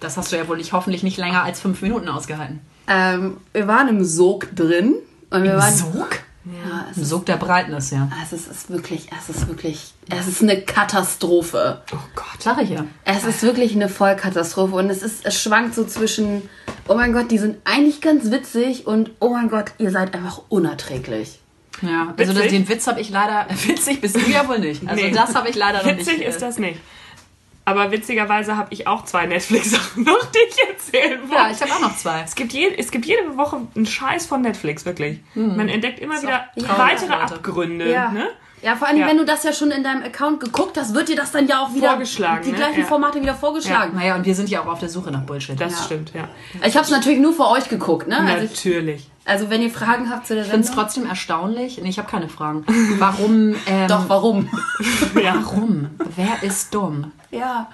Das 0.00 0.16
hast 0.16 0.30
du 0.32 0.36
ja 0.36 0.46
wohl 0.46 0.58
nicht, 0.58 0.72
hoffentlich 0.72 1.02
nicht 1.02 1.16
länger 1.16 1.42
als 1.42 1.60
fünf 1.60 1.80
Minuten 1.82 2.08
ausgehalten. 2.08 2.60
Ähm, 2.86 3.38
wir 3.52 3.66
waren 3.66 3.88
im 3.88 4.04
Sog 4.04 4.54
drin. 4.54 4.94
Und 5.30 5.42
wir 5.42 5.56
waren, 5.56 5.74
Sog? 5.74 6.20
Ja, 6.44 6.86
es 6.90 6.96
Im 6.98 7.02
ist, 7.04 7.08
Sog 7.08 7.26
der 7.26 7.36
Breitnis, 7.36 7.90
ja. 7.90 8.08
es 8.22 8.32
ist, 8.32 8.50
es 8.50 8.56
ist 8.58 8.70
wirklich, 8.70 9.08
es 9.18 9.34
ist 9.34 9.48
wirklich, 9.48 9.94
es 10.10 10.28
ist 10.28 10.42
eine 10.42 10.60
Katastrophe. 10.60 11.80
Oh 11.92 11.96
Gott. 12.14 12.26
Sag 12.42 12.60
ich 12.62 12.70
ja. 12.70 12.84
Es 13.04 13.24
ist 13.24 13.42
wirklich 13.42 13.74
eine 13.74 13.88
Vollkatastrophe 13.88 14.74
und 14.74 14.90
es 14.90 15.02
ist, 15.02 15.24
es 15.24 15.40
schwankt 15.40 15.74
so 15.74 15.84
zwischen 15.84 16.42
oh 16.88 16.94
mein 16.94 17.12
Gott, 17.12 17.30
die 17.30 17.38
sind 17.38 17.56
eigentlich 17.64 18.00
ganz 18.00 18.30
witzig 18.30 18.86
und 18.86 19.10
oh 19.20 19.30
mein 19.30 19.48
Gott, 19.48 19.72
ihr 19.78 19.90
seid 19.90 20.14
einfach 20.14 20.42
unerträglich. 20.48 21.40
Ja, 21.82 22.14
also 22.16 22.34
Witzig? 22.36 22.50
den 22.50 22.68
Witz 22.68 22.86
habe 22.86 23.00
ich 23.00 23.10
leider. 23.10 23.46
Witzig 23.66 24.00
bist 24.00 24.14
du 24.16 24.20
ja 24.30 24.46
wohl 24.48 24.60
nicht. 24.60 24.86
Also 24.86 25.02
Nee. 25.02 25.10
das 25.10 25.34
habe 25.34 25.48
ich 25.48 25.56
leider 25.56 25.78
noch 25.78 25.86
nicht. 25.86 26.00
Witzig 26.00 26.20
äh, 26.22 26.28
ist 26.28 26.40
das 26.40 26.58
nicht. 26.58 26.78
Aber 27.66 27.90
witzigerweise 27.90 28.56
habe 28.56 28.68
ich 28.74 28.86
auch 28.86 29.04
zwei 29.04 29.24
Netflix-Sachen 29.26 30.02
noch, 30.04 30.24
die 30.26 30.38
ich 30.50 30.68
erzählen 30.68 31.20
wollte. 31.22 31.34
Ja, 31.34 31.50
ich 31.50 31.60
habe 31.62 31.72
auch 31.72 31.80
noch 31.80 31.96
zwei. 31.96 32.20
Es 32.22 32.34
gibt, 32.34 32.52
je, 32.52 32.74
es 32.76 32.90
gibt 32.90 33.06
jede 33.06 33.36
Woche 33.38 33.62
einen 33.74 33.86
Scheiß 33.86 34.26
von 34.26 34.42
Netflix, 34.42 34.84
wirklich. 34.84 35.20
Man 35.34 35.68
entdeckt 35.68 35.98
immer 36.00 36.20
wieder 36.20 36.44
traurig, 36.58 36.78
weitere 36.78 37.08
Leute. 37.20 37.34
Abgründe. 37.36 37.90
Ja. 37.90 38.10
Ne? 38.10 38.28
Ja, 38.62 38.76
vor 38.76 38.88
allem, 38.88 38.98
Ja. 38.98 39.06
wenn 39.08 39.18
du 39.18 39.24
das 39.26 39.44
ja 39.44 39.52
schon 39.52 39.70
in 39.70 39.82
deinem 39.84 40.02
Account 40.02 40.40
geguckt 40.40 40.78
hast, 40.78 40.94
wird 40.94 41.08
dir 41.10 41.16
das 41.16 41.32
dann 41.32 41.46
ja 41.46 41.60
auch 41.62 41.74
wieder 41.74 41.90
Vorgeschlagen, 41.90 42.44
die 42.44 42.50
ne? 42.52 42.56
gleichen 42.56 42.80
Ja. 42.80 42.86
Formate 42.86 43.20
wieder 43.20 43.34
vorgeschlagen. 43.34 43.94
Naja, 43.94 44.14
und 44.14 44.24
wir 44.24 44.34
sind 44.34 44.48
ja 44.48 44.62
auch 44.62 44.66
auf 44.66 44.78
der 44.80 44.88
Suche 44.88 45.10
nach 45.10 45.20
Bullshit. 45.22 45.60
Das 45.60 45.72
Ja. 45.72 45.84
stimmt, 45.84 46.12
ja. 46.14 46.28
Ich 46.66 46.74
habe 46.74 46.84
es 46.84 46.90
natürlich 46.90 47.18
nur 47.20 47.34
für 47.34 47.46
euch 47.48 47.68
geguckt, 47.68 48.08
ne? 48.08 48.18
Also, 48.20 48.44
ich, 48.44 48.50
Natürlich. 48.64 49.10
Also 49.24 49.50
wenn 49.50 49.62
ihr 49.62 49.70
Fragen 49.70 50.10
habt 50.10 50.26
zu 50.26 50.34
der 50.34 50.44
Ich 50.44 50.50
finde 50.50 50.62
es 50.62 50.68
Sendung. 50.68 50.84
trotzdem 50.84 51.06
erstaunlich. 51.06 51.80
Nee, 51.82 51.88
ich 51.88 51.98
habe 51.98 52.08
keine 52.10 52.28
Fragen. 52.28 52.64
Warum? 52.98 53.54
Ähm, 53.66 53.88
Doch, 53.88 54.08
warum? 54.08 54.48
Warum? 55.14 55.90
Wer 56.16 56.42
ist 56.42 56.74
dumm? 56.74 57.12
ja, 57.30 57.68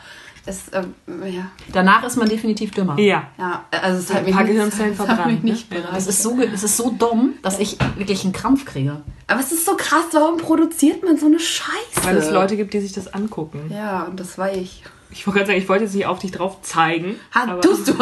es, 0.47 0.71
ähm, 0.73 0.95
ja, 1.26 1.50
Danach 1.73 2.02
ist 2.04 2.16
man 2.16 2.28
definitiv 2.28 2.71
dümmer. 2.71 2.99
Ja. 2.99 3.25
ja, 3.38 3.64
also 3.71 3.99
es 3.99 4.09
hat 4.11 4.19
Ein 4.21 4.25
mich 4.25 4.37
Gehirnzellen 4.37 4.95
verbrannt, 4.97 5.45
nicht 5.45 5.71
ne? 5.71 5.83
Es 5.95 6.07
ist, 6.07 6.23
so, 6.23 6.38
es 6.40 6.62
ist 6.62 6.76
so 6.78 6.90
dumm, 6.90 7.35
dass 7.42 7.59
ich 7.59 7.76
wirklich 7.97 8.25
einen 8.25 8.33
Krampf 8.33 8.64
kriege. 8.64 9.02
Aber 9.26 9.40
es 9.40 9.52
ist 9.52 9.66
so 9.66 9.76
krass, 9.76 10.04
warum 10.12 10.38
produziert 10.38 11.04
man 11.04 11.19
so 11.19 11.26
eine 11.26 11.38
Scheiße? 11.38 12.04
Weil 12.04 12.16
es 12.16 12.30
Leute 12.30 12.57
gibt, 12.57 12.73
die 12.73 12.80
sich 12.80 12.92
das 12.92 13.12
angucken. 13.12 13.71
Ja, 13.71 14.04
und 14.04 14.19
das 14.19 14.38
war 14.38 14.52
ich. 14.52 14.83
Ich 15.10 15.26
wollte 15.26 15.38
gerade 15.38 15.48
sagen, 15.48 15.58
ich 15.58 15.68
wollte 15.68 15.84
jetzt 15.84 15.94
nicht 15.94 16.06
auf 16.06 16.18
dich 16.18 16.30
drauf 16.30 16.62
zeigen. 16.62 17.18
Ha, 17.34 17.44
aber, 17.44 17.60
tust 17.60 17.88
du. 17.88 17.94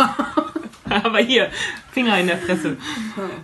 aber 0.91 1.19
hier, 1.19 1.51
Finger 1.93 2.19
in 2.19 2.27
der 2.27 2.39
Fresse. 2.39 2.77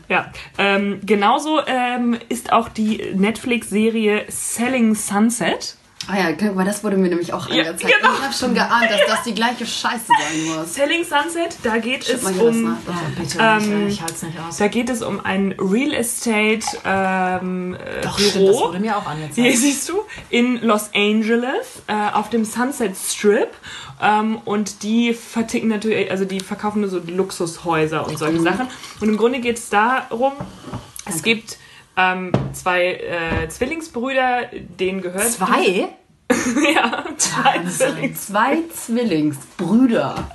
Ja. 0.08 0.30
Ähm, 0.58 1.00
genauso 1.04 1.60
ähm, 1.66 2.16
ist 2.28 2.52
auch 2.52 2.68
die 2.68 3.12
Netflix-Serie 3.14 4.24
Selling 4.28 4.94
Sunset. 4.94 5.76
Ah 6.06 6.18
ja, 6.18 6.32
guck 6.32 6.54
mal, 6.54 6.66
das 6.66 6.84
wurde 6.84 6.98
mir 6.98 7.08
nämlich 7.08 7.32
auch 7.32 7.48
Ja, 7.48 7.64
angezeigt. 7.64 7.94
genau. 7.98 8.14
Ich 8.14 8.22
habe 8.22 8.34
schon 8.34 8.54
geahnt, 8.54 8.90
dass 8.90 9.00
das 9.06 9.22
die 9.22 9.34
gleiche 9.34 9.64
Scheiße 9.64 10.04
sein 10.06 10.44
muss. 10.58 10.74
Selling 10.74 11.02
Sunset, 11.02 11.56
da 11.62 11.78
geht 11.78 12.04
Schick 12.04 12.16
es 12.22 12.28
hier 12.28 12.42
um... 12.44 12.62
nach. 12.62 12.76
bitte, 13.16 13.38
Ähm, 13.40 13.88
ich 13.88 14.02
halte 14.02 14.12
es 14.14 14.22
nicht 14.22 14.38
aus. 14.38 14.58
Da 14.58 14.68
geht 14.68 14.90
es 14.90 15.00
um 15.00 15.24
ein 15.24 15.54
Real 15.58 15.94
Estate 15.94 16.60
ähm, 16.84 17.72
äh, 17.74 18.02
Doch, 18.02 18.18
Büro. 18.18 18.28
stimmt, 18.28 18.48
das 18.48 18.56
wurde 18.56 18.80
mir 18.80 18.96
auch 18.98 19.02
Hier 19.04 19.10
angezeigt. 19.12 19.56
siehst 19.56 19.88
du, 19.88 20.02
in 20.28 20.60
Los 20.60 20.90
Angeles 20.94 21.82
äh, 21.86 21.94
auf 22.12 22.28
dem 22.28 22.44
Sunset 22.44 22.94
Strip. 22.96 23.48
Ähm, 24.02 24.38
und 24.44 24.82
die 24.82 25.14
verticken 25.14 25.68
natürlich, 25.68 26.10
also 26.10 26.26
die 26.26 26.40
verkaufen 26.40 26.82
nur 26.82 26.90
so 26.90 26.98
Luxushäuser 26.98 28.06
und 28.06 28.18
solche 28.18 28.40
Sachen. 28.40 28.66
Und 29.00 29.08
im 29.08 29.16
Grunde 29.16 29.40
geht 29.40 29.56
es 29.56 29.70
darum, 29.70 30.32
es 31.06 31.22
gibt 31.22 31.56
ähm, 31.96 32.32
zwei 32.52 32.94
äh, 32.94 33.48
Zwillingsbrüder, 33.48 34.42
denen 34.52 35.00
gehört. 35.02 35.30
Zwei? 35.30 35.88
ja, 36.74 37.04
zwei 37.16 37.54
Wahnsinn. 37.56 37.70
Zwillings. 37.88 38.26
Zwei 38.26 38.58
Zwillingsbrüder. 38.74 40.28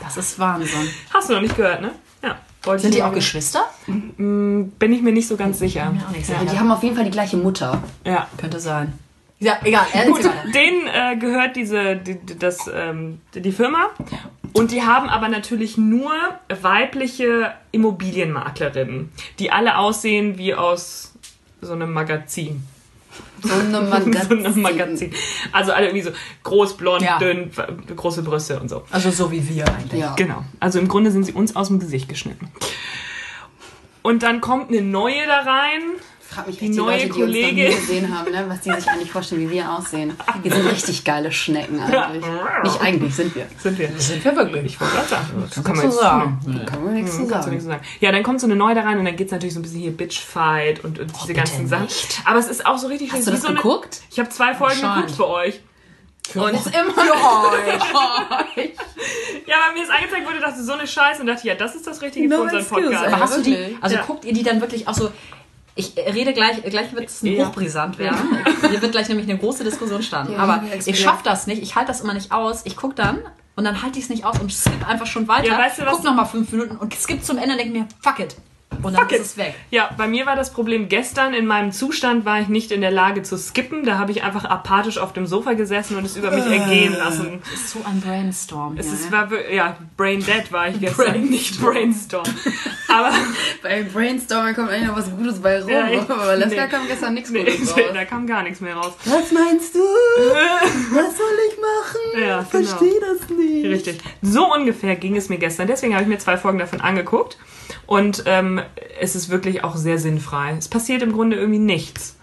Das 0.00 0.16
ist 0.16 0.38
Wahnsinn. 0.38 0.88
Hast 1.12 1.28
du 1.28 1.34
noch 1.34 1.40
nicht 1.40 1.56
gehört, 1.56 1.80
ne? 1.80 1.92
Ja. 2.22 2.36
Wollte 2.64 2.82
Sind 2.82 2.94
die 2.94 3.02
auch 3.02 3.12
Geschwister? 3.12 3.60
Bin 3.86 4.72
ich 4.80 5.02
mir 5.02 5.12
nicht 5.12 5.28
so 5.28 5.36
ganz 5.36 5.58
sicher. 5.58 5.90
Mir 5.90 6.04
auch 6.06 6.10
nicht 6.10 6.26
sicher. 6.26 6.42
Ja, 6.44 6.50
die 6.52 6.58
haben 6.58 6.70
auf 6.70 6.82
jeden 6.82 6.96
Fall 6.96 7.04
die 7.04 7.10
gleiche 7.10 7.36
Mutter. 7.36 7.82
Ja. 8.04 8.26
Könnte 8.36 8.58
sein. 8.60 8.92
Ja, 9.40 9.58
egal. 9.62 9.86
Gut, 10.08 10.28
denen 10.52 10.88
äh, 10.88 11.16
gehört 11.16 11.54
diese, 11.54 11.94
die, 11.96 12.18
die- 12.18 12.38
das, 12.38 12.68
ähm, 12.74 13.20
die 13.34 13.52
Firma. 13.52 13.90
Und 14.58 14.70
die 14.72 14.82
haben 14.82 15.08
aber 15.08 15.28
natürlich 15.28 15.76
nur 15.78 16.10
weibliche 16.62 17.52
Immobilienmaklerinnen, 17.72 19.10
die 19.38 19.50
alle 19.50 19.78
aussehen 19.78 20.38
wie 20.38 20.54
aus 20.54 21.12
so 21.60 21.72
einem 21.72 21.92
Magazin. 21.92 22.62
So 23.42 23.52
eine 23.54 23.72
So 23.74 23.82
Magazin. 23.82 24.46
einem 24.46 24.62
Magazin. 24.62 25.12
Also 25.52 25.72
alle 25.72 25.86
irgendwie 25.86 26.02
so 26.04 26.10
groß, 26.44 26.76
blond, 26.76 27.02
Ja. 27.02 27.18
dünn, 27.18 27.50
große 27.96 28.22
Brüste 28.22 28.60
und 28.60 28.68
so. 28.68 28.84
Also 28.90 29.10
so 29.10 29.30
wie 29.32 29.48
wir 29.48 29.66
eigentlich. 29.68 30.00
Ja. 30.00 30.14
Genau. 30.14 30.44
Also 30.60 30.78
im 30.78 30.88
Grunde 30.88 31.10
sind 31.10 31.24
sie 31.24 31.32
uns 31.32 31.56
aus 31.56 31.68
dem 31.68 31.78
Gesicht 31.78 32.08
geschnitten. 32.08 32.50
Und 34.02 34.22
dann 34.22 34.40
kommt 34.40 34.70
eine 34.70 34.82
neue 34.82 35.26
da 35.26 35.40
rein. 35.40 35.82
Frag 36.30 36.46
mich 36.46 36.58
Die 36.58 36.70
die 36.70 36.76
neue 36.76 36.92
Leute, 36.92 37.04
die 37.04 37.08
uns 37.08 37.16
noch 37.18 37.24
Kollegin. 37.26 37.70
gesehen 37.70 38.18
haben, 38.18 38.30
ne? 38.30 38.44
was 38.48 38.60
die 38.60 38.70
sich 38.72 38.86
eigentlich 38.88 39.10
vorstellen, 39.10 39.40
wie 39.42 39.50
wir 39.50 39.72
aussehen. 39.72 40.14
Wir 40.42 40.52
sind 40.52 40.66
richtig 40.70 41.02
geile 41.04 41.32
Schnecken 41.32 41.80
eigentlich. 41.80 42.24
Nicht 42.64 42.80
eigentlich, 42.82 43.14
sind 43.14 43.34
wir. 43.34 43.46
Sind 43.58 43.78
wir. 43.78 43.88
Sind 43.98 44.22
wir 44.24 44.36
wirklich? 44.36 44.64
Ich 44.66 44.80
wollte 44.80 44.94
gerade 44.94 45.08
sagen. 45.08 45.26
Das 45.54 45.64
kann 45.64 45.76
man 45.76 45.84
jetzt 45.86 45.96
du 45.96 46.00
sagen. 46.02 46.38
Kann 46.66 46.84
man 46.84 46.94
nichts 46.94 47.16
sagen. 47.16 47.50
nichts 47.50 47.64
sagen. 47.64 47.82
Ja, 48.00 48.12
dann 48.12 48.22
kommt 48.22 48.40
so 48.40 48.46
eine 48.46 48.56
neue 48.56 48.74
da 48.74 48.82
rein 48.82 48.98
und 48.98 49.06
dann 49.06 49.16
geht 49.16 49.28
es 49.28 49.32
natürlich 49.32 49.54
so 49.54 49.60
ein 49.60 49.62
bisschen 49.62 49.80
hier 49.80 49.96
Bitchfight 49.96 50.84
und, 50.84 50.98
und 50.98 51.10
diese 51.14 51.26
bitte 51.28 51.38
ganzen 51.38 51.66
Sachen. 51.66 51.84
nicht. 51.84 52.20
Aber 52.26 52.38
es 52.38 52.48
ist 52.48 52.66
auch 52.66 52.76
so 52.76 52.88
richtig 52.88 53.10
Hast 53.12 53.26
du 53.26 53.30
das 53.30 53.40
so 53.40 53.46
eine- 53.48 53.56
geguckt? 53.56 54.02
Ich 54.10 54.18
habe 54.18 54.28
zwei 54.28 54.54
Folgen 54.54 54.74
Anscheinend. 54.74 55.06
geguckt 55.08 55.16
für 55.16 55.28
euch. 55.28 55.60
Und 56.34 56.50
Immer 56.50 56.52
ja, 59.46 59.56
weil 59.64 59.74
mir 59.74 59.82
es 59.82 59.88
angezeigt 59.90 60.26
wurde, 60.26 60.40
dachte 60.40 60.62
so 60.62 60.72
eine 60.72 60.86
Scheiße 60.86 61.22
und 61.22 61.26
dachte, 61.26 61.46
ja, 61.48 61.54
das 61.54 61.74
ist 61.74 61.86
das 61.86 62.02
Richtige 62.02 62.28
No 62.28 62.36
für 62.36 62.42
unseren 62.42 62.66
Podcast. 62.66 63.06
Aber 63.06 63.20
hast 63.20 63.38
du 63.38 63.42
die, 63.42 63.78
also 63.80 63.96
Ja. 63.96 64.02
guckt 64.02 64.26
ihr 64.26 64.34
die 64.34 64.42
dann 64.42 64.60
wirklich 64.60 64.86
auch 64.86 64.92
so, 64.94 65.10
ich 65.78 65.94
rede 65.96 66.32
gleich, 66.32 66.62
gleich 66.64 66.92
wird 66.92 67.08
es 67.08 67.22
Ja. 67.22 67.46
hochbrisant 67.46 67.98
werden. 67.98 68.18
Hier 68.68 68.82
wird 68.82 68.92
gleich 68.92 69.08
nämlich 69.08 69.28
eine 69.28 69.38
große 69.38 69.64
Diskussion 69.64 70.02
starten. 70.02 70.32
Ja, 70.32 70.38
Aber 70.38 70.62
ja, 70.68 70.80
ich 70.84 71.00
schaffe 71.00 71.22
das 71.24 71.46
nicht, 71.46 71.62
ich 71.62 71.76
halte 71.76 71.88
das 71.88 72.00
immer 72.00 72.14
nicht 72.14 72.32
aus. 72.32 72.62
Ich 72.64 72.76
gucke 72.76 72.94
dann 72.96 73.20
und 73.56 73.64
dann 73.64 73.80
halte 73.82 73.98
ich 73.98 74.04
es 74.04 74.10
nicht 74.10 74.24
aus 74.24 74.38
und 74.40 74.52
skippe 74.52 74.86
einfach 74.86 75.06
schon 75.06 75.28
weiter. 75.28 75.46
Ja, 75.48 75.58
weißt 75.58 75.78
du 75.78 75.86
was? 75.86 75.92
guck 75.96 76.04
nochmal 76.04 76.26
fünf 76.26 76.50
Minuten 76.52 76.76
und 76.76 76.92
skippe 76.94 77.22
zum 77.22 77.38
Ende 77.38 77.52
und 77.52 77.58
denke 77.58 77.78
mir, 77.78 77.86
fuck 78.02 78.18
it. 78.18 78.36
Und 78.82 78.92
dann 78.92 79.04
Fuck 79.08 79.12
ist 79.12 79.18
it. 79.18 79.24
es 79.24 79.36
weg. 79.38 79.54
Ja, 79.70 79.90
bei 79.96 80.06
mir 80.06 80.26
war 80.26 80.36
das 80.36 80.52
Problem 80.52 80.88
gestern 80.88 81.32
in 81.32 81.46
meinem 81.46 81.72
Zustand 81.72 82.24
war 82.26 82.40
ich 82.40 82.48
nicht 82.48 82.70
in 82.70 82.80
der 82.82 82.90
Lage 82.92 83.22
zu 83.22 83.36
skippen. 83.38 83.84
Da 83.84 83.98
habe 83.98 84.12
ich 84.12 84.22
einfach 84.22 84.44
apathisch 84.44 84.98
auf 84.98 85.12
dem 85.14 85.26
Sofa 85.26 85.54
gesessen 85.54 85.96
und 85.96 86.04
es 86.04 86.16
über 86.16 86.30
mich 86.30 86.44
ergehen 86.44 86.94
lassen. 86.96 87.40
Das 87.50 87.60
ist 87.60 87.70
so 87.70 87.80
ein 87.84 88.00
Brainstorm. 88.00 88.76
Es 88.76 88.86
hier, 88.86 88.94
ist, 88.94 89.10
war, 89.10 89.28
ja, 89.50 89.76
brain 89.96 90.20
dead 90.20 90.52
war 90.52 90.68
ich 90.68 90.78
gestern, 90.78 91.06
Brainstorm. 91.06 91.30
nicht 91.30 91.60
brainstorm. 91.60 92.24
Aber 92.88 93.10
Bei 93.62 93.82
Brainstorming 93.82 94.54
kommt 94.54 94.70
eigentlich 94.70 94.88
noch 94.88 94.96
was 94.96 95.10
Gutes 95.10 95.40
bei 95.40 95.60
rum. 95.60 95.68
Ja, 95.70 95.88
ich- 95.90 96.00
aber 96.08 96.36
Leska 96.36 96.64
nee. 96.64 96.70
kam 96.70 96.86
gestern 96.86 97.14
nichts 97.14 97.30
nee, 97.30 97.44
Gutes 97.44 97.72
raus. 97.76 97.80
da 97.92 98.04
kam 98.04 98.26
gar 98.26 98.42
nichts 98.42 98.60
mehr 98.60 98.74
raus. 98.76 98.92
Was 99.04 99.32
meinst 99.32 99.74
du? 99.74 99.78
Was 100.94 101.16
soll 101.16 101.36
ich 101.50 101.56
machen? 101.58 102.22
Ja, 102.22 102.40
ich 102.42 102.48
verstehe 102.48 103.00
das 103.00 103.28
nicht. 103.30 103.66
Richtig. 103.66 103.98
So 104.22 104.52
ungefähr 104.54 104.96
ging 104.96 105.16
es 105.16 105.28
mir 105.28 105.38
gestern. 105.38 105.66
Deswegen 105.66 105.94
habe 105.94 106.02
ich 106.04 106.08
mir 106.08 106.18
zwei 106.18 106.36
Folgen 106.36 106.58
davon 106.58 106.80
angeguckt. 106.80 107.36
Und 107.86 108.22
ähm, 108.26 108.60
es 109.00 109.14
ist 109.16 109.28
wirklich 109.28 109.64
auch 109.64 109.76
sehr 109.76 109.98
sinnfrei. 109.98 110.54
Es 110.58 110.68
passiert 110.68 111.02
im 111.02 111.12
Grunde 111.12 111.36
irgendwie 111.36 111.58
nichts. 111.58 112.14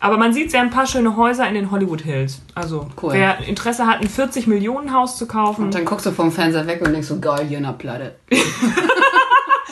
Aber 0.00 0.18
man 0.18 0.32
sieht 0.34 0.50
sehr 0.50 0.60
ein 0.60 0.70
paar 0.70 0.86
schöne 0.86 1.16
Häuser 1.16 1.48
in 1.48 1.54
den 1.54 1.70
Hollywood 1.70 2.02
Hills. 2.02 2.42
Also, 2.54 2.88
Cool. 3.02 3.14
wer 3.14 3.38
Interesse 3.46 3.86
hat, 3.86 4.02
ein 4.02 4.08
40 4.08 4.46
Millionen 4.46 4.92
Haus 4.92 5.16
zu 5.16 5.26
kaufen, 5.26 5.64
Und 5.64 5.74
dann 5.74 5.86
guckst 5.86 6.04
du 6.04 6.10
vom 6.10 6.30
Fernseher 6.30 6.66
weg 6.66 6.82
und 6.82 6.92
denkst 6.92 7.08
so, 7.08 7.18
geil, 7.20 7.46
hier 7.48 7.56
in 7.58 7.64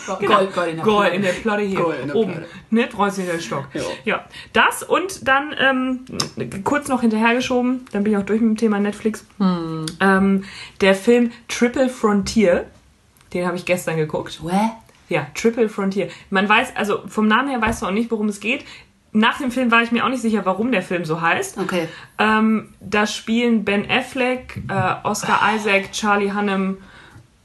der 0.08 0.14
Platte. 0.14 0.26
Gold, 0.26 0.54
Gold 0.54 0.68
in 0.70 0.76
der 0.76 0.84
Gold 0.84 1.00
Platte. 1.00 1.16
in 1.16 1.22
der 1.22 1.32
Platte 1.32 1.62
hier. 1.62 1.80
Gold 1.80 2.00
in 2.00 2.06
der 2.08 2.16
oben. 2.16 2.32
Platte. 2.32 2.48
Ne, 2.70 2.86
Preußischer 2.86 3.38
Stock. 3.38 3.68
Ja. 3.74 3.82
ja. 4.04 4.24
Das 4.52 4.82
und 4.82 5.26
dann 5.28 5.54
ähm, 5.58 6.00
kurz 6.64 6.88
noch 6.88 7.00
hinterhergeschoben, 7.00 7.84
dann 7.92 8.04
bin 8.04 8.12
ich 8.12 8.18
auch 8.18 8.26
durch 8.26 8.40
mit 8.40 8.50
dem 8.50 8.56
Thema 8.56 8.80
Netflix. 8.80 9.24
Hm. 9.38 9.86
Ähm, 10.00 10.44
der 10.80 10.94
Film 10.94 11.32
Triple 11.48 11.88
Frontier, 11.88 12.66
den 13.32 13.46
habe 13.46 13.56
ich 13.56 13.64
gestern 13.64 13.96
geguckt. 13.96 14.40
Hä? 14.48 14.70
Ja, 15.08 15.26
Triple 15.34 15.68
Frontier. 15.68 16.08
Man 16.30 16.48
weiß, 16.48 16.74
also 16.76 17.02
vom 17.06 17.28
Namen 17.28 17.48
her 17.48 17.60
weißt 17.60 17.82
du 17.82 17.86
auch 17.86 17.90
nicht, 17.90 18.10
worum 18.10 18.28
es 18.28 18.40
geht. 18.40 18.64
Nach 19.12 19.36
dem 19.36 19.50
Film 19.50 19.70
war 19.70 19.82
ich 19.82 19.92
mir 19.92 20.06
auch 20.06 20.08
nicht 20.08 20.22
sicher, 20.22 20.46
warum 20.46 20.72
der 20.72 20.80
Film 20.80 21.04
so 21.04 21.20
heißt. 21.20 21.58
Okay. 21.58 21.86
Ähm, 22.18 22.72
da 22.80 23.06
spielen 23.06 23.62
Ben 23.62 23.88
Affleck, 23.90 24.62
äh, 24.68 24.94
Oscar 25.04 25.54
Isaac, 25.54 25.92
Charlie 25.92 26.32
Hunnam 26.32 26.78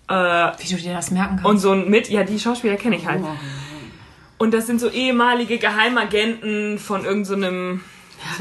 äh, 0.08 0.14
Wie 0.14 0.70
du 0.70 0.78
dir 0.78 0.94
das 0.94 1.12
merken 1.12 1.38
kannst. 1.38 1.46
und 1.46 1.58
so 1.60 1.72
ein 1.72 1.90
mit. 1.90 2.10
Ja, 2.10 2.24
die 2.24 2.40
Schauspieler 2.40 2.76
kenne 2.76 2.96
ich 2.96 3.08
halt. 3.08 3.22
Oh. 3.24 3.28
Und 4.40 4.54
das 4.54 4.68
sind 4.68 4.80
so 4.80 4.90
ehemalige 4.90 5.58
Geheimagenten 5.58 6.78
von 6.78 7.06
irgendeinem 7.06 7.82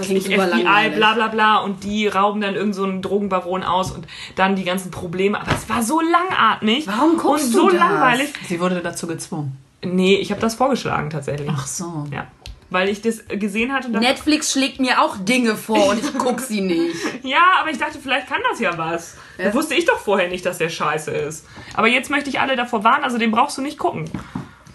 so 0.00 0.12
nicht 0.12 0.26
super 0.26 0.48
FBI, 0.48 0.90
bla 0.96 1.14
bla 1.14 1.28
bla. 1.28 1.58
Und 1.58 1.84
die 1.84 2.06
rauben 2.06 2.40
dann 2.40 2.54
irgendeinen 2.54 2.74
so 2.74 2.84
einen 2.84 3.02
Drogenbaron 3.02 3.62
aus 3.62 3.92
und 3.92 4.06
dann 4.34 4.56
die 4.56 4.64
ganzen 4.64 4.90
Probleme. 4.90 5.40
Aber 5.40 5.52
es 5.52 5.68
war 5.68 5.82
so 5.82 6.00
langatmig. 6.00 6.86
Warum 6.86 7.16
guckst 7.16 7.46
und 7.46 7.54
du 7.54 7.58
so 7.60 7.68
das? 7.70 7.78
langweilig. 7.78 8.32
Sie 8.48 8.60
wurde 8.60 8.80
dazu 8.80 9.06
gezwungen. 9.06 9.56
Nee, 9.82 10.16
ich 10.16 10.30
habe 10.30 10.40
das 10.40 10.54
vorgeschlagen 10.54 11.10
tatsächlich. 11.10 11.50
Ach 11.52 11.66
so. 11.66 12.06
Ja. 12.10 12.26
Weil 12.70 12.88
ich 12.88 13.00
das 13.00 13.24
gesehen 13.28 13.72
hatte 13.72 13.90
Netflix 13.90 14.52
schlägt 14.52 14.80
mir 14.80 15.00
auch 15.00 15.16
Dinge 15.18 15.56
vor 15.56 15.90
und 15.90 16.02
ich 16.02 16.18
guck 16.18 16.40
sie 16.40 16.62
nicht. 16.62 16.96
ja, 17.22 17.38
aber 17.60 17.70
ich 17.70 17.78
dachte, 17.78 17.98
vielleicht 18.02 18.28
kann 18.28 18.40
das 18.50 18.58
ja 18.58 18.76
was. 18.76 19.16
Ja. 19.38 19.46
Da 19.46 19.54
wusste 19.54 19.74
ich 19.74 19.84
doch 19.84 19.98
vorher 19.98 20.28
nicht, 20.28 20.44
dass 20.46 20.58
der 20.58 20.68
scheiße 20.68 21.10
ist. 21.10 21.46
Aber 21.74 21.88
jetzt 21.88 22.10
möchte 22.10 22.30
ich 22.30 22.40
alle 22.40 22.56
davor 22.56 22.84
warnen, 22.84 23.04
also 23.04 23.18
den 23.18 23.30
brauchst 23.30 23.56
du 23.58 23.62
nicht 23.62 23.78
gucken. 23.78 24.10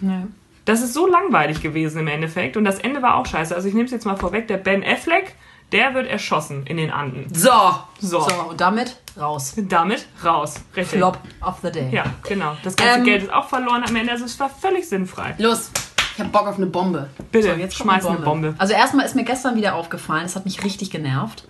Nee. 0.00 0.26
Das 0.64 0.80
ist 0.82 0.94
so 0.94 1.06
langweilig 1.08 1.60
gewesen 1.60 2.00
im 2.00 2.08
Endeffekt 2.08 2.56
und 2.56 2.64
das 2.64 2.78
Ende 2.78 3.02
war 3.02 3.16
auch 3.16 3.26
scheiße. 3.26 3.54
Also 3.54 3.66
ich 3.68 3.74
nehme 3.74 3.86
es 3.86 3.90
jetzt 3.90 4.06
mal 4.06 4.16
vorweg, 4.16 4.46
der 4.46 4.58
Ben 4.58 4.84
Affleck, 4.84 5.34
der 5.72 5.94
wird 5.94 6.06
erschossen 6.06 6.66
in 6.66 6.76
den 6.76 6.90
Anden. 6.92 7.26
So. 7.34 7.50
So, 7.98 8.20
So, 8.20 8.34
und 8.50 8.60
damit 8.60 8.96
raus. 9.18 9.54
damit 9.56 10.06
raus. 10.24 10.54
Richtig. 10.76 10.98
Flop 10.98 11.18
of 11.44 11.56
the 11.62 11.72
day. 11.72 11.88
Ja, 11.90 12.04
genau. 12.22 12.56
Das 12.62 12.76
ganze 12.76 12.98
Ähm, 12.98 13.04
Geld 13.04 13.22
ist 13.24 13.32
auch 13.32 13.48
verloren 13.48 13.82
am 13.86 13.96
Ende, 13.96 14.12
also 14.12 14.24
es 14.24 14.38
war 14.38 14.48
völlig 14.50 14.88
sinnfrei. 14.88 15.34
Los. 15.38 15.70
Ich 16.14 16.20
hab 16.20 16.30
Bock 16.30 16.46
auf 16.46 16.56
eine 16.58 16.66
Bombe. 16.66 17.08
Bitte, 17.32 17.54
So, 17.54 17.58
jetzt 17.58 17.74
schmeiß 17.76 18.04
eine 18.06 18.18
Bombe. 18.18 18.54
Also 18.58 18.74
erstmal 18.74 19.06
ist 19.06 19.16
mir 19.16 19.24
gestern 19.24 19.56
wieder 19.56 19.74
aufgefallen, 19.74 20.26
es 20.26 20.36
hat 20.36 20.44
mich 20.44 20.62
richtig 20.62 20.90
genervt. 20.90 21.44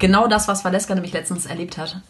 Genau 0.00 0.26
das, 0.26 0.48
was 0.48 0.64
Valeska 0.64 0.94
nämlich 0.94 1.12
letztens 1.12 1.46
erlebt 1.46 1.78
hat. 1.78 2.00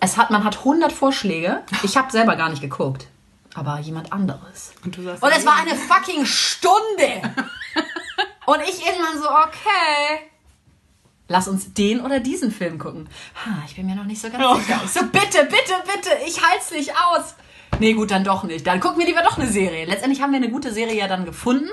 Es 0.00 0.16
hat, 0.16 0.30
man 0.30 0.44
hat 0.44 0.58
100 0.58 0.92
Vorschläge. 0.92 1.62
Ich 1.82 1.96
habe 1.96 2.10
selber 2.12 2.36
gar 2.36 2.50
nicht 2.50 2.60
geguckt. 2.60 3.06
Aber 3.54 3.78
jemand 3.78 4.12
anderes. 4.12 4.72
Und 4.84 4.96
du 4.96 5.02
sagst, 5.02 5.22
Und 5.22 5.30
es 5.30 5.46
war 5.46 5.56
eine 5.56 5.76
fucking 5.76 6.26
Stunde. 6.26 7.32
Und 8.46 8.60
ich 8.62 8.84
irgendwann 8.84 9.18
so, 9.18 9.28
okay. 9.30 10.30
Lass 11.28 11.48
uns 11.48 11.72
den 11.72 12.00
oder 12.00 12.20
diesen 12.20 12.50
Film 12.50 12.78
gucken. 12.78 13.08
Ha, 13.44 13.62
ich 13.66 13.76
bin 13.76 13.86
mir 13.86 13.94
noch 13.94 14.04
nicht 14.04 14.20
so 14.20 14.28
ganz 14.28 14.44
Oh 14.44 14.56
sicher. 14.56 14.80
Ich 14.84 14.90
so, 14.90 15.00
bitte, 15.04 15.44
bitte, 15.44 15.72
bitte, 15.86 16.10
ich 16.26 16.42
halt's 16.42 16.70
nicht 16.70 16.90
aus. 16.90 17.34
Nee, 17.80 17.94
gut, 17.94 18.10
dann 18.10 18.24
doch 18.24 18.44
nicht. 18.44 18.66
Dann 18.66 18.80
gucken 18.80 18.98
wir 18.98 19.06
lieber 19.06 19.22
doch 19.22 19.38
eine 19.38 19.48
Serie. 19.48 19.86
Letztendlich 19.86 20.20
haben 20.20 20.32
wir 20.32 20.36
eine 20.36 20.50
gute 20.50 20.72
Serie 20.72 20.96
ja 20.96 21.08
dann 21.08 21.24
gefunden. 21.24 21.70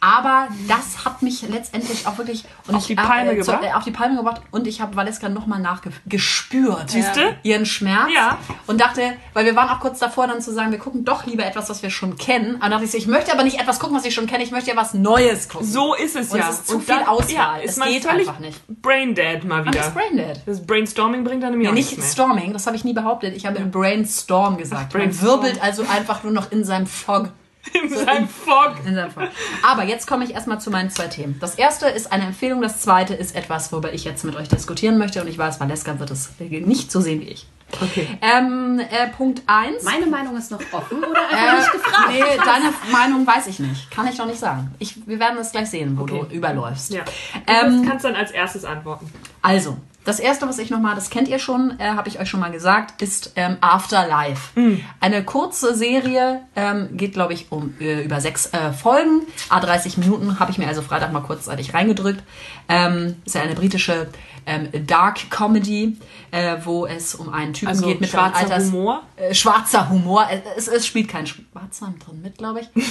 Aber 0.00 0.46
das 0.68 1.04
hat 1.04 1.22
mich 1.22 1.42
letztendlich 1.48 2.06
auch 2.06 2.16
wirklich 2.18 2.44
und 2.68 2.74
Auf 2.76 2.82
ich, 2.82 2.86
die 2.88 2.94
Palme 2.94 3.32
äh, 3.32 3.40
zu- 3.40 3.50
gebracht? 3.50 3.64
äh, 3.64 3.72
auf 3.74 3.82
die 3.84 3.90
Palme 3.90 4.16
gebracht 4.16 4.42
und 4.52 4.66
ich 4.68 4.80
habe 4.80 4.94
Valeska 4.94 5.28
nochmal 5.28 5.58
nachgespürt. 5.60 6.90
Siehste? 6.90 7.36
Ihren 7.42 7.66
Schmerz. 7.66 8.08
Ja. 8.14 8.38
Und 8.66 8.80
dachte, 8.80 9.02
weil 9.34 9.44
wir 9.44 9.56
waren 9.56 9.68
auch 9.68 9.80
kurz 9.80 9.98
davor, 9.98 10.26
dann 10.26 10.40
zu 10.40 10.52
sagen, 10.52 10.70
wir 10.70 10.78
gucken 10.78 11.04
doch 11.04 11.26
lieber 11.26 11.44
etwas, 11.44 11.68
was 11.68 11.82
wir 11.82 11.90
schon 11.90 12.16
kennen. 12.16 12.54
Und 12.54 12.60
dann 12.62 12.70
dachte 12.70 12.84
ich, 12.84 12.90
so, 12.92 12.98
ich 12.98 13.06
möchte 13.06 13.32
aber 13.32 13.42
nicht 13.44 13.58
etwas 13.60 13.80
gucken, 13.80 13.96
was 13.96 14.04
ich 14.04 14.14
schon 14.14 14.26
kenne, 14.26 14.44
ich 14.44 14.50
möchte 14.50 14.70
ja 14.70 14.76
was 14.76 14.94
Neues 14.94 15.48
gucken. 15.48 15.66
So 15.66 15.94
ist 15.94 16.14
es 16.16 16.30
Und 16.32 16.38
ja. 16.38 16.48
es 16.48 16.58
ist 16.60 16.68
zu 16.68 16.78
viel 16.80 16.94
Auswahl. 17.06 17.28
Ja, 17.34 17.56
Es 17.62 17.72
ist 17.72 17.78
man 17.78 17.88
geht 17.88 18.04
völlig 18.04 18.28
einfach 18.28 18.40
nicht. 18.40 18.60
braindead 18.68 19.44
mal 19.44 19.60
Und 19.60 19.66
wieder. 19.68 19.78
das 19.78 19.88
ist 19.88 19.94
Braindead. 19.94 20.40
Das 20.46 20.64
Brainstorming 20.66 21.24
bringt 21.24 21.42
dann 21.42 21.50
nämlich 21.50 21.66
Ja, 21.66 21.72
auch 21.72 21.74
nicht. 21.74 22.02
Storming, 22.02 22.52
das 22.52 22.66
habe 22.66 22.76
ich 22.76 22.84
nie 22.84 22.92
behauptet. 22.92 23.34
Ich 23.36 23.46
habe 23.46 23.58
Brainstorm 23.60 24.58
gesagt. 24.58 24.94
Man 24.94 25.02
Brainstorm. 25.02 25.42
wirbelt 25.42 25.62
also 25.62 25.84
einfach 25.90 26.22
nur 26.22 26.32
noch 26.32 26.52
in 26.52 26.64
seinem 26.64 26.86
Fog. 26.86 27.30
In 27.72 27.88
seinem 27.90 28.28
Fog. 28.28 28.74
In 28.86 28.94
seinem 28.94 29.10
Fog. 29.10 29.24
Aber 29.62 29.84
jetzt 29.84 30.06
komme 30.06 30.24
ich 30.24 30.32
erstmal 30.34 30.60
zu 30.60 30.70
meinen 30.70 30.90
zwei 30.90 31.06
Themen. 31.08 31.36
Das 31.40 31.54
erste 31.56 31.86
ist 31.88 32.10
eine 32.12 32.24
Empfehlung, 32.24 32.62
das 32.62 32.80
zweite 32.80 33.14
ist 33.14 33.34
etwas, 33.36 33.70
worüber 33.72 33.92
ich 33.92 34.04
jetzt 34.04 34.24
mit 34.24 34.36
euch 34.36 34.48
diskutieren 34.48 34.96
möchte. 34.98 35.20
Und 35.20 35.28
ich 35.28 35.36
weiß, 35.38 35.60
Valeska 35.60 35.98
wird 35.98 36.10
es 36.10 36.30
nicht 36.38 36.90
so 36.90 37.00
sehen 37.00 37.20
wie 37.20 37.28
ich. 37.28 37.46
Okay. 37.82 38.08
Ähm, 38.22 38.80
äh, 38.80 39.08
Punkt 39.08 39.42
1. 39.46 39.82
Meine 39.82 40.06
Meinung 40.06 40.36
ist 40.38 40.50
noch 40.50 40.60
offen 40.72 41.04
oder 41.04 41.20
einfach 41.30 41.58
nicht 41.58 41.72
gefragt? 41.72 42.08
Nee, 42.12 42.22
deine 42.42 42.72
Meinung 42.90 43.26
weiß 43.26 43.46
ich 43.48 43.58
nicht. 43.58 43.90
Kann 43.90 44.06
ich 44.08 44.16
doch 44.16 44.24
nicht 44.24 44.38
sagen. 44.38 44.74
Ich, 44.78 45.06
wir 45.06 45.20
werden 45.20 45.38
es 45.38 45.52
gleich 45.52 45.68
sehen, 45.68 45.98
wo 45.98 46.04
Okay. 46.04 46.24
du 46.30 46.34
überläufst. 46.34 46.92
Ja. 46.94 47.02
Ähm, 47.46 47.82
du 47.82 47.88
kannst 47.88 48.06
dann 48.06 48.14
als 48.16 48.30
erstes 48.30 48.64
antworten. 48.64 49.12
Also, 49.42 49.76
das 50.08 50.20
erste, 50.20 50.48
was 50.48 50.58
ich 50.58 50.70
nochmal, 50.70 50.94
das 50.94 51.10
kennt 51.10 51.28
ihr 51.28 51.38
schon, 51.38 51.78
äh, 51.78 51.90
habe 51.90 52.08
ich 52.08 52.18
euch 52.18 52.30
schon 52.30 52.40
mal 52.40 52.50
gesagt, 52.50 53.02
ist 53.02 53.32
ähm, 53.36 53.58
Afterlife. 53.60 54.58
Eine 55.00 55.22
kurze 55.22 55.74
Serie, 55.74 56.40
ähm, 56.56 56.96
geht 56.96 57.12
glaube 57.12 57.34
ich 57.34 57.52
um 57.52 57.74
äh, 57.78 58.04
über 58.04 58.20
sechs 58.22 58.46
äh, 58.54 58.72
Folgen, 58.72 59.26
a 59.50 59.60
30 59.60 59.98
Minuten, 59.98 60.40
habe 60.40 60.50
ich 60.50 60.56
mir 60.56 60.66
also 60.66 60.80
Freitag 60.80 61.12
mal 61.12 61.20
kurzzeitig 61.20 61.74
reingedrückt. 61.74 62.22
Ähm, 62.70 63.16
ist 63.26 63.34
ja 63.34 63.42
eine 63.42 63.54
britische 63.54 64.08
ähm, 64.46 64.68
Dark 64.86 65.30
Comedy, 65.30 65.98
äh, 66.30 66.56
wo 66.64 66.86
es 66.86 67.14
um 67.14 67.28
einen 67.28 67.52
Typen 67.52 67.68
Also 67.68 67.86
geht 67.86 68.00
mit 68.00 68.08
schwarzer 68.08 68.38
Alters. 68.38 68.64
Humor. 68.64 69.02
Äh, 69.16 69.34
schwarzer 69.34 69.90
Humor. 69.90 70.26
Es, 70.56 70.68
es 70.68 70.86
spielt 70.86 71.08
kein 71.08 71.26
Schwarzer 71.26 71.92
drin 72.04 72.22
mit, 72.22 72.38
glaube 72.38 72.60
ich. 72.60 72.68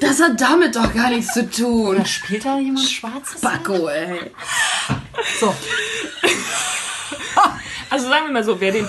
Das 0.00 0.20
hat 0.20 0.40
damit 0.40 0.74
doch 0.74 0.92
gar 0.92 1.08
nichts 1.08 1.32
zu 1.32 1.48
tun. 1.48 1.86
Oder 1.86 2.04
spielt 2.04 2.44
da 2.44 2.58
jemand 2.58 2.86
Schwarzes? 2.86 3.40
Backo, 3.40 3.88
ey. 3.88 4.32
So, 5.40 5.54
Also 7.90 8.08
sagen 8.08 8.26
wir 8.26 8.32
mal 8.32 8.42
so, 8.44 8.60
wer 8.60 8.72
den, 8.72 8.88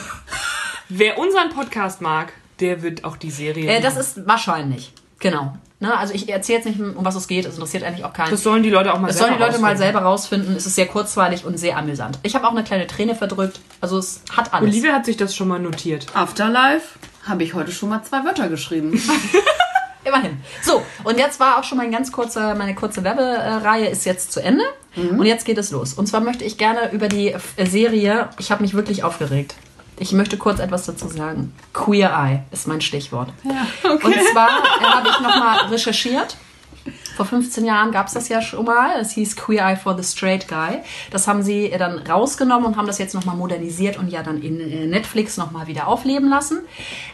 wer 0.89 1.19
unseren 1.19 1.49
Podcast 1.49 2.01
mag, 2.01 2.33
der 2.59 2.81
wird 2.81 3.03
auch 3.03 3.17
die 3.17 3.29
Serie. 3.29 3.69
Äh, 3.69 3.81
das 3.81 3.97
ist 3.97 4.25
wahrscheinlich. 4.25 4.93
Genau. 5.19 5.55
Ne, 5.79 5.95
also 5.95 6.13
ich 6.13 6.27
erzähle 6.29 6.59
jetzt 6.59 6.65
nicht, 6.65 6.79
um 6.79 7.05
was 7.05 7.15
es 7.15 7.27
geht. 7.27 7.45
Es 7.45 7.53
interessiert 7.55 7.83
eigentlich 7.83 8.05
auch 8.05 8.13
keinen. 8.13 8.31
das 8.31 8.41
sollen 8.41 8.63
die 8.63 8.69
Leute 8.69 8.93
auch 8.93 8.99
mal 8.99 9.07
Das 9.07 9.17
sollen 9.17 9.33
die 9.33 9.37
selber 9.37 9.51
Leute 9.51 9.61
mal 9.61 9.67
rausfinden. 9.73 9.93
selber 9.93 10.07
rausfinden. 10.07 10.55
Es 10.55 10.65
ist 10.65 10.75
sehr 10.75 10.87
kurzweilig 10.87 11.45
und 11.45 11.57
sehr 11.59 11.77
amüsant. 11.77 12.17
Ich 12.23 12.33
habe 12.33 12.47
auch 12.47 12.51
eine 12.51 12.63
kleine 12.63 12.87
Träne 12.87 13.13
verdrückt. 13.13 13.59
Also 13.81 13.99
es 13.99 14.21
hat 14.35 14.53
alles. 14.53 14.69
Olivia 14.69 14.93
hat 14.93 15.05
sich 15.05 15.17
das 15.17 15.35
schon 15.35 15.49
mal 15.49 15.59
notiert. 15.59 16.07
Afterlife 16.15 16.97
habe 17.27 17.43
ich 17.43 17.53
heute 17.53 17.71
schon 17.71 17.89
mal 17.89 18.01
zwei 18.03 18.23
Wörter 18.23 18.47
geschrieben. 18.49 18.99
Immerhin. 20.03 20.39
So, 20.63 20.83
und 21.03 21.17
jetzt 21.19 21.39
war 21.39 21.57
auch 21.59 21.63
schon 21.63 21.77
mein 21.77 21.91
ganz 21.91 22.11
kurze, 22.11 22.55
meine 22.55 22.73
kurze 22.73 23.03
Werbereihe 23.03 23.87
ist 23.89 24.05
jetzt 24.05 24.31
zu 24.31 24.41
Ende. 24.41 24.63
Und 24.95 25.25
jetzt 25.25 25.45
geht 25.45 25.57
es 25.57 25.71
los. 25.71 25.93
Und 25.93 26.07
zwar 26.07 26.21
möchte 26.21 26.43
ich 26.43 26.57
gerne 26.57 26.91
über 26.91 27.07
die 27.07 27.29
äh, 27.33 27.65
Serie, 27.65 28.29
ich 28.39 28.51
habe 28.51 28.61
mich 28.63 28.73
wirklich 28.73 29.03
aufgeregt. 29.03 29.55
Ich 29.97 30.11
möchte 30.11 30.37
kurz 30.37 30.59
etwas 30.59 30.85
dazu 30.85 31.07
sagen. 31.07 31.53
Queer 31.73 32.11
Eye 32.11 32.39
ist 32.51 32.67
mein 32.67 32.81
Stichwort. 32.81 33.29
Ja, 33.43 33.65
Und 33.91 34.13
zwar 34.31 34.49
äh, 34.49 34.83
habe 34.83 35.07
ich 35.09 35.19
nochmal 35.19 35.67
recherchiert. 35.67 36.37
Vor 37.15 37.25
15 37.25 37.63
Jahren 37.63 37.91
gab 37.91 38.07
es 38.07 38.13
das 38.13 38.27
ja 38.27 38.41
schon 38.41 38.65
mal. 38.65 38.99
Es 38.99 39.11
hieß 39.11 39.37
Queer 39.37 39.65
Eye 39.65 39.77
for 39.77 39.95
the 39.97 40.03
Straight 40.03 40.49
Guy. 40.49 40.79
Das 41.11 41.27
haben 41.27 41.43
sie 41.43 41.71
äh, 41.71 41.77
dann 41.77 41.99
rausgenommen 41.99 42.65
und 42.65 42.77
haben 42.77 42.87
das 42.87 42.97
jetzt 42.97 43.15
nochmal 43.15 43.37
modernisiert 43.37 43.97
und 43.97 44.09
ja 44.09 44.21
dann 44.21 44.41
in 44.41 44.59
äh, 44.59 44.85
Netflix 44.85 45.37
nochmal 45.37 45.67
wieder 45.67 45.87
aufleben 45.87 46.29
lassen. 46.29 46.59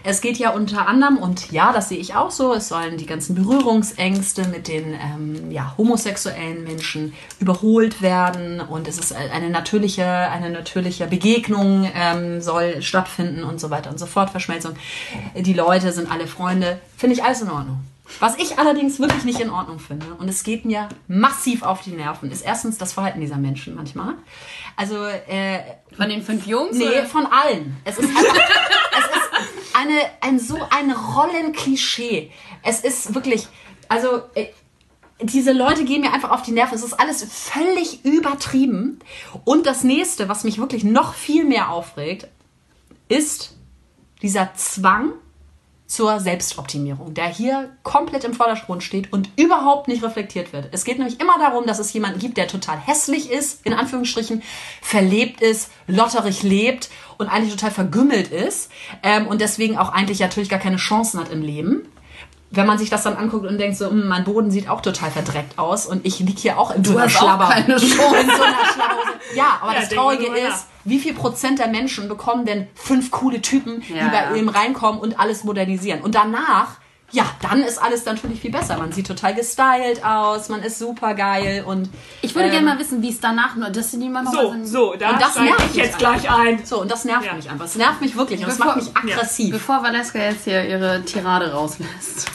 Es 0.03 0.21
geht 0.21 0.37
ja 0.37 0.49
unter 0.51 0.87
anderem, 0.87 1.17
und 1.17 1.51
ja, 1.51 1.71
das 1.71 1.89
sehe 1.89 1.99
ich 1.99 2.15
auch 2.15 2.31
so, 2.31 2.53
es 2.53 2.67
sollen 2.67 2.97
die 2.97 3.05
ganzen 3.05 3.35
Berührungsängste 3.35 4.47
mit 4.47 4.67
den 4.67 4.93
ähm, 4.93 5.51
ja, 5.51 5.75
homosexuellen 5.77 6.63
Menschen 6.63 7.13
überholt 7.39 8.01
werden 8.01 8.59
und 8.59 8.87
es 8.87 8.97
ist 8.97 9.13
eine 9.13 9.49
natürliche, 9.51 10.05
eine 10.05 10.49
natürliche 10.49 11.05
Begegnung 11.05 11.89
ähm, 11.93 12.41
soll 12.41 12.81
stattfinden 12.81 13.43
und 13.43 13.59
so 13.59 13.69
weiter 13.69 13.91
und 13.91 13.99
so 13.99 14.07
fort. 14.07 14.31
Verschmelzung. 14.31 14.75
Die 15.35 15.53
Leute 15.53 15.91
sind 15.91 16.09
alle 16.09 16.25
Freunde. 16.25 16.79
Finde 16.97 17.15
ich 17.15 17.23
alles 17.23 17.41
in 17.41 17.49
Ordnung. 17.49 17.90
Was 18.19 18.37
ich 18.37 18.59
allerdings 18.59 18.99
wirklich 18.99 19.23
nicht 19.23 19.39
in 19.39 19.49
Ordnung 19.49 19.79
finde, 19.79 20.05
und 20.19 20.27
es 20.27 20.43
geht 20.43 20.65
mir 20.65 20.89
massiv 21.07 21.63
auf 21.63 21.81
die 21.81 21.91
Nerven, 21.91 22.31
ist 22.31 22.41
erstens 22.41 22.77
das 22.77 22.93
Verhalten 22.93 23.21
dieser 23.21 23.37
Menschen 23.37 23.75
manchmal. 23.75 24.15
Also, 24.75 25.05
äh, 25.05 25.59
Von 25.95 26.09
den 26.09 26.21
fünf 26.21 26.45
Jungs? 26.45 26.77
nee, 26.77 26.87
oder? 26.87 27.05
von 27.05 27.25
allen. 27.25 27.77
Es 27.85 27.97
ist 27.97 28.09
einfach, 28.09 28.35
es 28.97 29.05
ist 29.05 29.75
eine, 29.75 29.99
ein, 30.21 30.39
so 30.39 30.57
ein 30.69 30.91
Rollenklischee. 30.91 32.31
Es 32.63 32.81
ist 32.81 33.15
wirklich, 33.15 33.47
also, 33.87 34.21
äh, 34.35 34.47
diese 35.23 35.51
Leute 35.51 35.85
gehen 35.85 36.01
mir 36.01 36.13
einfach 36.13 36.31
auf 36.31 36.41
die 36.41 36.51
Nerven. 36.51 36.75
Es 36.75 36.83
ist 36.83 36.99
alles 36.99 37.23
völlig 37.23 38.03
übertrieben. 38.03 38.99
Und 39.45 39.65
das 39.65 39.83
nächste, 39.83 40.29
was 40.29 40.43
mich 40.43 40.57
wirklich 40.57 40.83
noch 40.83 41.13
viel 41.13 41.45
mehr 41.45 41.69
aufregt, 41.69 42.27
ist 43.07 43.55
dieser 44.21 44.53
Zwang 44.55 45.13
zur 45.91 46.21
Selbstoptimierung, 46.21 47.13
der 47.13 47.27
hier 47.27 47.69
komplett 47.83 48.23
im 48.23 48.33
Vordergrund 48.33 48.81
steht 48.81 49.11
und 49.11 49.29
überhaupt 49.35 49.89
nicht 49.89 50.01
reflektiert 50.01 50.53
wird. 50.53 50.69
Es 50.71 50.85
geht 50.85 50.97
nämlich 50.97 51.19
immer 51.19 51.37
darum, 51.37 51.65
dass 51.65 51.79
es 51.79 51.91
jemanden 51.91 52.17
gibt, 52.17 52.37
der 52.37 52.47
total 52.47 52.77
hässlich 52.79 53.29
ist, 53.29 53.65
in 53.65 53.73
Anführungsstrichen, 53.73 54.41
verlebt 54.81 55.41
ist, 55.41 55.69
lotterig 55.87 56.43
lebt 56.43 56.89
und 57.17 57.27
eigentlich 57.27 57.53
total 57.53 57.71
vergümmelt 57.71 58.31
ist 58.31 58.71
ähm, 59.03 59.27
und 59.27 59.41
deswegen 59.41 59.77
auch 59.77 59.89
eigentlich 59.89 60.21
natürlich 60.21 60.47
gar 60.47 60.59
keine 60.59 60.77
Chancen 60.77 61.19
hat 61.19 61.29
im 61.29 61.41
Leben. 61.41 61.85
Wenn 62.53 62.65
man 62.67 62.77
sich 62.77 62.89
das 62.89 63.03
dann 63.03 63.15
anguckt 63.15 63.45
und 63.47 63.57
denkt 63.57 63.77
so, 63.77 63.89
"Hm, 63.89 64.07
mein 64.09 64.25
Boden 64.25 64.51
sieht 64.51 64.67
auch 64.69 64.81
total 64.81 65.09
verdreckt 65.09 65.57
aus 65.57 65.85
und 65.85 66.05
ich 66.05 66.19
lieg 66.19 66.37
hier 66.37 66.59
auch 66.59 66.75
in 66.75 66.83
so 66.83 66.97
einer 66.97 67.09
Schlabber. 67.09 67.47
keine 67.47 67.77
Chance. 67.77 67.85
In 68.21 68.27
so 68.27 68.43
einer 68.43 68.65
Schlabberhose. 68.73 69.07
Ja, 69.35 69.59
aber 69.61 69.73
Ja, 69.73 69.79
das 69.79 69.89
Traurige 69.89 70.25
ist, 70.27 70.65
wie 70.83 70.99
viel 70.99 71.13
Prozent 71.13 71.59
der 71.59 71.67
Menschen 71.69 72.09
bekommen 72.09 72.45
denn 72.45 72.67
fünf 72.75 73.09
coole 73.11 73.41
Typen, 73.41 73.81
Ja, 73.87 74.03
die 74.03 74.09
bei 74.09 74.23
ja. 74.31 74.35
ihm 74.35 74.49
reinkommen 74.49 74.99
und 74.99 75.17
alles 75.17 75.45
modernisieren. 75.45 76.01
Und 76.01 76.13
danach, 76.15 76.71
ja, 77.13 77.23
dann 77.41 77.61
ist 77.61 77.77
alles 77.81 78.03
natürlich 78.03 78.41
viel 78.41 78.51
besser. 78.51 78.77
Man 78.77 78.91
sieht 78.91 79.07
total 79.07 79.33
gestylt 79.33 80.03
aus, 80.03 80.49
man 80.49 80.61
ist 80.63 80.77
super 80.79 81.13
geil 81.13 81.63
und 81.65 81.89
Ich 82.21 82.35
würde 82.35 82.47
ähm, 82.47 82.51
gerne 82.51 82.65
mal 82.67 82.79
wissen, 82.79 83.01
wie 83.01 83.09
es 83.11 83.19
danach 83.21 83.55
nur, 83.55 83.69
dass 83.69 83.91
sie 83.91 83.97
noch 83.97 84.23
So, 84.31 84.53
was 84.59 84.69
so, 84.69 84.95
da 84.99 85.11
Und 85.11 85.21
das 85.21 85.35
nervt 85.39 85.65
ich 85.71 85.75
jetzt 85.75 85.97
gleich 85.99 86.29
ein. 86.29 86.65
so 86.65 86.81
und 86.81 86.91
das 86.91 87.05
nervt 87.05 87.25
Ja. 87.25 87.33
mich 87.33 87.49
einfach. 87.49 87.65
Es 87.65 87.75
nervt 87.77 88.01
mich 88.01 88.17
wirklich 88.17 88.43
und 88.43 88.49
es 88.49 88.59
macht 88.59 88.75
mich 88.75 88.89
aggressiv. 88.93 89.51
Bevor 89.53 89.81
Valeska 89.83 90.19
jetzt 90.19 90.43
hier 90.43 90.65
ihre 90.67 91.01
Tirade 91.05 91.53
rauslässt. 91.53 92.27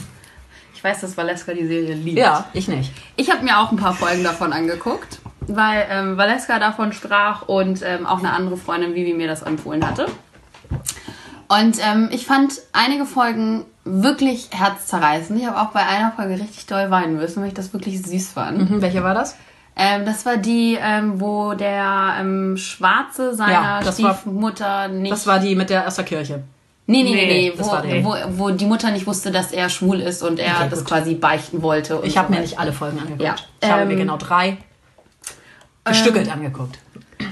Ich 0.77 0.85
weiß, 0.85 1.01
dass 1.01 1.17
Valeska 1.17 1.55
die 1.55 1.67
Serie 1.67 1.95
liebt. 1.95 2.19
Ja, 2.19 2.45
ich 2.53 2.69
nicht. 2.69 2.93
Ich 3.17 3.31
habe 3.31 3.43
mir 3.43 3.59
auch 3.59 3.71
ein 3.73 3.79
paar 3.79 3.95
Folgen 3.95 4.23
davon 4.23 4.53
angeguckt, 4.53 5.21
weil 5.49 5.87
ähm, 5.91 6.19
Valeska 6.19 6.59
davon 6.59 6.93
sprach 6.93 7.49
und 7.49 7.81
ähm, 7.83 8.05
auch 8.05 8.19
eine 8.19 8.33
andere 8.35 8.59
Freundin 8.59 8.95
Vivi 8.95 9.15
mir 9.15 9.27
das 9.27 9.41
empfohlen 9.41 9.87
hatte. 9.87 10.07
Und 11.49 11.79
ähm, 11.83 12.11
ich 12.13 12.27
fand 12.27 12.55
einige 12.75 13.07
Folgen 13.07 13.65
wirklich 13.85 14.51
herzzerreißend. 14.53 15.41
Ich 15.41 15.47
habe 15.47 15.61
auch 15.61 15.71
bei 15.71 15.81
einer 15.87 16.13
Folge 16.13 16.35
richtig 16.35 16.67
doll 16.67 16.91
weinen 16.91 17.17
müssen, 17.17 17.41
weil 17.41 17.49
ich 17.49 17.55
das 17.55 17.73
wirklich 17.73 18.03
süß 18.03 18.33
fand. 18.33 18.71
Mhm, 18.71 18.83
welche 18.83 19.03
war 19.03 19.15
das? 19.15 19.35
Ähm, 19.77 20.05
das 20.05 20.27
war 20.27 20.37
die, 20.37 20.77
ähm, 20.81 21.21
wo 21.21 21.55
der 21.55 22.17
ähm, 22.21 22.57
Schwarze 22.59 23.35
seiner 23.35 23.53
Ja, 23.53 23.81
das 23.83 24.03
war- 24.03 24.15
Stiefmutter 24.15 24.89
nicht. 24.89 25.13
Das 25.13 25.27
war 25.27 25.39
die 25.39 25.55
mit 25.55 25.71
der 25.71 25.87
aus 25.87 25.95
der 25.97 26.05
Kirche. 26.05 26.43
Nee, 26.87 27.03
nee, 27.03 27.15
nee, 27.15 27.27
Nee, 27.27 27.51
nee, 27.51 27.53
wo, 27.59 27.77
die. 27.83 28.05
wo, 28.05 28.15
wo 28.39 28.51
die 28.51 28.67
Mutter 28.67 28.91
nicht 28.91 29.07
wusste, 29.07 29.31
dass 29.31 29.53
er 29.53 29.69
schwul 29.69 30.01
ist 30.01 30.23
und 30.23 30.39
er 30.39 30.57
Okay, 30.61 30.67
das 30.71 30.81
gut. 30.81 30.89
quasi 30.89 31.15
beichten 31.15 31.63
wollte. 31.63 32.01
Ich 32.05 32.17
habe 32.17 32.29
so 32.29 32.35
mir 32.35 32.41
nicht 32.41 32.59
alle 32.59 32.73
Folgen 32.73 32.99
angeguckt. 32.99 33.23
Ja, 33.23 33.35
Ich 33.63 33.69
habe 33.71 33.83
ähm, 33.83 33.89
mir 33.89 33.97
genau 33.97 34.17
drei. 34.17 34.59
gestückelt 35.85 36.31
angeguckt. 36.31 36.79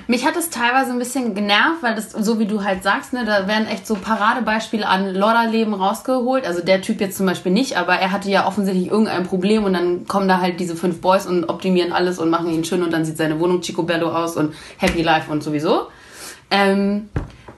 Mich 0.06 0.26
hat 0.26 0.36
es 0.36 0.50
teilweise 0.50 0.90
ein 0.92 0.98
bisschen 0.98 1.34
genervt, 1.34 1.82
weil 1.82 1.94
das, 1.94 2.10
so 2.12 2.38
wie 2.38 2.46
du 2.46 2.62
halt 2.62 2.82
sagst, 2.82 3.12
ne, 3.14 3.24
da 3.24 3.46
werden 3.46 3.66
echt 3.66 3.86
so 3.86 3.94
Paradebeispiele 3.94 4.86
an 4.86 5.14
Lorda-Leben 5.14 5.72
rausgeholt. 5.74 6.46
Also 6.46 6.62
der 6.62 6.82
Typ 6.82 7.00
jetzt 7.00 7.16
zum 7.16 7.24
Beispiel 7.26 7.52
nicht, 7.52 7.76
aber 7.78 7.94
er 7.94 8.10
hatte 8.12 8.30
ja 8.30 8.46
offensichtlich 8.46 8.88
irgendein 8.90 9.24
Problem 9.24 9.64
und 9.64 9.72
dann 9.74 10.06
kommen 10.06 10.28
da 10.28 10.40
halt 10.40 10.60
diese 10.60 10.76
fünf 10.76 11.00
Boys 11.00 11.26
und 11.26 11.48
optimieren 11.48 11.92
alles 11.92 12.18
und 12.18 12.28
machen 12.30 12.50
ihn 12.50 12.64
schön 12.64 12.82
und 12.82 12.92
dann 12.92 13.04
sieht 13.04 13.16
seine 13.16 13.40
Wohnung 13.40 13.60
Chicobello 13.62 14.10
aus 14.10 14.36
und 14.36 14.54
Happy 14.78 15.02
Life 15.02 15.30
und 15.30 15.42
sowieso. 15.42 15.88
Ähm, 16.50 17.08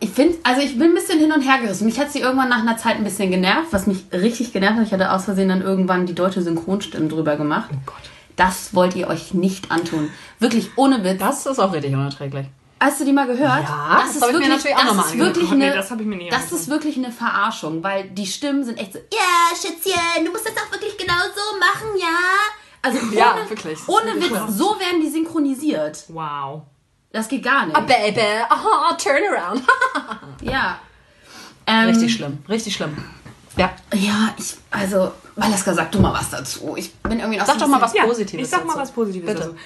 ich 0.00 0.10
finde, 0.10 0.36
also 0.42 0.60
ich 0.60 0.78
bin 0.78 0.88
ein 0.90 0.94
bisschen 0.94 1.18
hin 1.18 1.32
und 1.32 1.40
her 1.42 1.58
gerissen. 1.60 1.86
Mich 1.86 1.98
hat 1.98 2.12
sie 2.12 2.20
irgendwann 2.20 2.48
nach 2.48 2.60
einer 2.60 2.76
Zeit 2.76 2.96
ein 2.96 3.04
bisschen 3.04 3.30
genervt, 3.30 3.68
was 3.72 3.86
mich 3.86 4.04
richtig 4.12 4.52
genervt 4.52 4.76
hat. 4.78 4.86
Ich 4.86 4.92
hatte 4.92 5.10
aus 5.12 5.24
Versehen 5.24 5.48
dann 5.48 5.62
irgendwann 5.62 6.06
die 6.06 6.14
deutsche 6.14 6.42
Synchronstimme 6.42 7.08
drüber 7.08 7.36
gemacht. 7.36 7.70
Oh 7.72 7.78
Gott. 7.86 8.10
Das 8.36 8.74
wollt 8.74 8.94
ihr 8.94 9.08
euch 9.08 9.32
nicht 9.32 9.70
antun. 9.70 10.10
Wirklich 10.38 10.70
ohne 10.76 11.02
Witz. 11.04 11.18
Das 11.18 11.46
ist 11.46 11.58
auch 11.58 11.72
richtig 11.72 11.94
unerträglich. 11.94 12.46
Hast 12.78 13.00
du 13.00 13.06
die 13.06 13.12
mal 13.12 13.26
gehört? 13.26 13.62
Ja, 13.62 14.02
das, 14.02 14.08
das 14.08 14.16
ist 14.16 14.22
hab 14.22 14.28
ich 14.28 14.34
mir 14.36 14.40
wirklich, 14.42 14.48
natürlich 14.56 14.76
auch 14.76 14.80
das 14.80 14.88
noch 14.88 14.96
mal 14.96 15.02
ist 15.02 15.12
angehört. 15.12 15.36
wirklich 15.36 15.50
Oh, 15.50 15.54
nee, 15.54 15.64
eine, 15.64 15.74
das 15.76 15.90
mir 15.90 16.30
das 16.30 16.52
ist 16.52 16.68
wirklich 16.68 16.96
eine 16.98 17.10
Verarschung, 17.10 17.82
weil 17.82 18.10
die 18.10 18.26
Stimmen 18.26 18.64
sind 18.64 18.78
echt 18.78 18.92
so, 18.92 18.98
ja, 18.98 19.56
Schätzchen, 19.56 20.24
du 20.26 20.30
musst 20.30 20.44
das 20.46 20.52
auch 20.56 20.70
wirklich 20.72 20.98
genau 20.98 21.14
so 21.34 21.58
machen, 21.58 21.88
ja. 21.98 22.06
Also 22.82 22.98
ohne, 22.98 23.16
Ja, 23.16 23.36
wirklich. 23.48 23.78
ohne 23.88 24.14
Wirklich 24.20 24.30
Witz, 24.30 24.56
so 24.58 24.78
werden 24.78 25.00
die 25.00 25.08
synchronisiert. 25.08 26.04
Wow. 26.08 26.62
Das 27.16 27.28
geht 27.28 27.42
gar 27.42 27.64
nicht. 27.66 27.74
Ah, 27.76 27.80
Baby, 27.80 28.20
aha, 28.48 28.94
turn 28.96 29.22
around. 29.34 29.62
Ja. 30.42 30.78
Ähm, 31.66 31.88
richtig 31.88 32.12
schlimm, 32.14 32.38
richtig 32.48 32.74
schlimm. 32.74 32.96
Ja. 33.56 33.70
Ja, 33.94 34.34
ich, 34.38 34.54
also, 34.70 35.12
Valeska, 35.34 35.72
sag 35.72 35.90
du 35.92 35.98
mal 36.00 36.12
was 36.12 36.28
dazu. 36.30 36.74
Ich 36.76 36.92
bin 36.96 37.18
irgendwie 37.18 37.38
noch 37.38 37.46
Sag 37.46 37.54
so 37.54 37.60
doch 37.62 37.68
mal 37.68 37.80
was 37.80 37.92
bisschen- 37.92 38.04
Ja, 38.04 38.08
Positives. 38.12 38.44
ich 38.44 38.50
sag 38.50 38.60
mal 38.66 38.74
dazu. 38.74 38.80
was 38.82 38.92
Positives 38.92 39.26
Bitte. 39.26 39.40
dazu. 39.40 39.56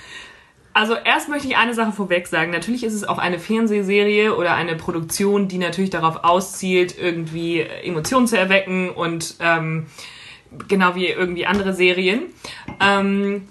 Also 0.73 0.95
erst 0.95 1.29
möchte 1.29 1.49
ich 1.49 1.57
eine 1.57 1.75
Sache 1.75 1.91
vorweg 1.93 2.29
sagen. 2.29 2.53
Natürlich 2.53 2.85
ist 2.85 2.95
es 2.95 3.03
auch 3.03 3.19
eine 3.19 3.41
Fernsehserie 3.41 4.37
oder 4.37 4.55
eine 4.55 4.77
Produktion, 4.77 5.49
die 5.49 5.59
natürlich 5.59 5.91
darauf 5.91 6.23
auszielt, 6.23 6.97
irgendwie 6.97 7.61
Emotionen 7.63 8.29
zu 8.29 8.39
erwecken 8.39 8.91
und 8.91 9.35
ähm, 9.41 9.89
genau 10.69 10.95
wie 10.95 11.09
irgendwie 11.09 11.45
andere 11.47 11.75
Serien. 11.75 12.23
Ähm, 12.81 13.49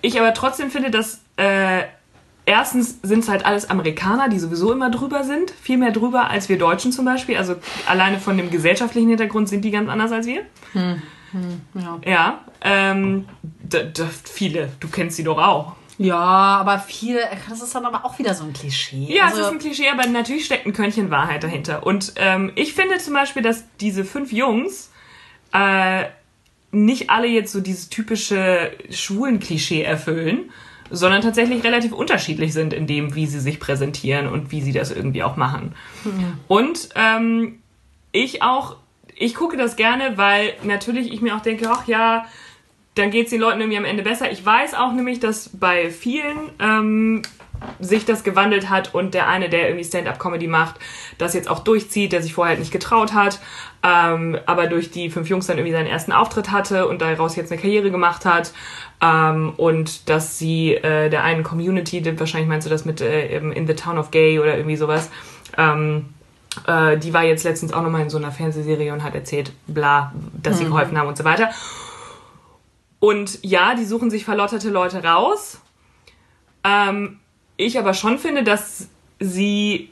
ich 0.00 0.18
aber 0.20 0.32
trotzdem 0.32 0.70
finde, 0.70 0.92
dass 0.92 1.20
äh, 1.36 1.82
erstens 2.48 2.98
sind 3.02 3.20
es 3.20 3.28
halt 3.28 3.44
alles 3.44 3.68
Amerikaner, 3.68 4.28
die 4.28 4.38
sowieso 4.38 4.72
immer 4.72 4.90
drüber 4.90 5.22
sind, 5.22 5.50
viel 5.50 5.76
mehr 5.76 5.92
drüber 5.92 6.30
als 6.30 6.48
wir 6.48 6.58
Deutschen 6.58 6.92
zum 6.92 7.04
Beispiel. 7.04 7.36
Also 7.36 7.56
alleine 7.86 8.18
von 8.18 8.36
dem 8.38 8.50
gesellschaftlichen 8.50 9.08
Hintergrund 9.08 9.48
sind 9.50 9.64
die 9.64 9.70
ganz 9.70 9.88
anders 9.90 10.10
als 10.10 10.26
wir. 10.26 10.42
Ja. 11.74 12.00
Ja, 12.06 12.40
ähm, 12.62 13.28
viele, 14.24 14.70
du 14.80 14.88
kennst 14.88 15.16
sie 15.16 15.24
doch 15.24 15.36
auch. 15.36 15.74
ja, 15.98 16.16
aber 16.16 16.78
viel, 16.78 17.20
das 17.50 17.60
ist 17.60 17.74
dann 17.74 17.84
aber 17.84 18.06
auch 18.06 18.18
wieder 18.18 18.32
so 18.32 18.44
ein 18.44 18.54
Klischee. 18.54 19.14
Ja, 19.14 19.26
also, 19.26 19.40
es 19.40 19.46
ist 19.46 19.52
ein 19.52 19.58
Klischee, 19.58 19.90
aber 19.90 20.06
natürlich 20.06 20.46
steckt 20.46 20.64
ein 20.64 20.72
Körnchen 20.72 21.10
Wahrheit 21.10 21.44
dahinter. 21.44 21.84
Und 21.84 22.14
ähm, 22.16 22.50
ich 22.54 22.72
finde 22.72 22.96
zum 22.96 23.12
Beispiel, 23.12 23.42
dass 23.42 23.64
diese 23.78 24.06
fünf 24.06 24.32
Jungs 24.32 24.90
äh, 25.52 26.04
nicht 26.70 27.10
alle 27.10 27.26
jetzt 27.26 27.52
so 27.52 27.60
dieses 27.60 27.90
typische 27.90 28.72
schwulen 28.90 29.38
Klischee 29.38 29.82
erfüllen, 29.82 30.50
sondern 30.90 31.22
tatsächlich 31.22 31.64
relativ 31.64 31.92
unterschiedlich 31.92 32.52
sind 32.52 32.72
in 32.72 32.86
dem, 32.86 33.14
wie 33.14 33.26
sie 33.26 33.40
sich 33.40 33.60
präsentieren 33.60 34.26
und 34.28 34.50
wie 34.50 34.62
sie 34.62 34.72
das 34.72 34.90
irgendwie 34.90 35.22
auch 35.22 35.36
machen. 35.36 35.74
Und 36.48 36.88
ähm, 36.94 37.58
ich 38.12 38.42
auch, 38.42 38.76
ich 39.14 39.34
gucke 39.34 39.56
das 39.56 39.76
gerne, 39.76 40.16
weil 40.16 40.54
natürlich 40.62 41.12
ich 41.12 41.20
mir 41.20 41.36
auch 41.36 41.42
denke, 41.42 41.68
ach 41.70 41.86
ja, 41.86 42.26
dann 42.94 43.10
geht 43.10 43.26
es 43.26 43.30
den 43.30 43.40
Leuten 43.40 43.60
irgendwie 43.60 43.78
am 43.78 43.84
Ende 43.84 44.02
besser. 44.02 44.30
Ich 44.30 44.44
weiß 44.44 44.74
auch 44.74 44.92
nämlich, 44.92 45.20
dass 45.20 45.50
bei 45.50 45.90
vielen 45.90 46.50
ähm, 46.58 47.22
sich 47.80 48.04
das 48.04 48.24
gewandelt 48.24 48.70
hat 48.70 48.94
und 48.94 49.14
der 49.14 49.28
eine, 49.28 49.48
der 49.48 49.68
irgendwie 49.68 49.84
Stand-up-Comedy 49.84 50.46
macht, 50.46 50.76
das 51.18 51.34
jetzt 51.34 51.48
auch 51.48 51.60
durchzieht, 51.60 52.12
der 52.12 52.22
sich 52.22 52.34
vorher 52.34 52.50
halt 52.50 52.60
nicht 52.60 52.72
getraut 52.72 53.14
hat, 53.14 53.40
ähm, 53.82 54.38
aber 54.46 54.66
durch 54.66 54.90
die 54.90 55.10
fünf 55.10 55.28
Jungs 55.28 55.46
dann 55.46 55.58
irgendwie 55.58 55.72
seinen 55.72 55.86
ersten 55.86 56.12
Auftritt 56.12 56.50
hatte 56.50 56.88
und 56.88 57.00
daraus 57.00 57.36
jetzt 57.36 57.52
eine 57.52 57.60
Karriere 57.60 57.90
gemacht 57.90 58.24
hat. 58.24 58.52
Ähm, 59.00 59.52
und 59.56 60.08
dass 60.08 60.38
sie 60.38 60.74
äh, 60.74 61.08
der 61.08 61.22
einen 61.24 61.44
Community, 61.44 62.02
wahrscheinlich 62.18 62.48
meinst 62.48 62.66
du 62.66 62.70
das 62.70 62.84
mit 62.84 63.00
äh, 63.00 63.36
In 63.38 63.66
the 63.66 63.74
Town 63.74 63.98
of 63.98 64.10
Gay 64.10 64.38
oder 64.40 64.56
irgendwie 64.56 64.76
sowas, 64.76 65.10
ähm, 65.56 66.06
äh, 66.66 66.98
die 66.98 67.14
war 67.14 67.22
jetzt 67.22 67.44
letztens 67.44 67.72
auch 67.72 67.82
nochmal 67.82 68.02
in 68.02 68.10
so 68.10 68.18
einer 68.18 68.32
Fernsehserie 68.32 68.92
und 68.92 69.04
hat 69.04 69.14
erzählt, 69.14 69.52
bla, 69.66 70.12
dass 70.42 70.58
sie 70.58 70.64
geholfen 70.64 70.98
haben 70.98 71.08
und 71.08 71.16
so 71.16 71.24
weiter. 71.24 71.50
Und 73.00 73.38
ja, 73.44 73.74
die 73.74 73.84
suchen 73.84 74.10
sich 74.10 74.24
verlotterte 74.24 74.70
Leute 74.70 75.04
raus. 75.04 75.60
Ähm, 76.64 77.20
ich 77.58 77.78
aber 77.78 77.92
schon 77.92 78.18
finde, 78.18 78.44
dass 78.44 78.88
sie 79.20 79.90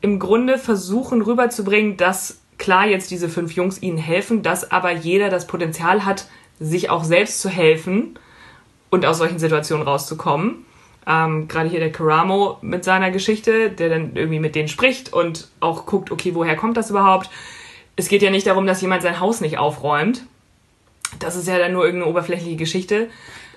im 0.00 0.18
Grunde 0.18 0.56
versuchen 0.56 1.20
rüberzubringen, 1.20 1.98
dass 1.98 2.40
klar 2.56 2.86
jetzt 2.86 3.10
diese 3.10 3.28
fünf 3.28 3.52
Jungs 3.52 3.82
ihnen 3.82 3.98
helfen, 3.98 4.42
dass 4.42 4.70
aber 4.70 4.92
jeder 4.92 5.28
das 5.28 5.46
Potenzial 5.46 6.04
hat, 6.04 6.28
sich 6.60 6.88
auch 6.88 7.04
selbst 7.04 7.40
zu 7.40 7.48
helfen 7.48 8.18
und 8.90 9.04
aus 9.04 9.18
solchen 9.18 9.38
Situationen 9.38 9.86
rauszukommen. 9.86 10.64
Ähm, 11.06 11.48
Gerade 11.48 11.68
hier 11.68 11.80
der 11.80 11.92
Karamo 11.92 12.58
mit 12.62 12.84
seiner 12.84 13.10
Geschichte, 13.10 13.70
der 13.70 13.88
dann 13.88 14.14
irgendwie 14.14 14.40
mit 14.40 14.54
denen 14.54 14.68
spricht 14.68 15.12
und 15.12 15.48
auch 15.60 15.86
guckt, 15.86 16.10
okay, 16.10 16.34
woher 16.34 16.56
kommt 16.56 16.76
das 16.76 16.90
überhaupt? 16.90 17.30
Es 17.96 18.08
geht 18.08 18.22
ja 18.22 18.30
nicht 18.30 18.46
darum, 18.46 18.66
dass 18.66 18.80
jemand 18.80 19.02
sein 19.02 19.18
Haus 19.18 19.40
nicht 19.40 19.58
aufräumt. 19.58 20.24
Das 21.18 21.34
ist 21.34 21.48
ja 21.48 21.58
dann 21.58 21.72
nur 21.72 21.84
irgendeine 21.84 22.10
oberflächliche 22.10 22.56
Geschichte. 22.56 23.08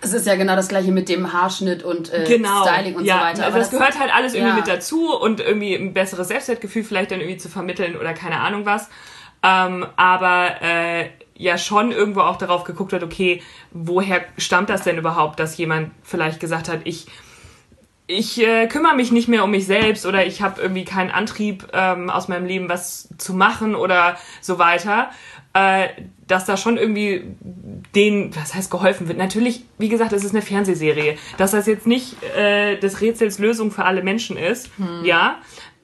Es 0.02 0.14
ist 0.14 0.26
ja 0.26 0.36
genau 0.36 0.56
das 0.56 0.68
gleiche 0.68 0.92
mit 0.92 1.10
dem 1.10 1.32
Haarschnitt 1.32 1.84
und 1.84 2.12
äh, 2.12 2.26
Genau. 2.28 2.66
Styling 2.66 2.96
und 2.96 3.06
ja, 3.06 3.20
so 3.20 3.26
weiter. 3.26 3.46
Also 3.46 3.58
das, 3.60 3.72
gehört 3.72 4.00
halt 4.00 4.14
alles 4.14 4.34
irgendwie 4.34 4.50
ja. 4.50 4.56
mit 4.56 4.68
dazu 4.68 5.16
und 5.16 5.40
irgendwie 5.40 5.76
ein 5.76 5.94
besseres 5.94 6.28
Selbstwertgefühl 6.28 6.84
vielleicht 6.84 7.12
dann 7.12 7.20
irgendwie 7.20 7.38
zu 7.38 7.50
vermitteln 7.50 7.96
oder 7.96 8.14
keine 8.14 8.40
Ahnung 8.40 8.66
was. 8.66 8.90
Ähm, 9.44 9.86
aber 9.96 10.62
äh, 10.62 11.10
ja 11.36 11.58
schon 11.58 11.92
irgendwo 11.92 12.22
auch 12.22 12.38
darauf 12.38 12.64
geguckt 12.64 12.94
hat, 12.94 13.04
okay, 13.04 13.42
woher 13.72 14.24
stammt 14.38 14.70
das 14.70 14.84
denn 14.84 14.98
überhaupt, 14.98 15.40
dass 15.40 15.58
jemand 15.58 15.92
vielleicht 16.04 16.40
gesagt 16.40 16.70
hat, 16.70 16.82
ich 16.84 17.08
ich 18.08 18.42
äh, 18.42 18.68
kümmere 18.68 18.96
mich 18.96 19.12
nicht 19.12 19.30
mehr 19.30 19.44
um 19.44 19.52
mich 19.52 19.66
selbst 19.66 20.06
oder 20.06 20.26
ich 20.26 20.42
habe 20.42 20.62
irgendwie 20.62 20.84
keinen 20.84 21.12
Antrieb 21.12 21.68
ähm, 21.72 22.10
aus 22.10 22.28
meinem 22.28 22.46
Leben 22.46 22.68
was 22.68 23.08
zu 23.18 23.34
machen 23.34 23.74
oder 23.74 24.18
so 24.42 24.60
weiter, 24.60 25.12
äh, 25.54 25.88
dass 26.32 26.46
da 26.46 26.58
schon 26.58 26.78
irgendwie 26.78 27.24
denen, 27.96 28.36
was 28.36 28.56
heißt 28.56 28.72
geholfen 28.72 29.08
wird. 29.08 29.18
Natürlich, 29.18 29.66
wie 29.78 29.90
gesagt, 29.90 30.14
es 30.14 30.24
ist 30.24 30.32
eine 30.32 30.42
Fernsehserie, 30.42 31.18
dass 31.38 31.52
das 31.52 31.68
jetzt 31.68 31.86
nicht 31.88 32.16
äh, 32.38 32.78
des 32.78 33.02
Rätsels 33.02 33.38
Lösung 33.38 33.72
für 33.72 33.86
alle 33.86 34.02
Menschen 34.02 34.38
ist, 34.38 34.70
ja. 35.04 35.38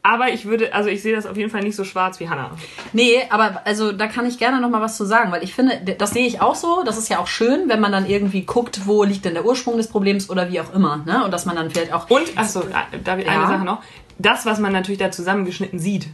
Aber 0.04 0.30
ich 0.30 0.46
würde, 0.46 0.74
also 0.74 0.90
ich 0.90 1.02
sehe 1.02 1.14
das 1.14 1.26
auf 1.26 1.36
jeden 1.36 1.50
Fall 1.50 1.64
nicht 1.64 1.76
so 1.76 1.84
schwarz 1.84 2.22
wie 2.22 2.30
Hannah. 2.30 2.52
Nee, 2.94 3.24
aber 3.30 3.64
also 3.66 3.92
da 3.92 4.08
kann 4.08 4.26
ich 4.26 4.38
gerne 4.38 4.62
noch 4.62 4.70
mal 4.70 4.80
was 4.80 4.96
zu 4.96 5.04
sagen, 5.04 5.34
weil 5.34 5.44
ich 5.44 5.54
finde, 5.54 5.82
das 5.98 6.12
sehe 6.12 6.26
ich 6.26 6.40
auch 6.40 6.56
so. 6.56 6.84
Das 6.86 6.98
ist 6.98 7.10
ja 7.10 7.20
auch 7.20 7.28
schön, 7.28 7.68
wenn 7.68 7.82
man 7.82 7.92
dann 7.92 8.06
irgendwie 8.06 8.44
guckt, 8.44 8.82
wo 8.86 9.04
liegt 9.04 9.26
denn 9.26 9.34
der 9.34 9.44
Ursprung 9.44 9.76
des 9.76 9.90
Problems 9.90 10.30
oder 10.30 10.50
wie 10.50 10.62
auch 10.62 10.74
immer, 10.74 11.04
ne? 11.06 11.26
Und 11.26 11.32
dass 11.32 11.46
man 11.46 11.58
dann 11.58 11.70
vielleicht 11.72 11.92
auch 11.92 12.10
Und, 12.10 12.38
achso, 12.38 12.64
da 13.04 13.14
eine 13.14 13.26
Ja. 13.26 13.48
Sache 13.50 13.66
noch. 13.66 13.82
Das, 14.18 14.46
was 14.46 14.60
man 14.60 14.72
natürlich 14.72 15.00
da 15.00 15.12
zusammengeschnitten 15.12 15.78
sieht, 15.78 16.08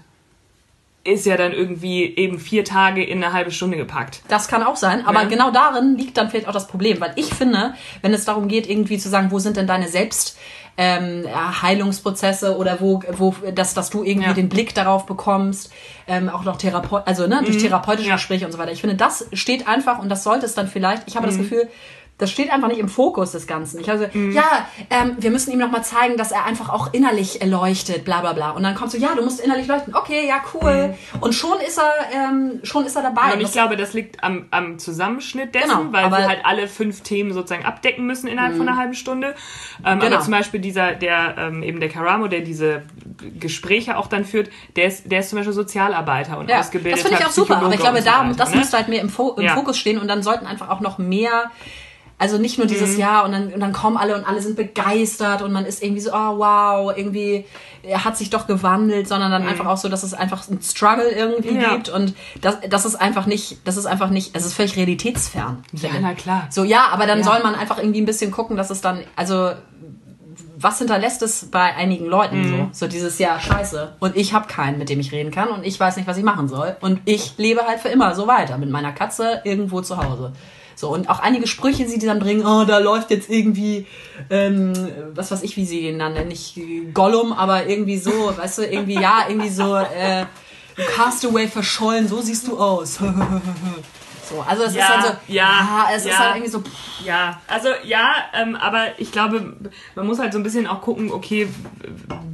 ist 1.06 1.26
ja 1.26 1.36
dann 1.36 1.52
irgendwie 1.52 2.04
eben 2.16 2.40
vier 2.40 2.64
Tage 2.64 3.04
in 3.04 3.22
eine 3.24 3.34
halbe 3.34 3.52
Stunde 3.52 3.76
gepackt. 3.78 4.22
Das 4.30 4.48
kann 4.48 4.64
auch 4.64 4.78
sein, 4.78 5.06
aber 5.06 5.24
Ja. 5.24 5.28
genau 5.28 5.52
darin 5.52 5.98
liegt 5.98 6.18
dann 6.18 6.30
vielleicht 6.30 6.48
auch 6.48 6.54
das 6.54 6.68
Problem, 6.68 7.02
weil 7.02 7.12
ich 7.18 7.34
finde, 7.34 7.74
wenn 8.02 8.14
es 8.14 8.24
darum 8.24 8.48
geht, 8.48 8.70
irgendwie 8.70 8.98
zu 8.98 9.10
sagen, 9.10 9.30
wo 9.30 9.40
sind 9.40 9.58
denn 9.58 9.68
deine 9.68 9.88
Selbst 9.90 10.38
ähm, 10.78 11.26
Heilungsprozesse 11.62 12.58
oder 12.58 12.80
wo, 12.80 13.02
wo 13.18 13.36
dass, 13.54 13.74
dass 13.74 13.90
du 13.90 14.04
irgendwie 14.04 14.30
Ja. 14.30 14.34
den 14.34 14.50
Blick 14.50 14.74
darauf 14.74 15.06
bekommst, 15.06 15.72
ähm, 16.08 16.30
auch 16.30 16.44
noch 16.44 16.58
Therapeut, 16.58 17.04
also 17.06 17.28
ne, 17.28 17.42
durch 17.46 17.58
therapeutische 17.58 18.06
Mhm. 18.06 18.10
Ja. 18.10 18.16
Gespräche 18.16 18.46
und 18.46 18.52
so 18.52 18.58
weiter. 18.58 18.72
Ich 18.72 18.82
finde, 18.82 18.96
das 18.96 19.28
steht 19.34 19.68
einfach 19.68 20.00
und 20.00 20.10
das 20.10 20.24
sollte 20.24 20.46
es 20.46 20.56
dann 20.56 20.68
vielleicht. 20.68 21.04
Ich 21.08 21.16
habe 21.16 21.26
Mhm. 21.28 21.32
das 21.32 21.38
Gefühl, 21.40 21.70
das 22.20 22.30
steht 22.32 22.52
einfach 22.52 22.68
nicht 22.68 22.80
im 22.80 22.90
Fokus 22.90 23.32
des 23.32 23.48
Ganzen. 23.48 23.80
Ich 23.82 23.90
also, 23.90 24.06
Mhm. 24.14 24.32
ja, 24.34 24.44
ähm, 24.90 25.16
wir 25.20 25.32
müssen 25.32 25.52
ihm 25.52 25.60
noch 25.60 25.72
mal 25.72 25.82
zeigen, 25.84 26.16
dass 26.16 26.32
er 26.32 26.46
einfach 26.46 26.70
auch 26.70 26.94
innerlich 26.94 27.44
leuchtet, 27.44 28.06
bla 28.06 28.22
bla 28.22 28.34
bla. 28.34 28.52
Und 28.52 28.64
dann 28.64 28.76
kommst 28.76 28.94
du, 28.94 29.00
ja, 29.00 29.10
du 29.16 29.24
musst 29.24 29.42
innerlich 29.42 29.68
leuchten. 29.68 29.96
Okay, 29.96 30.28
ja, 30.28 30.36
cool. 30.54 30.94
Und 31.22 31.34
schon 31.34 31.60
ist 31.60 31.80
er, 31.80 31.92
ähm, 32.14 32.60
schon 32.64 32.86
ist 32.86 32.96
er 32.96 33.02
dabei. 33.02 33.28
Mhm. 33.28 33.32
Und 33.34 33.38
ich 33.40 33.44
Das- 33.46 33.52
glaube, 33.54 33.76
das 33.78 33.94
liegt 33.94 34.24
am, 34.24 34.46
am 34.52 34.78
Zusammenschnitt 34.80 35.56
dessen, 35.56 35.70
Genau, 35.70 35.92
weil 35.92 36.10
sie 36.12 36.28
halt 36.28 36.46
alle 36.46 36.68
fünf 36.68 37.02
Themen 37.02 37.34
sozusagen 37.34 37.66
abdecken 37.66 38.06
müssen 38.06 38.28
innerhalb 38.28 38.56
von 38.56 38.68
einer 38.68 38.78
halben 38.78 38.94
Stunde. 38.94 39.36
Ähm, 39.86 40.00
Genau. 40.00 40.16
Aber 40.16 40.24
zum 40.24 40.32
Beispiel 40.32 40.60
dieser, 40.60 40.94
der 40.94 41.36
ähm, 41.38 41.64
eben 41.64 41.80
der 41.80 41.90
Karamo, 41.90 42.28
der 42.28 42.42
diese 42.42 42.84
Gespräche 43.40 43.98
auch 43.98 44.08
dann 44.08 44.24
führt, 44.26 44.50
der 44.76 44.86
ist, 44.86 45.12
der 45.12 45.20
ist 45.22 45.30
zum 45.30 45.38
Beispiel 45.40 45.54
Sozialarbeiter 45.54 46.38
und 46.38 46.50
Ja, 46.50 46.60
ausgebildet. 46.60 47.00
das 47.00 47.08
finde 47.08 47.20
ich 47.22 47.26
auch 47.26 47.32
super, 47.32 47.58
aber 47.58 47.74
ich 47.74 47.80
glaube, 47.80 48.02
da, 48.02 48.30
das 48.38 48.52
ne? 48.52 48.58
müsste 48.58 48.78
halt 48.78 48.88
mehr 48.88 49.02
im, 49.02 49.10
Fo 49.10 49.34
im 49.38 49.44
Ja. 49.44 49.56
Fokus 49.56 49.78
stehen 49.78 49.98
und 49.98 50.08
dann 50.08 50.22
sollten 50.24 50.46
einfach 50.46 50.70
auch 50.70 50.80
noch 50.80 50.98
mehr, 50.98 51.52
also 52.24 52.38
nicht 52.38 52.58
nur 52.58 52.66
Mhm. 52.68 52.72
dieses 52.72 52.96
Jahr 52.98 53.26
und 53.26 53.34
dann, 53.34 53.54
und 53.54 53.60
dann 53.60 53.74
kommen 53.74 53.98
alle 53.98 54.16
und 54.16 54.24
alle 54.24 54.42
sind 54.42 54.56
begeistert 54.56 55.42
und 55.42 55.52
man 55.52 55.66
ist 55.66 55.84
irgendwie 55.84 56.00
so, 56.00 56.12
oh 56.14 56.38
wow, 56.38 56.94
irgendwie, 56.96 57.44
er 57.84 58.06
hat 58.06 58.16
sich 58.18 58.30
doch 58.30 58.48
gewandelt, 58.48 59.10
sondern 59.10 59.30
dann 59.30 59.46
einfach 59.46 59.66
auch 59.66 59.76
so, 59.76 59.90
dass 59.90 60.04
es 60.04 60.14
einfach 60.14 60.48
ein 60.50 60.62
Struggle 60.62 61.10
irgendwie 61.10 61.52
Mhm. 61.52 61.60
Ja. 61.62 61.74
gibt 61.76 61.90
und 61.90 62.16
das, 62.40 62.58
das 62.70 62.86
ist 62.86 62.96
einfach 62.96 63.26
nicht, 63.26 63.58
das 63.68 63.76
ist 63.76 63.86
einfach 63.88 64.10
nicht, 64.10 64.36
es 64.38 64.46
ist 64.46 64.54
völlig 64.54 64.78
realitätsfern. 64.78 65.64
Ja, 65.74 65.90
na 66.02 66.14
klar. 66.14 66.48
So, 66.50 66.64
ja, 66.64 66.88
aber 66.94 67.06
dann 67.08 67.18
Ja. 67.20 67.24
soll 67.26 67.44
man 67.44 67.56
einfach 67.56 67.78
irgendwie 67.78 68.02
ein 68.02 68.06
bisschen 68.06 68.32
gucken, 68.32 68.56
dass 68.56 68.70
es 68.70 68.80
dann, 68.80 69.02
also 69.18 69.52
was 70.58 70.78
hinterlässt 70.78 71.22
es 71.24 71.50
bei 71.52 71.76
einigen 71.76 72.06
Leuten 72.06 72.48
so? 72.48 72.70
So 72.72 72.88
dieses 72.88 73.20
Jahr 73.20 73.38
scheiße. 73.42 73.96
Und 74.00 74.16
ich 74.16 74.34
habe 74.34 74.48
keinen, 74.48 74.78
mit 74.78 74.88
dem 74.88 75.00
ich 75.02 75.12
reden 75.12 75.30
kann 75.32 75.50
und 75.50 75.66
ich 75.66 75.78
weiß 75.78 75.98
nicht, 75.98 76.08
was 76.08 76.16
ich 76.18 76.24
machen 76.24 76.48
soll. 76.48 76.78
Und 76.80 77.02
ich 77.04 77.34
lebe 77.38 77.64
halt 77.68 77.82
für 77.82 77.90
immer 77.90 78.16
so 78.16 78.28
weiter 78.28 78.58
mit 78.58 78.70
meiner 78.70 78.94
Katze 78.94 79.42
irgendwo 79.44 79.82
zu 79.82 79.98
Hause. 79.98 80.32
So, 80.76 80.90
und 80.90 81.10
auch 81.10 81.20
einige 81.20 81.48
Sprüche, 81.48 81.86
die 81.86 82.00
dann 82.00 82.20
bringen, 82.20 82.46
oh, 82.46 82.66
da 82.66 82.80
läuft 82.80 83.12
jetzt 83.12 83.30
irgendwie, 83.30 83.86
ähm, 84.30 84.74
was 85.14 85.32
weiß 85.32 85.44
ich, 85.44 85.56
wie 85.58 85.66
sie 85.66 85.82
den 85.82 86.00
dann 86.00 86.14
nennen, 86.14 86.30
nicht 86.30 86.60
Gollum, 86.94 87.34
aber 87.34 87.68
irgendwie 87.68 87.98
so, 87.98 88.12
weißt 88.36 88.60
du, 88.60 88.62
irgendwie, 88.64 89.00
ja, 89.00 89.26
irgendwie 89.28 89.50
so, 89.50 89.76
äh, 89.76 90.26
Castaway 90.96 91.48
verschollen, 91.48 92.08
so 92.08 92.22
siehst 92.22 92.48
du 92.48 92.58
aus. 92.58 92.96
so, 94.30 94.42
also 94.48 94.64
es 94.64 94.76
Ja, 94.76 94.84
ist 94.84 94.90
dann 94.90 95.04
so, 95.04 95.18
ja, 95.28 95.88
es 95.94 96.06
ist 96.06 96.12
ja. 96.12 96.20
halt 96.20 96.36
irgendwie 96.36 96.52
so, 96.52 96.62
pff, 96.62 97.06
Ja, 97.06 97.42
also 97.48 97.70
ja, 97.84 98.12
ähm, 98.34 98.56
aber 98.56 99.00
ich 99.00 99.12
glaube, 99.12 99.56
man 99.96 100.08
muss 100.08 100.20
halt 100.20 100.34
so 100.34 100.40
ein 100.40 100.44
bisschen 100.44 100.68
auch 100.68 100.82
gucken, 100.82 101.12
okay, 101.12 101.48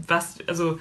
was, 0.07 0.35
also 0.47 0.79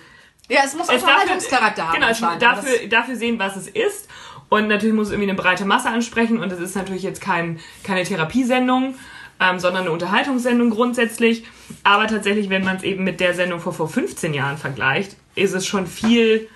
ja, 0.49 0.61
es 0.65 0.75
muss 0.75 0.89
es 0.89 1.03
Unterhaltungscharakter 1.03 1.89
haben. 1.89 1.95
Genau, 1.95 2.09
es 2.09 2.21
dafür, 2.21 2.89
dafür 2.89 3.17
sehen, 3.17 3.39
was 3.39 3.57
es 3.57 3.69
ist. 3.69 4.09
Und 4.49 4.69
natürlich 4.69 4.95
muss 4.95 5.09
es 5.09 5.13
irgendwie 5.13 5.31
eine 5.31 5.39
breite 5.39 5.65
Masse 5.65 5.89
ansprechen. 5.89 6.39
Und 6.39 6.53
es 6.53 6.61
ist 6.61 6.77
natürlich 6.77 7.03
jetzt 7.03 7.21
kein, 7.21 7.59
keine 7.83 8.05
Therapiesendung, 8.05 8.95
ähm, 9.41 9.59
sondern 9.59 9.83
eine 9.83 9.93
Unterhaltungssendung 9.93 10.71
grundsätzlich. 10.71 11.45
Aber 11.85 12.07
tatsächlich, 12.07 12.49
wenn 12.49 12.65
man 12.65 12.77
es 12.77 12.83
eben 12.83 13.05
mit 13.05 13.21
der 13.21 13.35
Sendung 13.35 13.61
vor, 13.61 13.73
vor 13.73 13.89
15 13.89 14.35
Jahren 14.35 14.57
vergleicht, 14.57 15.17
ist 15.35 15.55
es 15.55 15.67
schon 15.67 15.87
viel 15.87 16.49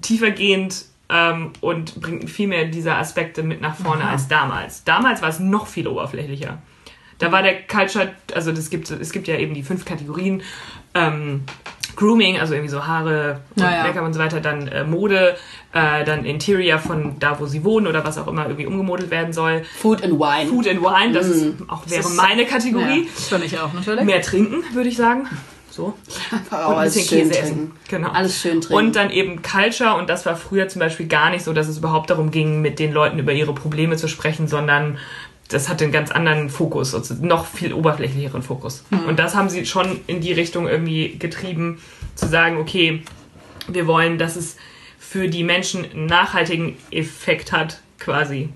tiefergehend 0.00 0.86
ähm, 1.08 1.52
und 1.60 2.00
bringt 2.00 2.28
viel 2.30 2.48
mehr 2.48 2.66
dieser 2.66 2.98
Aspekte 2.98 3.42
mit 3.42 3.60
nach 3.60 3.76
vorne 3.76 4.04
als 4.04 4.28
damals. 4.28 4.84
Damals 4.84 5.22
war 5.22 5.28
es 5.28 5.38
noch 5.38 5.66
viel 5.66 5.86
oberflächlicher. 5.86 6.58
Da 7.18 7.30
war 7.30 7.42
der 7.42 7.62
Culture, 7.66 8.12
also 8.34 8.50
das 8.50 8.70
gibt, 8.70 8.90
es 8.90 9.12
gibt 9.12 9.28
ja 9.28 9.36
eben 9.38 9.54
die 9.54 9.62
fünf 9.62 9.84
Kategorien. 9.84 10.42
Ähm, 10.94 11.44
Grooming, 11.96 12.38
also 12.38 12.54
irgendwie 12.54 12.70
so 12.70 12.86
Haare 12.86 13.40
und 13.56 13.62
Ja, 13.62 13.70
ja. 13.78 13.82
Make-up 13.84 14.04
und 14.04 14.12
so 14.14 14.20
weiter, 14.20 14.40
dann 14.40 14.68
äh, 14.68 14.84
Mode, 14.84 15.36
äh, 15.72 16.04
dann 16.04 16.24
Interior 16.24 16.78
von 16.78 17.18
da, 17.18 17.38
wo 17.40 17.46
sie 17.46 17.64
wohnen 17.64 17.86
oder 17.86 18.04
was 18.04 18.18
auch 18.18 18.26
immer 18.28 18.44
irgendwie 18.44 18.66
umgemodelt 18.66 19.10
werden 19.10 19.32
soll. 19.32 19.62
Food 19.78 20.02
and 20.02 20.14
Wine. 20.14 20.48
Food 20.50 20.68
and 20.68 20.80
Wine, 20.82 21.12
das 21.12 21.28
ist 21.28 21.54
auch 21.68 21.82
wäre 21.88 22.00
ist- 22.00 22.16
meine 22.16 22.42
ja, 22.42 22.48
Kategorie. 22.48 23.08
das 23.14 23.28
finde 23.28 23.46
ich 23.46 23.58
auch 23.58 23.72
natürlich. 23.72 24.04
Mehr 24.04 24.22
trinken, 24.22 24.62
würde 24.74 24.88
ich 24.88 24.96
sagen. 24.96 25.26
So. 25.70 25.92
Oh, 26.30 26.36
Und 26.36 26.52
ein 26.52 26.60
alles 26.78 26.94
bisschen 26.94 27.08
schön 27.18 27.28
Käse 27.30 27.40
trinken. 27.40 27.58
essen. 27.58 27.72
Genau. 27.88 28.08
Alles 28.10 28.40
schön 28.40 28.60
trinken. 28.60 28.74
Und 28.74 28.94
dann 28.94 29.10
eben 29.10 29.42
Culture 29.42 29.96
und 29.96 30.08
das 30.08 30.24
war 30.24 30.36
früher 30.36 30.68
zum 30.68 30.78
Beispiel 30.78 31.08
gar 31.08 31.30
nicht 31.30 31.44
so, 31.44 31.52
dass 31.52 31.66
es 31.66 31.78
überhaupt 31.78 32.10
darum 32.10 32.30
ging, 32.30 32.60
mit 32.62 32.78
den 32.78 32.92
Leuten 32.92 33.18
über 33.18 33.32
ihre 33.32 33.52
Probleme 33.54 33.96
zu 33.96 34.06
sprechen, 34.06 34.46
sondern 34.46 34.98
das 35.48 35.68
hatte 35.68 35.84
einen 35.84 35.92
ganz 35.92 36.10
anderen 36.10 36.48
Fokus, 36.48 36.94
also 36.94 37.14
noch 37.20 37.46
viel 37.46 37.72
oberflächlicheren 37.72 38.42
Fokus. 38.42 38.84
Und 39.06 39.18
das 39.18 39.34
haben 39.34 39.48
sie 39.48 39.66
schon 39.66 40.00
in 40.06 40.20
die 40.20 40.32
Richtung 40.32 40.66
irgendwie 40.66 41.18
getrieben, 41.18 41.80
zu 42.14 42.26
sagen, 42.26 42.56
okay, 42.56 43.02
wir 43.68 43.86
wollen, 43.86 44.18
dass 44.18 44.36
es 44.36 44.56
für 44.98 45.28
die 45.28 45.44
Menschen 45.44 45.84
einen 45.84 46.06
nachhaltigen 46.06 46.76
Effekt 46.90 47.52
hat, 47.52 47.80
quasi. 47.98 48.48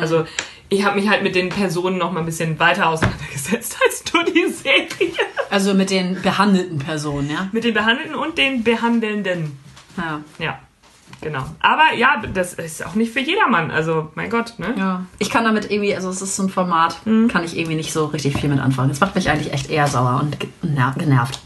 Also 0.00 0.26
ich 0.68 0.84
habe 0.84 0.98
mich 0.98 1.08
halt 1.08 1.22
mit 1.22 1.34
den 1.34 1.48
Personen 1.48 1.98
noch 1.98 2.12
mal 2.12 2.20
ein 2.20 2.26
bisschen 2.26 2.58
weiter 2.58 2.88
auseinandergesetzt 2.88 3.76
als 3.84 4.04
nur 4.12 4.24
die 4.24 4.48
Serie. 4.50 5.12
Also 5.50 5.74
mit 5.74 5.90
den 5.90 6.20
behandelten 6.22 6.78
Personen, 6.78 7.30
ja. 7.30 7.48
Mit 7.52 7.64
den 7.64 7.74
Behandelten 7.74 8.14
und 8.14 8.38
den 8.38 8.62
Behandelnden. 8.62 9.58
Ja. 9.96 10.22
Ja, 10.38 10.58
genau. 11.22 11.44
Aber 11.60 11.94
ja, 11.96 12.20
das 12.34 12.52
ist 12.54 12.84
auch 12.84 12.94
nicht 12.94 13.12
für 13.12 13.20
jedermann. 13.20 13.70
Also, 13.70 14.10
mein 14.14 14.28
Gott, 14.28 14.54
ne? 14.58 14.74
ja. 14.76 15.06
Ich 15.18 15.30
kann 15.30 15.44
damit 15.44 15.70
irgendwie, 15.70 15.94
also 15.94 16.10
es 16.10 16.20
ist 16.20 16.36
so 16.36 16.42
ein 16.42 16.50
Format, 16.50 16.96
kann 17.04 17.44
ich 17.44 17.56
irgendwie 17.56 17.76
nicht 17.76 17.92
so 17.92 18.04
richtig 18.06 18.36
viel 18.36 18.50
mit 18.50 18.60
anfangen. 18.60 18.90
Das 18.90 19.00
macht 19.00 19.14
mich 19.14 19.30
eigentlich 19.30 19.52
echt 19.52 19.70
eher 19.70 19.86
sauer 19.86 20.20
und 20.22 20.38
ge- 20.38 20.50
ner- 20.62 20.94
genervt. 20.98 21.40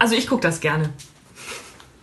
Also, 0.00 0.14
ich 0.16 0.26
gucke 0.26 0.42
das 0.42 0.60
gerne. 0.60 0.90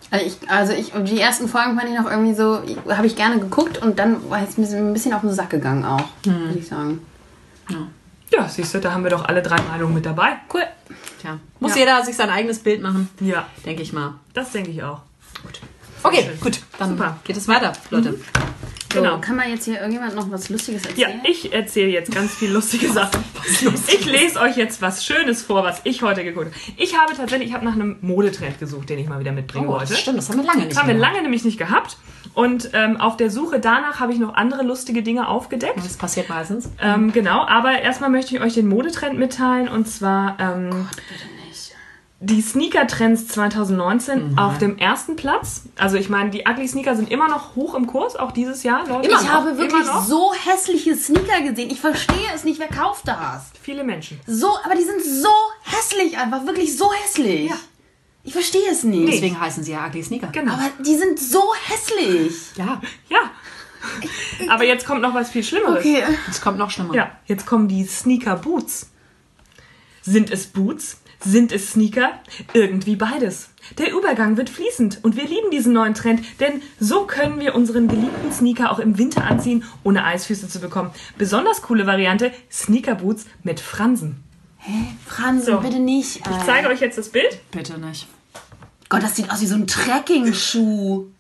Also 0.10 0.26
ich, 0.26 0.50
also 0.50 0.72
ich, 0.72 0.94
die 1.04 1.20
ersten 1.20 1.50
Folgen 1.50 1.78
fand 1.78 1.90
ich 1.92 1.98
noch 2.00 2.10
irgendwie 2.10 2.34
so, 2.34 2.62
habe 2.90 3.06
ich 3.08 3.18
gerne 3.18 3.40
geguckt 3.42 3.78
und 3.80 4.00
dann 4.00 4.30
war 4.30 4.42
es 4.42 4.58
mir 4.58 4.66
ein 4.66 4.94
bisschen 4.94 5.12
auf 5.14 5.20
den 5.20 5.34
Sack 5.34 5.50
gegangen 5.50 5.84
auch, 5.84 6.06
würde 6.24 6.58
ich 6.58 6.66
sagen. 6.66 7.02
Ja, 8.32 8.48
siehst 8.48 8.74
du, 8.74 8.80
da 8.80 8.94
haben 8.94 9.04
wir 9.04 9.10
doch 9.12 9.26
alle 9.26 9.42
drei 9.42 9.62
Meinungen 9.70 9.94
mit 9.94 10.06
dabei. 10.06 10.38
Cool. 10.54 10.64
Tja. 11.20 11.40
Muss 11.60 11.74
Ja. 11.74 11.80
jeder 11.80 12.06
sich 12.06 12.16
sein 12.16 12.30
eigenes 12.30 12.60
Bild 12.60 12.82
machen, 12.82 13.10
Ja, 13.20 13.48
denke 13.66 13.82
ich 13.82 13.92
mal. 13.92 14.14
das 14.34 14.52
denke 14.54 14.70
ich 14.72 14.82
auch. 14.82 15.02
Okay, 16.04 16.24
schön. 16.30 16.40
gut. 16.40 16.60
Dann 16.80 16.90
Super. 16.92 17.18
geht 17.24 17.38
es 17.38 17.48
weiter, 17.48 17.74
Leute. 17.90 18.12
So, 18.94 19.02
Genau. 19.02 19.20
kann 19.20 19.36
man 19.36 19.50
jetzt 19.50 19.66
hier 19.66 19.76
irgendjemand 19.76 20.16
noch 20.16 20.32
was 20.32 20.48
Lustiges 20.50 20.84
Ja, 20.96 21.08
erzählen? 21.10 21.22
ich 21.30 21.54
erzähle 21.54 21.90
jetzt 21.90 22.10
ganz 22.16 22.34
viel 22.34 22.52
lustige 22.52 22.88
Sachen. 22.90 23.22
Ich 23.90 24.06
lese 24.06 24.40
euch 24.40 24.56
jetzt 24.56 24.82
was 24.82 25.06
Schönes 25.06 25.42
vor, 25.44 25.64
was 25.64 25.82
ich 25.84 26.02
heute 26.04 26.24
geguckt 26.24 26.48
habe. 26.48 26.56
Ich 26.78 26.98
habe 26.98 27.14
tatsächlich, 27.14 27.50
ich 27.50 27.54
habe 27.54 27.66
nach 27.66 27.74
einem 27.74 27.98
Modetrend 28.02 28.60
gesucht, 28.60 28.90
den 28.90 28.98
ich 29.00 29.10
mal 29.10 29.20
wieder 29.20 29.34
mitbringen 29.34 29.68
Oh, 29.68 29.74
wollte. 29.74 29.90
das 29.90 30.00
stimmt, 30.00 30.18
das 30.20 30.30
haben 30.30 30.38
wir 30.38 30.46
lange 30.46 30.60
nicht 30.60 30.72
Das 30.72 30.80
haben 30.80 30.88
wir 30.88 30.96
lange 30.96 31.22
nämlich 31.22 31.44
nicht 31.44 31.58
gehabt. 31.58 31.98
Und 32.34 32.70
ähm, 32.74 32.96
auf 33.00 33.18
der 33.18 33.30
Suche 33.30 33.60
danach 33.60 34.00
habe 34.00 34.14
ich 34.14 34.20
noch 34.20 34.34
andere 34.36 34.64
lustige 34.64 35.04
Dinge 35.04 35.28
aufgedeckt. 35.28 35.78
Das 35.78 35.98
passiert 35.98 36.30
meistens. 36.30 36.70
Ähm, 36.82 37.12
genau, 37.12 37.46
aber 37.46 37.82
erstmal 37.82 38.10
möchte 38.10 38.36
ich 38.36 38.42
euch 38.42 38.54
den 38.54 38.68
Modetrend 38.70 39.20
mitteilen 39.20 39.68
und 39.68 39.88
zwar 39.88 40.38
ähm, 40.40 40.88
die 42.20 42.42
Sneaker-Trends 42.42 43.28
2019 43.28 44.40
auf 44.40 44.58
dem 44.58 44.78
ersten 44.80 45.16
Platz. 45.16 45.64
Also 45.78 45.98
ich 45.98 46.10
meine, 46.10 46.32
die 46.32 46.46
Ugly 46.50 46.68
Sneaker 46.68 46.96
sind 46.96 47.12
immer 47.12 47.28
noch 47.28 47.56
hoch 47.56 47.76
im 47.76 47.86
Kurs, 47.86 48.16
auch 48.16 48.32
dieses 48.32 48.64
Jahr. 48.64 48.88
Leute. 48.88 49.10
ich 49.10 49.32
habe 49.32 49.58
wirklich 49.58 49.86
so 50.08 50.34
hässliche 50.34 50.96
Sneaker 50.96 51.42
gesehen. 51.42 51.70
Ich 51.70 51.80
verstehe 51.80 52.16
es 52.34 52.44
nicht, 52.44 52.60
wer 52.60 52.70
kauft 52.70 53.08
das? 53.08 53.52
viele 53.62 53.84
Menschen. 53.84 54.20
So, 54.26 54.48
aber 54.64 54.76
die 54.76 54.84
sind 54.84 55.04
so 55.04 55.30
hässlich 55.64 56.18
einfach, 56.18 56.46
wirklich 56.46 56.78
so 56.78 56.92
hässlich. 56.94 57.50
Ja. 57.50 57.58
Ich 58.24 58.34
verstehe 58.34 58.72
es 58.72 58.84
nicht. 58.84 59.14
Deswegen 59.14 59.40
heißen 59.40 59.64
sie 59.64 59.74
ja 59.74 59.86
Ugly 59.86 60.04
Sneaker. 60.04 60.28
Genau. 60.28 60.54
Aber 60.54 60.72
die 60.84 60.96
sind 60.96 61.20
so 61.20 61.44
hässlich. 61.68 62.34
Ja, 62.56 62.82
Ja. 63.10 63.20
Aber 64.50 64.64
jetzt 64.64 64.86
kommt 64.86 65.02
noch 65.02 65.14
was 65.14 65.30
viel 65.30 65.44
Schlimmeres. 65.44 65.80
Okay. 65.86 66.04
es 66.30 66.42
kommt 66.42 66.58
noch 66.58 66.72
schlimmer. 66.72 66.96
Ja, 66.96 67.12
jetzt 67.26 67.46
kommen 67.46 67.68
die 67.68 67.86
Sneaker 67.86 68.36
Boots. 68.36 68.90
Sind 70.02 70.32
es 70.32 70.48
Boots? 70.48 71.00
Sind 71.20 71.52
es 71.52 71.72
Sneaker? 71.72 72.20
Irgendwie 72.54 72.96
beides. 72.96 73.50
Der 73.78 73.92
Übergang 73.92 74.38
wird 74.38 74.50
fließend 74.50 75.00
und 75.04 75.16
wir 75.18 75.26
lieben 75.26 75.50
diesen 75.52 75.74
neuen 75.74 75.94
Trend, 75.94 76.22
denn 76.40 76.62
so 76.80 77.06
können 77.06 77.40
wir 77.40 77.56
unseren 77.56 77.88
geliebten 77.88 78.32
Sneaker 78.32 78.72
auch 78.72 78.80
im 78.80 78.98
Winter 78.98 79.24
anziehen, 79.26 79.64
ohne 79.84 80.04
Eisfüße 80.06 80.48
zu 80.48 80.60
bekommen. 80.60 80.92
Besonders 81.18 81.62
coole 81.64 81.86
Variante, 81.88 82.32
Sneaker 82.52 82.96
Boots 82.96 83.26
mit 83.44 83.60
Fransen. 83.60 84.24
Fransen, 85.06 85.54
So. 85.56 85.60
bitte 85.60 85.80
nicht. 85.80 86.18
Ich 86.18 86.46
zeige 86.46 86.68
euch 86.70 86.82
jetzt 86.82 86.98
das 86.98 87.10
Bild. 87.10 87.40
Bitte 87.52 87.78
nicht. 87.80 88.08
Gott, 88.90 89.04
das 89.04 89.16
sieht 89.16 89.30
aus 89.30 89.42
wie 89.42 89.48
so 89.48 89.56
ein 89.56 89.68
Trekking-Schuh. 89.68 91.08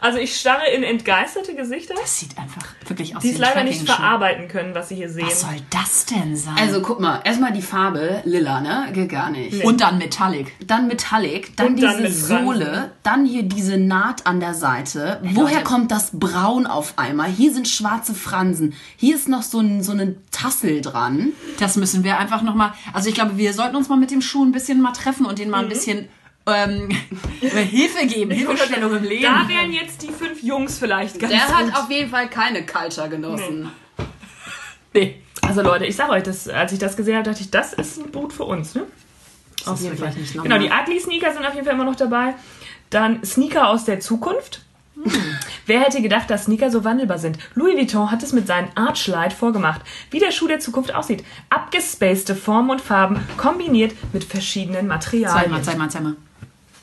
Also 0.00 0.18
ich 0.18 0.40
starre 0.40 0.66
in 0.70 0.82
entgeisterte 0.82 1.54
Gesichter, 1.54 1.94
Das 1.94 2.18
sieht 2.18 2.36
einfach 2.38 2.64
wirklich 3.00 3.16
aus 3.16 3.22
die 3.22 3.30
es 3.30 3.34
ein 3.36 3.40
leider 3.40 3.64
nicht 3.64 3.86
verarbeiten 3.86 4.48
können, 4.48 4.74
was 4.74 4.88
sie 4.88 4.96
hier 4.96 5.10
sehen. 5.10 5.26
Was 5.26 5.40
soll 5.40 5.56
das 5.70 6.06
denn 6.06 6.36
sein? 6.36 6.54
Also 6.58 6.80
guck 6.82 7.00
mal, 7.00 7.20
erstmal 7.24 7.52
die 7.52 7.62
Farbe, 7.62 8.22
lila, 8.24 8.60
ne? 8.60 8.88
Geht 8.92 9.08
gar 9.10 9.30
nicht. 9.30 9.64
und 9.64 9.80
dann 9.80 9.98
Metallic. 9.98 10.52
Dann 10.66 10.86
Metallic, 10.86 11.56
dann 11.56 11.68
Und 11.68 11.76
diese 11.76 12.02
dann. 12.02 12.12
Sohle, 12.12 12.90
dann 13.02 13.26
hier 13.26 13.42
diese 13.42 13.78
Naht 13.78 14.26
an 14.26 14.40
der 14.40 14.54
Seite. 14.54 15.20
Woher 15.22 15.56
Leute. 15.56 15.64
kommt 15.64 15.90
das 15.90 16.10
Braun 16.12 16.66
auf 16.66 16.94
einmal? 16.98 17.28
Hier 17.28 17.52
sind 17.52 17.68
schwarze 17.68 18.14
Fransen. 18.14 18.74
Hier 18.96 19.16
ist 19.16 19.28
noch 19.28 19.42
so 19.42 19.60
ein, 19.60 19.82
so 19.82 19.92
eine 19.92 20.16
Tassel 20.30 20.80
dran. 20.80 21.32
Das 21.58 21.76
müssen 21.76 22.04
wir 22.04 22.18
einfach 22.18 22.42
nochmal. 22.42 22.72
Also 22.92 23.08
ich 23.08 23.14
glaube, 23.14 23.36
wir 23.36 23.52
sollten 23.52 23.76
uns 23.76 23.88
mal 23.88 23.96
mit 23.96 24.10
dem 24.10 24.22
Schuh 24.22 24.44
ein 24.44 24.52
bisschen 24.52 24.80
mal 24.80 24.92
treffen 24.92 25.26
und 25.26 25.38
den 25.38 25.50
mal 25.50 25.62
ein 25.62 25.68
bisschen 25.68 26.08
ähm, 26.52 26.88
Hilfe 27.40 28.06
geben, 28.06 28.30
Hilfestellung 28.30 28.96
im 28.96 29.04
Leben. 29.04 29.22
Da 29.22 29.48
wären 29.48 29.72
jetzt 29.72 30.02
die 30.02 30.08
fünf 30.12 30.42
Jungs 30.42 30.78
vielleicht 30.78 31.18
ganz 31.18 31.32
Der 31.32 31.42
gut. 31.42 31.72
hat 31.72 31.82
auf 31.84 31.90
jeden 31.90 32.10
Fall 32.10 32.28
keine 32.28 32.64
Culture 32.66 33.08
genossen. 33.08 33.70
nee. 34.92 35.22
Also 35.42 35.62
Leute, 35.62 35.86
ich 35.86 35.96
sage 35.96 36.12
euch, 36.12 36.22
das, 36.22 36.48
als 36.48 36.72
ich 36.72 36.78
das 36.78 36.96
gesehen 36.96 37.16
habe, 37.16 37.24
dachte 37.24 37.40
ich, 37.42 37.50
das 37.50 37.72
ist 37.72 37.98
ein 37.98 38.10
Boot 38.12 38.32
für 38.32 38.44
uns. 38.44 38.74
Ne? 38.74 38.82
Das 39.64 39.80
ist 39.80 39.98
wirklich 39.98 40.16
nicht 40.16 40.42
Genau, 40.42 40.58
die 40.58 40.70
Ugly 40.70 41.00
Sneaker 41.00 41.32
sind 41.32 41.44
auf 41.44 41.54
jeden 41.54 41.64
Fall 41.64 41.74
immer 41.74 41.84
noch 41.84 41.96
dabei. 41.96 42.34
Dann 42.90 43.24
Sneaker 43.24 43.68
aus 43.68 43.84
der 43.84 43.98
Zukunft. 44.00 44.62
Hm. 44.94 45.10
Wer 45.66 45.80
hätte 45.80 46.02
gedacht, 46.02 46.28
dass 46.30 46.44
Sneaker 46.44 46.70
so 46.70 46.84
wandelbar 46.84 47.18
sind? 47.18 47.38
Louis 47.54 47.74
Vuitton 47.76 48.10
hat 48.10 48.22
es 48.22 48.32
mit 48.32 48.46
seinen 48.46 48.68
Archlight 48.76 49.32
vorgemacht, 49.32 49.80
wie 50.10 50.18
der 50.18 50.30
Schuh 50.30 50.46
der 50.46 50.60
Zukunft 50.60 50.94
aussieht. 50.94 51.24
Abgespacede 51.48 52.34
Formen 52.34 52.70
und 52.70 52.80
Farben 52.80 53.20
kombiniert 53.36 53.94
mit 54.12 54.24
verschiedenen 54.24 54.82
Zeig 54.82 54.88
Materialien. 54.88 55.50
mal, 55.50 55.62
zeig 55.62 55.78
mal, 55.78 55.90
zeig 55.90 56.02
mal. 56.02 56.16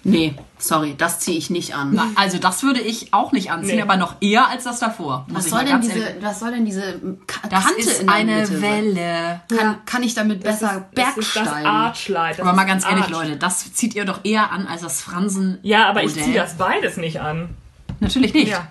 Nee, 0.09 0.35
sorry, 0.57 0.95
das 0.97 1.19
ziehe 1.19 1.37
ich 1.37 1.49
nicht 1.49 1.75
an. 1.75 1.91
Na, 1.93 2.07
also 2.15 2.37
das 2.37 2.63
würde 2.63 2.79
ich 2.79 3.13
auch 3.13 3.31
nicht 3.33 3.51
anziehen, 3.51 3.75
Nee. 3.75 3.81
aber 3.81 3.97
noch 3.97 4.15
eher 4.21 4.47
als 4.47 4.63
das 4.63 4.79
davor. 4.79 5.25
was, 5.29 5.49
soll 5.49 5.65
denn 5.65 5.81
diese, 5.81 5.99
ehrlich- 5.99 6.23
was 6.23 6.39
soll 6.39 6.51
denn 6.51 6.65
diese 6.65 6.99
Ka 7.27 7.47
Das 7.49 7.63
Kante 7.65 7.79
ist 7.81 7.99
in 8.01 8.07
der 8.07 8.15
eine 8.15 8.35
Mitte? 8.41 8.61
Welle. 8.61 9.41
Kann, 9.55 9.75
kann 9.85 10.03
ich 10.03 10.13
damit 10.13 10.45
Das 10.45 10.59
besser 10.61 10.85
ist, 10.91 10.97
das 10.97 11.17
ist 11.17 11.35
das 11.35 11.43
Bergsteigen? 11.43 11.69
Archlight. 11.69 12.39
Das 12.39 12.45
Aber 12.47 12.53
mal 12.55 12.63
ganz 12.63 12.85
ehrlich, 12.85 13.03
Arch. 13.03 13.11
Leute, 13.11 13.35
das 13.37 13.73
zieht 13.73 13.95
ihr 13.95 14.05
doch 14.05 14.21
eher 14.23 14.51
an 14.51 14.65
als 14.65 14.81
das 14.81 15.01
Fransen. 15.01 15.59
Ja, 15.61 15.89
aber 15.89 16.03
ich 16.03 16.13
ziehe 16.13 16.33
das 16.33 16.55
beides 16.55 16.97
nicht 16.97 17.19
an. 17.19 17.49
Natürlich 17.99 18.33
nicht. 18.33 18.47
Ja, 18.49 18.67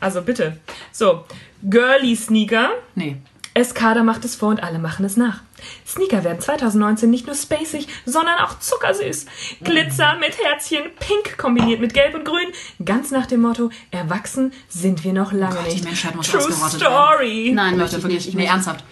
also 0.00 0.22
bitte. 0.22 0.58
So, 0.90 1.24
Girly 1.62 2.16
Sneaker. 2.16 2.70
Nee. 2.96 3.16
Eskada 3.54 4.02
macht 4.02 4.24
es 4.24 4.34
vor 4.36 4.48
und 4.48 4.62
alle 4.62 4.78
machen 4.78 5.04
es 5.04 5.16
nach. 5.16 5.40
Sneaker 5.86 6.24
werden 6.24 6.40
2019 6.40 7.10
nicht 7.10 7.26
nur 7.26 7.34
spacig, 7.36 7.88
sondern 8.06 8.38
auch 8.40 8.58
zuckersüß. 8.58 9.26
Glitzer 9.62 10.16
mit 10.18 10.36
Herzchen, 10.42 10.82
pink 11.00 11.38
kombiniert 11.38 11.80
mit 11.80 11.94
gelb 11.94 12.14
und 12.14 12.24
grün. 12.24 12.46
Ganz 12.84 13.10
nach 13.10 13.26
dem 13.26 13.40
Motto, 13.42 13.70
erwachsen 13.90 14.52
sind 14.68 15.04
wir 15.04 15.12
noch 15.12 15.32
lange 15.32 15.54
Gott, 15.56 15.66
die 15.68 15.72
nicht. 15.74 15.84
Menschheit 15.84 16.14
muss 16.14 16.28
True 16.28 16.40
Story. 16.50 17.52
Nein, 17.54 17.76
möchte 17.76 17.96
Leute, 17.96 17.96
ich 17.98 18.02
wirklich, 18.02 18.26
nicht. 18.26 18.34
nee, 18.36 18.46
ernsthaft. 18.46 18.84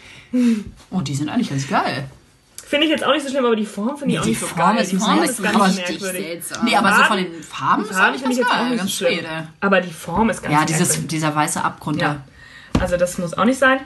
Oh, 0.91 1.01
die 1.01 1.15
sind 1.15 1.29
eigentlich 1.29 1.51
ganz 1.51 1.67
geil. 1.69 2.09
Finde 2.67 2.85
ich 2.85 2.91
jetzt 2.93 3.03
auch 3.03 3.13
nicht 3.15 3.25
so 3.25 3.31
schlimm, 3.31 3.47
aber 3.47 3.57
die 3.57 3.65
Form 3.65 3.97
finde 3.97 4.13
ich 4.13 4.21
auch 4.21 4.25
die 4.25 4.31
nicht 4.31 4.41
so 4.41 4.47
Form 4.47 4.75
geil. 4.75 4.83
ist 4.83 4.93
Die 4.93 4.97
die 4.97 5.03
Form 5.03 5.23
ist 5.23 5.31
ist 5.31 5.43
ganz 5.43 5.77
merkwürdig. 5.77 6.01
seltsam. 6.27 6.65
Nee, 6.67 6.77
aber 6.77 6.89
so 6.91 6.95
Farben- 6.97 7.09
von 7.09 7.17
den 7.17 7.43
Farben 7.43 7.83
Die 7.85 7.89
ist 7.89 7.97
Farben 7.97 8.09
eigentlich 8.09 8.23
finde 8.23 8.25
ganz 8.25 8.33
ich 8.35 8.39
jetzt 8.39 8.51
auch 8.51 8.57
geil. 8.59 8.71
nicht 8.71 8.79
Ganz 8.79 8.99
so 8.99 9.05
ey. 9.07 9.27
Aber 9.61 9.81
die 9.81 9.91
Form 9.93 10.29
ist 10.31 10.43
ganz 10.43 10.55
Ja, 10.55 10.65
dieses, 10.67 10.81
merkwürdig. 10.89 11.09
dieser 11.09 11.35
weiße 11.35 11.65
Abgrund 11.65 12.01
Ja. 12.03 12.09
da. 12.09 12.21
Also 12.81 12.97
das 12.97 13.19
muss 13.19 13.35
auch 13.35 13.45
nicht 13.45 13.59
sein. 13.59 13.81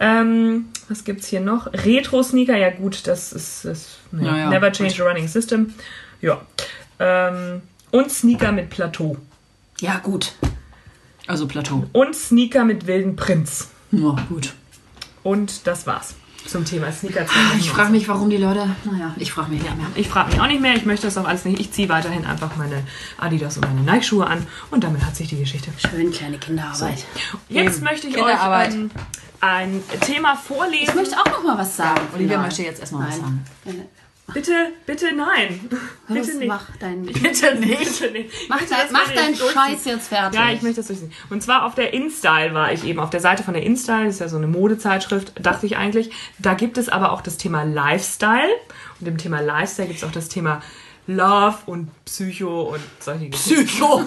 Ähm, 0.00 0.66
was 0.88 1.04
gibt's 1.04 1.26
hier 1.26 1.40
noch? 1.40 1.66
Retro-Sneaker, 1.72 2.56
ja 2.56 2.70
gut, 2.70 3.06
das 3.06 3.32
ist, 3.32 3.64
ist 3.64 3.98
ja, 4.12 4.26
Ja, 4.26 4.36
ja, 4.36 4.50
Never 4.50 4.68
gut. 4.68 4.76
change 4.76 4.94
the 4.94 5.02
running 5.02 5.28
system. 5.28 5.74
Ja. 6.20 6.40
Ähm, 6.98 7.62
und 7.90 8.10
Sneaker 8.10 8.52
mit 8.52 8.70
Plateau. 8.70 9.16
Ja, 9.80 9.98
gut. 9.98 10.32
Also 11.26 11.46
Plateau. 11.46 11.84
Und 11.92 12.14
Sneaker 12.14 12.64
mit 12.64 12.86
wilden 12.86 13.16
Prints. 13.16 13.68
Ja, 13.90 14.16
gut. 14.28 14.54
Und 15.22 15.66
das 15.66 15.86
war's 15.86 16.14
zum 16.48 16.64
Thema 16.64 16.90
Sneaker. 16.90 17.26
Ich 17.58 17.70
frage 17.70 17.90
mich, 17.90 18.08
warum 18.08 18.30
die 18.30 18.36
Leute. 18.36 18.68
Naja, 18.84 19.14
ich 19.16 19.32
frage 19.32 19.50
mich 19.50 19.62
nicht 19.62 19.76
mehr. 19.76 19.86
Ich 19.94 20.08
frage 20.08 20.30
mich 20.32 20.40
auch 20.40 20.46
nicht 20.46 20.60
mehr, 20.60 20.74
ich 20.74 20.84
möchte 20.84 21.06
das 21.06 21.18
auch 21.18 21.26
alles 21.26 21.44
nicht. 21.44 21.60
Ich 21.60 21.72
ziehe 21.72 21.88
weiterhin 21.88 22.24
einfach 22.24 22.56
meine 22.56 22.82
Adidas 23.18 23.56
und 23.56 23.66
meine 23.66 23.82
Nike-Schuhe 23.82 24.26
an 24.26 24.46
und 24.70 24.84
damit 24.84 25.04
hat 25.04 25.14
sich 25.16 25.28
die 25.28 25.38
Geschichte. 25.38 25.70
Schön 25.76 26.10
kleine 26.10 26.38
Kinderarbeit. 26.38 27.04
Jetzt 27.48 27.76
Eben. 27.76 27.84
möchte 27.84 28.08
ich 28.08 28.16
euch 28.16 28.34
ähm, 28.72 28.90
ein 29.40 29.82
Thema 30.00 30.36
vorlesen. 30.36 30.88
Ich 30.88 30.94
möchte 30.94 31.16
auch 31.18 31.26
noch 31.26 31.42
mal 31.42 31.58
was 31.58 31.76
sagen. 31.76 32.00
Olivia 32.14 32.36
Nein. 32.38 32.46
möchte 32.46 32.62
jetzt 32.62 32.80
erstmal 32.80 33.08
was 33.08 33.16
sagen. 33.16 33.44
Bitte, 34.34 34.52
bitte 34.84 35.14
nein. 35.14 35.70
Los, 36.08 36.26
Bitte 36.26 36.38
nicht. 36.38 36.48
mach 36.48 36.66
dein, 36.78 37.06
Bitte 37.06 37.54
nicht. 37.54 37.78
Bitte 37.78 38.12
nicht. 38.12 38.30
Ich 38.42 38.48
mach 38.48 38.58
dein, 38.58 38.68
das 38.68 38.90
mach 38.90 39.10
deinen. 39.10 39.34
Scheiß 39.34 39.84
jetzt 39.86 40.08
fertig. 40.08 40.38
Ja, 40.38 40.50
ich 40.52 40.60
möchte 40.60 40.80
das 40.80 40.88
durchziehen. 40.88 41.12
Und 41.30 41.42
zwar 41.42 41.64
auf 41.64 41.74
der 41.74 41.94
InStyle 41.94 42.52
war 42.52 42.70
ich 42.70 42.84
eben, 42.84 43.00
auf 43.00 43.08
der 43.08 43.20
Seite 43.20 43.42
von 43.42 43.54
der 43.54 43.62
InStyle, 43.62 44.04
das 44.04 44.14
ist 44.14 44.20
ja 44.20 44.28
so 44.28 44.36
eine 44.36 44.46
Modezeitschrift, 44.46 45.32
dachte 45.40 45.64
ich 45.64 45.78
eigentlich. 45.78 46.10
Da 46.38 46.52
gibt 46.52 46.76
es 46.76 46.90
aber 46.90 47.12
auch 47.12 47.22
das 47.22 47.38
Thema 47.38 47.62
Lifestyle. 47.62 48.50
Und 49.00 49.08
im 49.08 49.16
Thema 49.16 49.40
Lifestyle 49.40 49.88
gibt 49.88 50.00
es 50.00 50.04
auch 50.04 50.12
das 50.12 50.28
Thema 50.28 50.62
Love 51.06 51.56
und 51.64 51.88
Psycho 52.04 52.74
und 52.74 52.82
solche 53.00 53.30
Geschichten. 53.30 53.66
Psycho. 53.66 54.04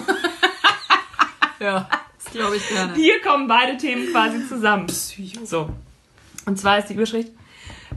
ja, 1.58 1.88
das 2.22 2.32
glaube 2.32 2.56
ich 2.56 2.68
gerne. 2.68 2.94
Hier 2.94 3.20
kommen 3.22 3.48
beide 3.48 3.76
Themen 3.76 4.12
quasi 4.12 4.46
zusammen. 4.46 4.86
Psycho. 4.86 5.44
So. 5.44 5.70
Und 6.46 6.60
zwar 6.60 6.78
ist 6.78 6.88
die 6.90 6.94
Überschrift. 6.94 7.32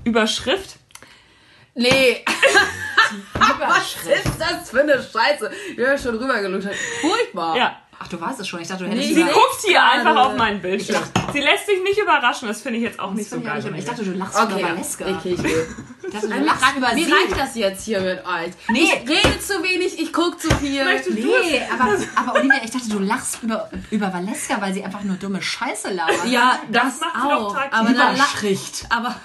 Überschrift. 0.04 0.78
Nee. 1.76 2.24
Was 3.60 3.96
ist 4.08 4.40
das 4.40 4.70
für 4.70 4.82
eine 4.82 4.94
Scheiße? 4.94 5.52
Wir 5.76 5.90
haben 5.90 5.98
schon 5.98 6.16
rübergelutscht. 6.18 6.70
Furchtbar. 7.02 7.56
Ja. 7.58 7.78
Ach, 7.98 8.08
du 8.10 8.20
weißt 8.20 8.42
es 8.42 8.48
schon. 8.50 8.60
Ich 8.62 8.68
dachte, 8.68 8.84
du 8.84 8.90
Nee, 8.90 8.96
hättest 8.98 9.14
Sie 9.16 9.22
ich 9.22 9.26
gesagt- 9.28 9.42
guckt 9.50 9.62
hier 9.66 9.74
gerade. 9.80 10.10
einfach 10.10 10.26
auf 10.26 10.36
meinen 10.36 10.62
Bildschirm. 10.62 11.02
Sie 11.32 11.40
lässt 11.40 11.66
sich 11.66 11.82
nicht 11.82 11.98
überraschen. 11.98 12.48
Das 12.50 12.62
finde 12.62 12.80
ich 12.80 12.84
jetzt 12.84 13.00
auch 13.00 13.12
nicht 13.14 13.30
so 13.30 13.38
ich 13.38 13.46
geil. 13.46 13.64
aber 13.66 13.78
Ich 13.78 13.86
dachte, 13.86 14.04
du 14.04 14.12
lachst 14.12 14.38
Okay, 14.38 14.60
über 14.60 14.70
Valeska. 14.70 15.06
okay, 15.18 15.34
ich 15.34 15.44
will. 15.44 15.76
Ich 16.06 16.14
dachte, 16.14 16.28
du 16.28 16.40
lachst 16.44 16.76
über 16.76 16.94
mir 16.94 17.06
sie. 17.06 17.12
reicht 17.12 17.38
das 17.40 17.56
jetzt 17.56 17.86
hier 17.86 18.02
mit 18.02 18.20
euch. 18.26 18.52
Nee. 18.68 18.80
Ich 18.82 19.10
rede 19.10 19.40
zu 19.40 19.64
wenig, 19.64 19.98
ich 19.98 20.12
gucke 20.12 20.38
zu 20.38 20.54
viel. 20.58 20.84
Möchtest 20.84 21.18
Nee, 21.18 21.62
aber, 21.74 21.96
aber 22.16 22.40
Olivia, 22.40 22.60
ich 22.66 22.72
dachte, 22.72 22.90
du 22.90 23.00
lachst 23.00 23.42
über, 23.42 23.70
über 23.92 24.12
Valeska, 24.14 24.60
weil 24.60 24.74
sie 24.74 24.84
einfach 24.84 25.02
nur 25.04 25.16
dumme 25.16 25.42
Scheiße 25.42 25.92
labert. 25.94 26.26
Ja, 26.26 26.60
Das 26.70 27.00
das, 27.00 27.00
macht 27.00 27.22
sie 27.22 27.34
auch. 27.34 27.56
Aber 27.56 27.90
dann 27.94 28.18
lach, 28.18 28.42
Überschrift. 28.44 28.86
aber 28.90 29.16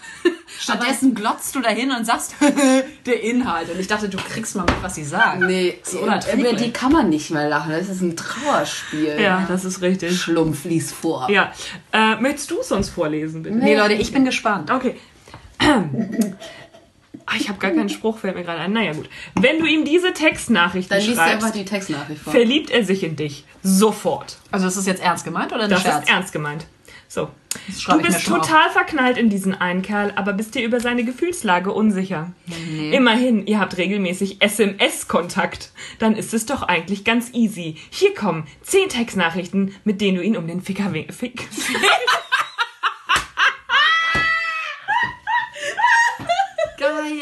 Stattdessen 0.63 1.15
glotzt 1.15 1.55
du 1.55 1.61
dahin 1.61 1.91
und 1.91 2.05
sagst 2.05 2.35
der 3.07 3.23
Inhalt. 3.23 3.71
Und 3.73 3.81
ich 3.81 3.87
dachte, 3.87 4.11
du 4.11 4.19
kriegst 4.19 4.55
mal 4.57 4.65
mit, 4.65 4.83
was 4.83 4.95
sie 4.95 5.05
sagt. 5.05 5.41
nee, 5.41 5.79
ist 5.83 5.95
unerträglich. 5.95 6.47
über 6.51 6.53
die 6.57 6.71
kann 6.71 6.93
man 6.93 7.09
nicht 7.09 7.31
mehr 7.31 7.49
lachen. 7.49 7.71
Das 7.73 7.89
ist 7.89 8.03
ein 8.03 8.15
Trauerspiel. 8.15 9.19
Ja, 9.21 9.47
das 9.49 9.65
ist 9.65 9.81
richtig. 9.81 10.21
Schlumpf 10.21 10.65
lies 10.65 10.93
vor. 10.93 11.31
Ja. 11.31 11.51
Äh, 11.93 12.17
möchtest 12.17 12.51
du 12.51 12.61
es 12.61 12.71
uns 12.71 12.91
vorlesen, 12.91 13.43
bitte? 13.43 13.57
Nee, 13.57 13.75
Leute, 13.77 13.95
ich 13.95 14.13
bin 14.13 14.25
gespannt. 14.27 14.71
Okay. 14.71 14.97
Ah, 17.27 17.35
ich 17.39 17.49
habe 17.49 17.59
gar 17.61 17.71
keinen 17.71 17.89
Spruch, 17.89 18.19
fällt 18.19 18.35
mir 18.35 18.43
gerade 18.43 18.59
ein. 18.61 18.73
Naja, 18.73 18.93
gut. 18.93 19.09
Wenn 19.37 19.61
du 19.61 19.67
ihm 19.67 19.85
diese 19.85 20.13
Textnachrichten 20.13 20.97
Dann 20.99 21.07
liest 21.07 21.17
du 21.19 21.23
einfach 21.23 21.41
schreibst, 21.43 21.55
die 21.61 21.65
Textnachricht 21.65 22.23
vor. 22.23 22.33
verliebt 22.33 22.71
er 22.71 22.83
sich 22.85 23.05
in 23.05 23.15
dich. 23.15 23.45
Sofort. 23.63 24.39
Also 24.51 24.67
ist 24.67 24.77
das 24.77 24.87
jetzt 24.87 25.01
ernst 25.01 25.25
gemeint 25.25 25.53
oder 25.53 25.65
ein 25.65 25.71
Das 25.71 25.83
Scherz? 25.83 26.03
ist 26.05 26.11
ernst 26.11 26.33
gemeint. 26.33 26.67
So. 27.11 27.29
Du 27.89 28.01
bist 28.01 28.23
schon 28.23 28.41
auf. 28.41 28.47
total 28.47 28.71
verknallt 28.71 29.19
in 29.19 29.31
diesen 29.31 29.53
einen 29.53 29.83
Kerl, 29.83 30.13
aber 30.15 30.33
bist 30.33 30.55
dir 30.55 30.65
über 30.65 30.79
seine 30.79 31.03
Gefühlslage 31.03 31.73
unsicher. 31.73 32.31
Immerhin, 32.93 33.49
ihr 33.49 33.59
habt 33.59 33.77
regelmäßig 33.79 34.41
SMS-Kontakt. 34.41 35.73
Dann 35.99 36.15
ist 36.15 36.33
es 36.35 36.47
doch 36.47 36.63
eigentlich 36.63 37.03
ganz 37.05 37.31
easy. 37.33 37.77
Hier 37.91 38.15
kommen 38.15 38.47
10 38.63 38.91
Textnachrichten, 38.91 39.75
mit 39.83 40.01
denen 40.01 40.19
du 40.19 40.23
ihn 40.23 40.37
um 40.37 40.47
den 40.47 40.63
Ficker... 40.63 40.93
Fick, 41.11 41.49
Geil. 46.79 47.21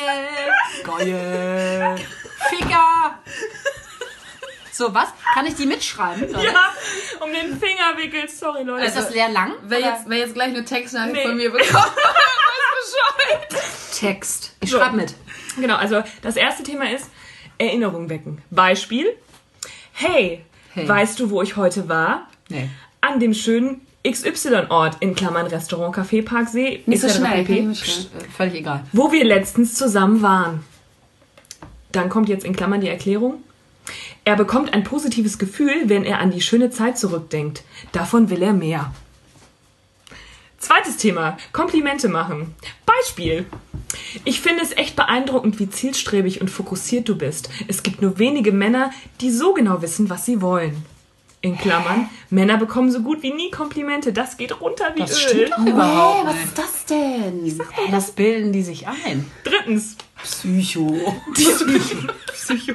Geil. 0.84 1.97
Ficker. 2.51 3.18
So, 4.79 4.95
was? 4.95 5.09
Kann 5.35 5.45
ich 5.45 5.57
die 5.57 5.66
mitschreiben? 5.66 6.31
Leute? 6.33 6.47
ja, 6.47 6.70
um 7.20 7.33
den 7.33 7.59
Finger 7.59 7.97
wickelst. 7.97 8.39
Sorry, 8.39 8.62
Leute. 8.62 8.87
Ist 8.87 8.97
das 8.97 9.11
sehr 9.11 9.29
lang? 9.29 9.55
Wer 9.64 9.79
Oder 9.79 9.87
jetzt, 9.89 10.03
wer 10.09 10.18
jetzt 10.18 10.35
gleich 10.35 10.51
eine 10.51 10.64
Textnachricht 10.64 11.16
Nee. 11.16 11.22
von 11.26 11.37
mir 11.37 11.51
bekommt, 11.51 11.72
weiß 11.72 12.95
Bescheid. 13.51 13.62
Text. 13.99 14.55
Ich 14.61 14.70
So. 14.70 14.79
schreibe 14.79 14.95
mit. 14.99 15.14
Genau, 15.57 15.74
also 15.74 16.05
das 16.22 16.37
erste 16.37 16.62
Thema 16.62 16.89
ist 16.93 17.11
Erinnerung 17.59 18.09
wecken. 18.09 18.41
Beispiel. 18.51 19.16
Hey, 19.95 20.45
Hey. 20.74 20.89
weißt 20.89 21.18
du, 21.18 21.31
wo 21.31 21.43
ich 21.43 21.57
heute 21.57 21.89
war? 21.89 22.29
Nee. 22.49 22.70
An 23.01 23.18
dem 23.18 23.35
schönen 23.35 23.81
XY-Ort, 24.09 24.99
in 25.01 25.16
Klammern 25.16 25.49
Restaurant, 25.49 25.97
Café, 25.97 26.24
Park, 26.24 26.47
See, 26.51 26.85
Nicht 26.87 27.01
so 27.01 27.09
schnell. 27.09 27.39
mitschreiben. 27.43 27.72
Äh, 27.72 28.31
Völlig 28.37 28.55
egal. 28.55 28.85
wo 28.93 29.11
wir 29.11 29.24
letztens 29.24 29.74
zusammen 29.74 30.22
waren. 30.22 30.64
Dann 31.91 32.09
kommt 32.11 32.29
jetzt 32.29 32.45
in 32.45 32.55
Klammern 32.55 32.81
die 32.81 32.89
Erklärung. 32.89 33.43
Er 34.29 34.37
bekommt 34.37 34.74
ein 34.74 34.85
positives 34.85 35.39
Gefühl, 35.39 35.85
wenn 35.89 36.05
er 36.05 36.18
an 36.18 36.31
die 36.31 36.43
schöne 36.43 36.68
Zeit 36.68 36.99
zurückdenkt. 36.99 37.62
Davon 37.93 38.29
will 38.29 38.43
er 38.43 38.53
mehr. 38.53 38.93
Zweites 40.59 40.99
Thema, 40.99 41.39
Komplimente 41.55 42.11
machen. 42.11 42.55
Beispiel. 42.85 43.47
Ich 44.26 44.43
finde 44.43 44.62
es 44.62 44.76
echt 44.76 44.97
beeindruckend, 44.97 45.59
wie 45.59 45.70
zielstrebig 45.70 46.43
und 46.43 46.51
fokussiert 46.51 47.09
du 47.09 47.16
bist. 47.16 47.49
Es 47.68 47.83
gibt 47.83 48.03
nur 48.03 48.18
wenige 48.18 48.53
Männer, 48.53 48.91
die 49.22 49.31
so 49.31 49.55
genau 49.55 49.81
wissen, 49.81 50.11
was 50.11 50.26
sie 50.26 50.43
wollen. 50.43 50.85
In 51.41 51.57
Klammern, 51.57 52.11
Männer 52.29 52.59
bekommen 52.59 52.91
so 52.91 53.01
gut 53.01 53.22
wie 53.22 53.33
nie 53.33 53.51
Komplimente. 53.51 54.12
Das 54.12 54.37
geht 54.37 54.61
runter 54.61 54.93
wie 54.95 55.01
Das 55.01 55.12
Öl. 55.12 55.47
stimmt 55.47 55.53
doch 55.53 55.66
überhaupt 55.72 56.26
was 56.26 56.35
nicht. 56.35 56.45
ist 56.45 56.59
das 56.59 56.85
denn? 56.85 57.61
Hey, 57.70 57.91
das 57.91 58.11
bilden 58.11 58.53
die 58.53 58.62
sich 58.62 58.87
ein. 58.89 59.24
Drittens, 59.45 59.97
Psycho. 60.22 61.14
Psycho. 61.35 62.74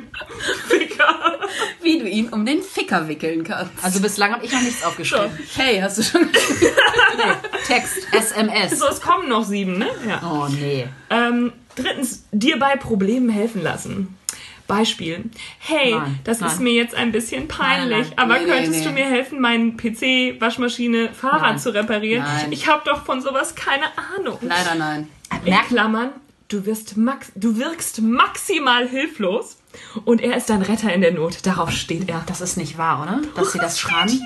Ficker. 0.68 1.40
Wie 1.84 2.00
du 2.00 2.08
ihn 2.08 2.30
um 2.30 2.46
den 2.46 2.62
Ficker 2.62 3.08
wickeln 3.08 3.44
kannst. 3.44 3.72
Also 3.84 4.00
bislang 4.00 4.32
habe 4.34 4.46
ich 4.46 4.52
noch 4.52 4.62
nichts 4.62 4.84
aufgeschrieben. 4.84 5.38
Hey, 5.56 5.80
hast 5.80 5.98
du 5.98 6.04
schon 6.04 6.22
Nee. 6.32 7.60
Text, 7.68 8.08
SMS. 8.12 8.80
So, 8.80 8.88
es 8.88 9.02
kommen 9.02 9.30
noch 9.30 9.44
sieben, 9.44 9.78
ne? 9.78 9.88
Ja. 10.08 10.22
Oh 10.24 10.48
nee. 10.48 10.88
Ähm, 11.10 11.52
drittens, 11.76 12.26
dir 12.32 12.58
bei 12.58 12.76
Problemen 12.76 13.30
helfen 13.30 13.62
lassen. 13.62 14.18
Beispiel. 14.66 15.26
Hey, 15.60 15.94
Nein, 15.94 16.20
das 16.24 16.40
nein. 16.40 16.50
ist 16.50 16.60
mir 16.62 16.72
jetzt 16.74 16.96
ein 16.96 17.12
bisschen 17.12 17.50
peinlich, 17.50 18.08
Nein, 18.10 18.18
aber 18.18 18.40
Nee, 18.40 18.46
könntest 18.46 18.80
nee. 18.80 18.84
du 18.86 18.92
mir 18.92 19.06
helfen, 19.06 19.42
meinen 19.42 19.76
PC, 19.76 20.40
Waschmaschine, 20.40 21.10
Fahrrad 21.14 21.60
zu 21.62 21.74
reparieren? 21.74 22.26
Ich 22.50 22.68
habe 22.68 22.82
doch 22.86 23.06
von 23.06 23.22
sowas 23.22 23.56
keine 23.56 23.86
Ahnung. 24.18 24.38
Leider 24.42 24.76
nein. 24.76 25.10
In 25.44 25.54
Klammern, 25.68 26.12
du, 26.48 26.66
wirst 26.66 26.96
max 26.96 27.32
du 27.36 27.58
wirkst 27.58 28.02
maximal 28.02 28.88
hilflos 28.88 29.58
und 30.06 30.22
er 30.22 30.36
ist 30.38 30.50
dein 30.50 30.62
Retter 30.62 30.94
in 30.94 31.02
der 31.02 31.12
Not. 31.14 31.46
Darauf 31.46 31.72
steht 31.72 32.10
er. 32.10 32.24
das 32.28 32.42
ist 32.42 32.58
nicht 32.58 32.78
wahr, 32.78 33.02
oder? 33.04 33.22
Dass 33.36 33.52
sie 33.54 33.60
das 33.60 33.80
schreiben. 33.80 34.20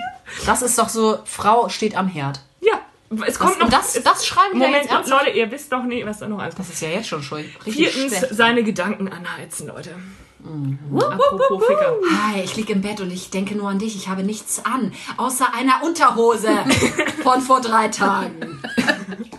Das 0.45 0.61
ist 0.61 0.77
doch 0.77 0.89
so, 0.89 1.19
Frau 1.25 1.69
steht 1.69 1.95
am 1.97 2.07
Herd. 2.07 2.41
Ja, 2.61 2.79
es 3.25 3.39
kommt 3.39 3.53
Das- 3.53 3.59
noch. 3.59 3.69
das- 3.69 4.01
das 4.03 4.25
schreiben 4.25 4.57
Moment, 4.59 4.75
jetzt 4.83 4.91
ernsthaft? 4.91 5.25
Leute, 5.25 5.37
ihr 5.37 5.49
wisst 5.51 5.71
doch 5.71 5.83
nicht, 5.83 6.05
was 6.05 6.19
da 6.19 6.27
noch 6.27 6.39
alles 6.39 6.55
Das 6.55 6.69
ist 6.69 6.81
ja 6.81 6.89
jetzt 6.89 7.07
schon 7.07 7.23
schuld. 7.23 7.45
Richtig 7.65 7.89
Viertens, 7.91 8.17
schlecht. 8.17 8.35
seine 8.35 8.63
Gedanken 8.63 9.07
anheizen, 9.07 9.67
Leute. 9.67 9.95
Mhm. 10.39 10.77
Apropos 10.99 11.65
Ficker. 11.65 11.95
Hi, 12.11 12.41
ich 12.43 12.55
lieg 12.55 12.69
im 12.69 12.81
Bett 12.81 13.01
und 13.01 13.11
ich 13.11 13.31
denke 13.31 13.55
nur 13.55 13.69
an 13.69 13.79
dich. 13.79 13.95
Ich 13.95 14.07
habe 14.07 14.23
nichts 14.23 14.63
an, 14.65 14.93
außer 15.17 15.51
einer 15.53 15.81
Unterhose 15.83 16.49
von 17.23 17.41
vor 17.41 17.59
drei 17.59 17.87
Tagen. 17.87 18.61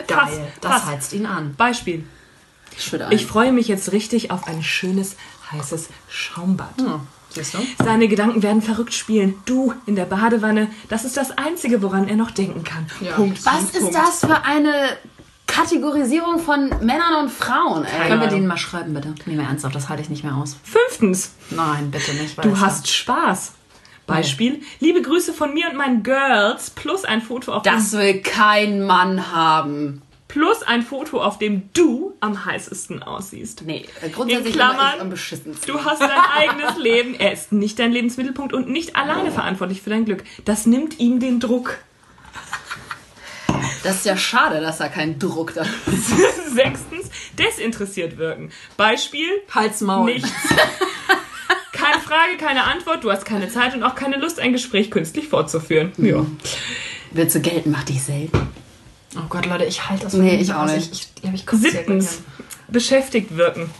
Geil, 0.06 0.52
das 0.60 0.70
krass. 0.72 0.86
heizt 0.86 1.12
ihn 1.12 1.26
an. 1.26 1.54
Beispiel. 1.56 2.04
Ich. 2.76 2.92
Ich 3.10 3.26
freue 3.26 3.52
mich 3.52 3.66
jetzt 3.68 3.92
richtig 3.92 4.30
auf 4.30 4.46
ein 4.46 4.62
schönes, 4.62 5.16
heißes 5.52 5.88
Schaumbad. 6.08 6.76
Hm, 6.78 7.00
siehst 7.30 7.54
du? 7.54 7.58
Seine 7.82 8.08
Gedanken 8.08 8.42
werden 8.42 8.62
verrückt 8.62 8.94
spielen. 8.94 9.34
Du 9.44 9.72
in 9.86 9.96
der 9.96 10.04
Badewanne, 10.04 10.68
das 10.88 11.04
ist 11.04 11.16
das 11.16 11.36
Einzige, 11.36 11.82
woran 11.82 12.08
er 12.08 12.16
noch 12.16 12.30
denken 12.30 12.64
kann. 12.64 12.86
Punkt. 13.16 13.44
Was 13.44 13.54
Punkt, 13.54 13.74
ist 13.74 13.80
Punkt. 13.82 13.94
das 13.96 14.20
für 14.20 14.44
eine 14.44 14.96
Kategorisierung 15.46 16.38
von 16.38 16.68
Männern 16.82 17.16
und 17.22 17.30
Frauen, 17.30 17.84
ey. 17.84 18.08
Können 18.08 18.20
wir 18.20 18.28
den 18.28 18.46
mal 18.46 18.58
schreiben, 18.58 18.94
bitte? 18.94 19.14
Nee, 19.26 19.34
mal 19.34 19.44
ernsthaft, 19.44 19.74
das 19.74 19.88
halte 19.88 20.02
ich 20.02 20.10
nicht 20.10 20.22
mehr 20.22 20.36
aus. 20.36 20.56
Fünftens, 20.62 21.32
Nein, 21.50 21.90
bitte 21.90 22.12
nicht. 22.12 22.42
du 22.44 22.60
hast 22.60 22.88
Spaß. 22.88 23.52
Beispiel, 24.06 24.62
liebe 24.80 25.02
Grüße 25.02 25.34
von 25.34 25.52
mir 25.52 25.68
und 25.68 25.76
meinen 25.76 26.02
Girls 26.02 26.70
plus 26.70 27.04
ein 27.04 27.20
Foto 27.20 27.52
auf 27.52 27.62
Das 27.62 27.92
will 27.92 28.22
kein 28.22 28.82
Mann 28.86 29.32
haben. 29.32 30.00
Plus 30.28 30.62
ein 30.62 30.82
Foto, 30.82 31.20
auf 31.22 31.38
dem 31.38 31.70
du 31.72 32.14
am 32.20 32.44
heißesten 32.44 33.02
aussiehst. 33.02 33.62
Nee, 33.64 33.86
äh, 34.02 34.10
grundsätzlich 34.10 34.48
In 34.48 34.52
Klammern, 34.52 35.00
am 35.00 35.10
beschissensten. 35.10 35.72
Du 35.72 35.84
hast 35.84 36.00
dein 36.00 36.10
eigenes 36.36 36.76
Leben. 36.76 37.14
Er 37.14 37.32
ist 37.32 37.50
nicht 37.52 37.78
dein 37.78 37.92
Lebensmittelpunkt 37.92 38.52
und 38.52 38.68
nicht 38.68 38.94
alleine 38.96 39.32
verantwortlich 39.32 39.82
für 39.82 39.90
dein 39.90 40.04
Glück. 40.04 40.22
Das 40.44 40.66
nimmt 40.66 41.00
ihm 41.00 41.18
den 41.18 41.40
Druck. 41.40 41.78
Das 43.82 43.96
ist 43.96 44.06
ja 44.06 44.16
schade, 44.16 44.60
dass 44.60 44.78
da 44.78 44.88
kein 44.88 45.18
Druck 45.18 45.54
da 45.54 45.62
ist. 45.62 46.08
Sechstens, 46.54 47.10
desinteressiert 47.38 48.18
wirken. 48.18 48.50
Beispiel, 48.76 49.28
Hals, 49.54 49.80
Maul. 49.80 50.12
nichts. 50.14 50.30
Keine 51.72 52.00
Frage, 52.00 52.36
keine 52.38 52.64
Antwort, 52.64 53.04
du 53.04 53.10
hast 53.10 53.24
keine 53.24 53.48
Zeit 53.48 53.74
und 53.74 53.84
auch 53.84 53.94
keine 53.94 54.18
Lust, 54.18 54.40
ein 54.40 54.52
Gespräch 54.52 54.90
künstlich 54.90 55.28
fortzuführen. 55.28 55.92
Ja. 55.96 56.26
Willst 57.12 57.36
du 57.36 57.40
gelten, 57.40 57.70
mach 57.70 57.84
dich 57.84 58.02
selten. 58.02 58.48
Oh 59.18 59.26
Gott, 59.28 59.46
Leute, 59.46 59.64
ich 59.64 59.88
halte 59.88 60.04
das 60.04 60.12
Nee, 60.14 60.32
nicht 60.36 60.42
ich 60.42 60.52
auch 60.54 60.62
aus. 60.62 60.72
nicht. 60.72 60.92
Ich, 60.92 61.08
ich, 61.24 61.34
ich 61.34 61.46
kotze 61.46 61.62
hier 61.62 61.70
Siebtens, 61.72 62.20
beschäftigt 62.68 63.36
wirken. 63.36 63.70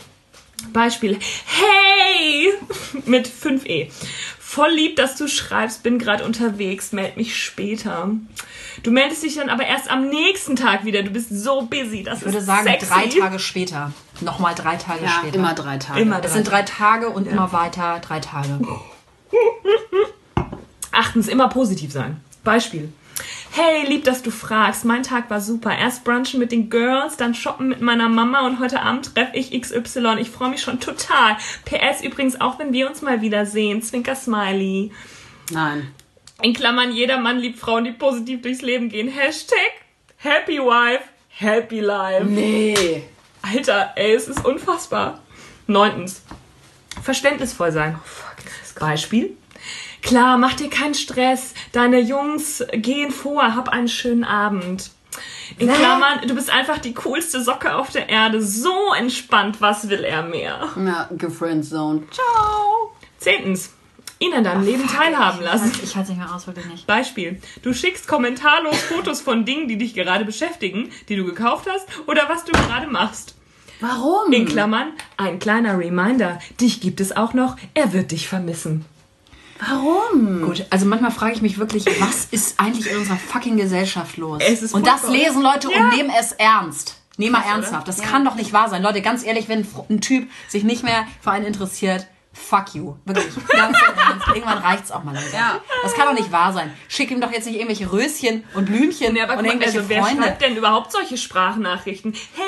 Beispiel, 0.73 1.17
hey, 1.45 2.53
mit 3.05 3.27
5e. 3.27 3.89
Voll 4.39 4.71
lieb, 4.71 4.95
dass 4.95 5.15
du 5.15 5.27
schreibst, 5.27 5.83
bin 5.83 5.99
gerade 5.99 6.25
unterwegs, 6.25 6.91
meld 6.91 7.17
mich 7.17 7.41
später. 7.41 8.09
Du 8.83 8.89
meldest 8.91 9.23
dich 9.23 9.35
dann 9.35 9.47
aber 9.47 9.65
erst 9.65 9.89
am 9.91 10.09
nächsten 10.09 10.55
Tag 10.55 10.85
wieder. 10.85 11.03
Du 11.03 11.11
bist 11.11 11.29
so 11.29 11.61
busy. 11.61 12.01
Das 12.03 12.19
Ich 12.19 12.25
würde 12.25 12.39
ist 12.39 12.45
sagen, 12.47 12.63
sexy. 12.65 12.87
drei 12.87 13.07
Tage 13.07 13.39
später. 13.39 13.93
Nochmal 14.21 14.55
drei 14.55 14.75
Tage 14.75 15.03
Ja, 15.05 15.11
später. 15.19 15.35
immer 15.35 15.53
drei 15.53 15.77
Tage. 15.77 16.01
Immer 16.01 16.23
Es 16.23 16.33
sind 16.33 16.49
drei 16.49 16.63
Tage 16.63 17.09
und 17.09 17.27
immer 17.27 17.53
weiter 17.53 17.99
drei 18.01 18.19
Tage. 18.19 18.59
Achtens, 20.91 21.27
immer 21.27 21.47
positiv 21.49 21.91
sein. 21.93 22.19
Beispiel. 22.43 22.91
Hey, 23.51 23.85
lieb, 23.87 24.03
dass 24.03 24.21
du 24.21 24.31
fragst. 24.31 24.85
Mein 24.85 25.03
Tag 25.03 25.29
war 25.29 25.41
super. 25.41 25.75
Erst 25.75 26.03
brunchen 26.03 26.39
mit 26.39 26.51
den 26.51 26.69
Girls, 26.69 27.17
dann 27.17 27.33
shoppen 27.33 27.67
mit 27.67 27.81
meiner 27.81 28.09
Mama 28.09 28.45
und 28.45 28.59
heute 28.59 28.81
Abend 28.81 29.13
treffe 29.13 29.35
ich 29.35 29.59
XY. 29.59 30.17
Ich 30.19 30.29
freue 30.29 30.49
mich 30.49 30.61
schon 30.61 30.79
total. 30.79 31.37
PS 31.65 32.01
übrigens 32.03 32.39
auch, 32.39 32.59
wenn 32.59 32.73
wir 32.73 32.87
uns 32.87 33.01
mal 33.01 33.21
wiedersehen. 33.21 33.81
Zwinker 33.81 34.15
Smiley. 34.15 34.91
Nein. 35.51 35.91
In 36.41 36.53
Klammern, 36.53 36.91
jeder 36.91 37.19
Mann 37.19 37.39
liebt 37.39 37.59
Frauen, 37.59 37.83
die 37.83 37.91
positiv 37.91 38.41
durchs 38.41 38.61
Leben 38.61 38.89
gehen. 38.89 39.09
Hashtag 39.09 39.57
Happy 40.17 40.59
Wife, 40.59 41.03
Happy 41.29 41.79
Life. 41.79 42.25
Nee. 42.25 43.03
Alter, 43.41 43.93
ey, 43.95 44.13
es 44.13 44.27
ist 44.27 44.45
unfassbar. 44.45 45.21
Neuntens. 45.67 46.23
Verständnisvoll 47.01 47.71
sein. 47.71 47.99
Beispiel. 48.79 49.37
Klar, 50.01 50.37
mach 50.37 50.53
dir 50.53 50.69
keinen 50.69 50.93
Stress. 50.93 51.53
Deine 51.71 51.99
Jungs 51.99 52.63
gehen 52.73 53.11
vor. 53.11 53.55
Hab 53.55 53.69
einen 53.69 53.87
schönen 53.87 54.23
Abend. 54.23 54.91
In 55.57 55.71
Klammern, 55.71 56.27
du 56.27 56.35
bist 56.35 56.49
einfach 56.49 56.77
die 56.77 56.93
coolste 56.93 57.43
Socke 57.43 57.75
auf 57.75 57.91
der 57.91 58.09
Erde. 58.09 58.41
So 58.41 58.93
entspannt. 58.97 59.59
Was 59.59 59.89
will 59.89 60.03
er 60.03 60.23
mehr? 60.23 60.69
Ja, 60.77 61.09
gefriendzoned. 61.11 62.13
Ciao. 62.13 62.93
Zehntens. 63.17 63.73
Ihn 64.21 64.33
an 64.33 64.43
deinem 64.43 64.65
Leben 64.65 64.85
teilhaben 64.85 65.41
lassen. 65.41 65.71
Ich 65.81 65.95
halte 65.95 66.03
es 66.03 66.09
nicht 66.09 66.17
mehr 66.17 66.35
aus, 66.35 66.45
wirklich 66.45 66.65
nicht. 66.65 66.85
Beispiel. 66.85 67.41
Du 67.63 67.73
schickst 67.73 68.05
kommentarlos 68.05 68.77
Fotos 68.81 69.21
von 69.21 69.45
Dingen, 69.45 69.69
die 69.69 69.77
dich 69.77 69.93
gerade 69.93 70.25
beschäftigen, 70.25 70.89
die 71.07 71.15
du 71.15 71.23
gekauft 71.23 71.69
hast 71.71 71.87
oder 72.05 72.27
was 72.27 72.43
du 72.43 72.51
gerade 72.51 72.87
machst. 72.87 73.35
Warum? 73.79 74.33
In 74.33 74.45
Klammern, 74.45 74.91
ein 75.15 75.39
kleiner 75.39 75.79
Reminder. 75.79 76.39
Dich 76.59 76.81
gibt 76.81 76.99
es 76.99 77.15
auch 77.15 77.33
noch. 77.33 77.55
Er 77.73 77.93
wird 77.93 78.11
dich 78.11 78.27
vermissen. 78.27 78.83
Warum? 79.59 80.41
Gut, 80.41 80.65
also 80.69 80.85
manchmal 80.85 81.11
frage 81.11 81.33
ich 81.33 81.41
mich 81.41 81.57
wirklich, 81.59 81.85
was 81.99 82.25
ist 82.31 82.59
eigentlich 82.59 82.89
in 82.89 82.97
unserer 82.97 83.17
fucking 83.17 83.57
Gesellschaft 83.57 84.17
los? 84.17 84.41
Es 84.45 84.61
ist 84.63 84.73
und 84.73 84.87
das 84.87 85.07
lesen 85.09 85.41
Leute 85.41 85.69
Ja. 85.71 85.79
und 85.79 85.95
nehmen 85.95 86.11
es 86.17 86.31
ernst. 86.33 86.95
Nehmen 87.17 87.33
mal 87.33 87.39
oder? 87.41 87.49
ernsthaft. 87.49 87.87
Das 87.87 88.01
kann 88.01 88.23
doch 88.23 88.35
nicht 88.35 88.53
wahr 88.53 88.69
sein. 88.69 88.81
Leute, 88.81 89.01
ganz 89.01 89.23
ehrlich, 89.25 89.49
wenn 89.49 89.65
ein 89.89 89.99
Typ 90.01 90.29
sich 90.47 90.63
nicht 90.63 90.83
mehr 90.83 91.05
für 91.21 91.31
einen 91.31 91.45
interessiert, 91.45 92.07
fuck 92.31 92.73
you. 92.75 92.95
Wirklich. 93.05 93.33
Ganz 93.47 93.77
Ernst. 93.81 94.27
Irgendwann 94.27 94.57
reicht's 94.59 94.91
auch 94.91 95.03
mal 95.03 95.13
langsam. 95.13 95.39
Ja. 95.39 95.59
Das 95.83 95.93
kann 95.93 96.05
doch 96.07 96.13
nicht 96.13 96.31
wahr 96.31 96.53
sein. 96.53 96.73
Schick 96.87 97.11
ihm 97.11 97.21
doch 97.21 97.31
jetzt 97.31 97.45
nicht 97.45 97.55
irgendwelche 97.55 97.91
Röschen 97.91 98.43
und 98.53 98.65
Blümchen 98.65 99.15
Ja, 99.15 99.31
und 99.37 99.45
irgendwelche 99.45 99.79
also 99.79 99.89
wer 99.89 100.03
Freunde. 100.03 100.23
schreibt 100.23 100.41
denn 100.41 100.55
überhaupt 100.55 100.91
solche 100.91 101.17
Sprachnachrichten? 101.17 102.13
Hey! 102.35 102.45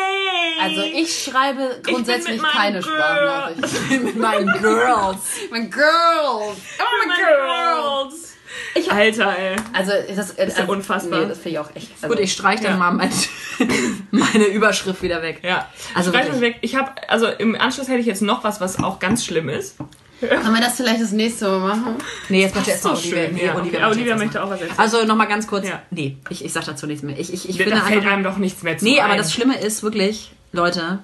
Also 0.61 0.81
ich 0.81 1.23
schreibe 1.23 1.81
bin 1.83 1.93
grundsätzlich 1.95 2.41
meinem 2.41 2.51
keine 2.51 2.79
Girl. 2.81 2.93
Sprachnachrichten. 2.93 4.03
mit 4.05 4.15
meinen 4.17 4.47
Girls. 4.61 5.19
mein 5.49 5.69
Girl. 5.71 5.85
Oh 5.89 7.07
my 7.07 7.15
girls! 7.15 8.30
Ich 8.75 8.89
hab- 8.89 8.97
Alter, 8.97 9.37
ey. 9.37 9.55
Also 9.73 9.91
das 10.15 10.31
ist 10.31 10.57
ja 10.57 10.65
unfassbar. 10.65 11.21
Nee, 11.21 11.27
das 11.27 11.37
finde 11.39 11.49
ich 11.49 11.59
auch 11.59 11.69
echt. 11.75 11.89
Also, 12.01 12.07
Gut, 12.15 12.19
ich 12.23 12.31
streich 12.33 12.59
dann 12.61 12.73
Ja. 12.73 12.77
mal 12.77 12.91
mein, 12.91 13.11
meine 14.11 14.45
Überschrift 14.45 15.01
wieder 15.01 15.21
weg. 15.21 15.39
Ja. 15.43 15.67
Also 15.93 16.09
Streich 16.11 16.27
das 16.27 16.41
weg. 16.41 16.57
Ich 16.61 16.75
habe, 16.75 16.91
also 17.07 17.27
im 17.27 17.55
Anschluss 17.59 17.87
hätte 17.87 17.99
ich 17.99 18.05
jetzt 18.05 18.21
noch 18.21 18.43
was, 18.43 18.61
was 18.61 18.77
auch 18.81 18.99
ganz 18.99 19.25
schlimm 19.25 19.49
ist. 19.49 19.75
Können 20.19 20.53
wir 20.53 20.61
das 20.61 20.75
vielleicht 20.75 21.01
das 21.01 21.11
nächste 21.11 21.47
Mal 21.47 21.59
machen? 21.75 21.95
Nee, 22.29 22.41
jetzt 22.41 22.53
möchte 22.55 22.69
Ist 22.71 22.75
erst 22.75 22.83
mal 22.85 22.93
doch 22.93 22.99
Olivia. 23.01 23.27
Nee, 23.31 23.45
Ja, 23.45 23.55
Olivia, 23.55 23.79
okay. 23.79 23.87
möchte 23.87 23.87
Olivia 23.97 24.15
möchte 24.17 24.43
auch 24.43 24.49
was 24.51 24.61
erzählen. 24.61 24.79
Also 24.79 25.03
nochmal 25.05 25.27
ganz 25.27 25.47
kurz. 25.47 25.67
Ja. 25.67 25.81
Nee, 25.89 26.17
ich, 26.29 26.45
ich 26.45 26.53
sag 26.53 26.65
dazu 26.65 26.85
nichts 26.85 27.01
mehr. 27.03 27.17
Ich, 27.17 27.33
ich, 27.33 27.49
ich 27.49 27.57
da 27.57 27.63
finde 27.63 27.77
fällt 27.81 27.97
einfach. 28.01 28.11
einem 28.11 28.23
doch 28.23 28.37
nichts 28.37 28.61
mehr 28.61 28.77
zu 28.77 28.85
Nee, 28.85 28.99
aber 29.01 29.13
ein. 29.13 29.17
das 29.17 29.33
Schlimme 29.33 29.59
ist 29.59 29.81
wirklich, 29.81 30.31
Leute, 30.51 30.99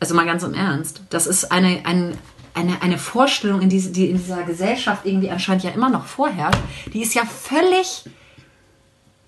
also 0.00 0.14
mal 0.16 0.26
ganz 0.26 0.42
im 0.42 0.54
Ernst, 0.54 1.02
das 1.10 1.28
ist 1.28 1.52
eine, 1.52 1.82
ein, 1.84 2.18
eine, 2.58 2.82
eine 2.82 2.98
Vorstellung, 2.98 3.62
in 3.62 3.68
diese, 3.68 3.90
die 3.90 4.10
in 4.10 4.18
dieser 4.18 4.42
Gesellschaft 4.42 5.06
irgendwie 5.06 5.30
anscheinend 5.30 5.64
ja 5.64 5.70
immer 5.70 5.90
noch 5.90 6.06
vorherrscht, 6.06 6.60
die 6.92 7.02
ist 7.02 7.14
ja 7.14 7.22
völlig 7.24 8.04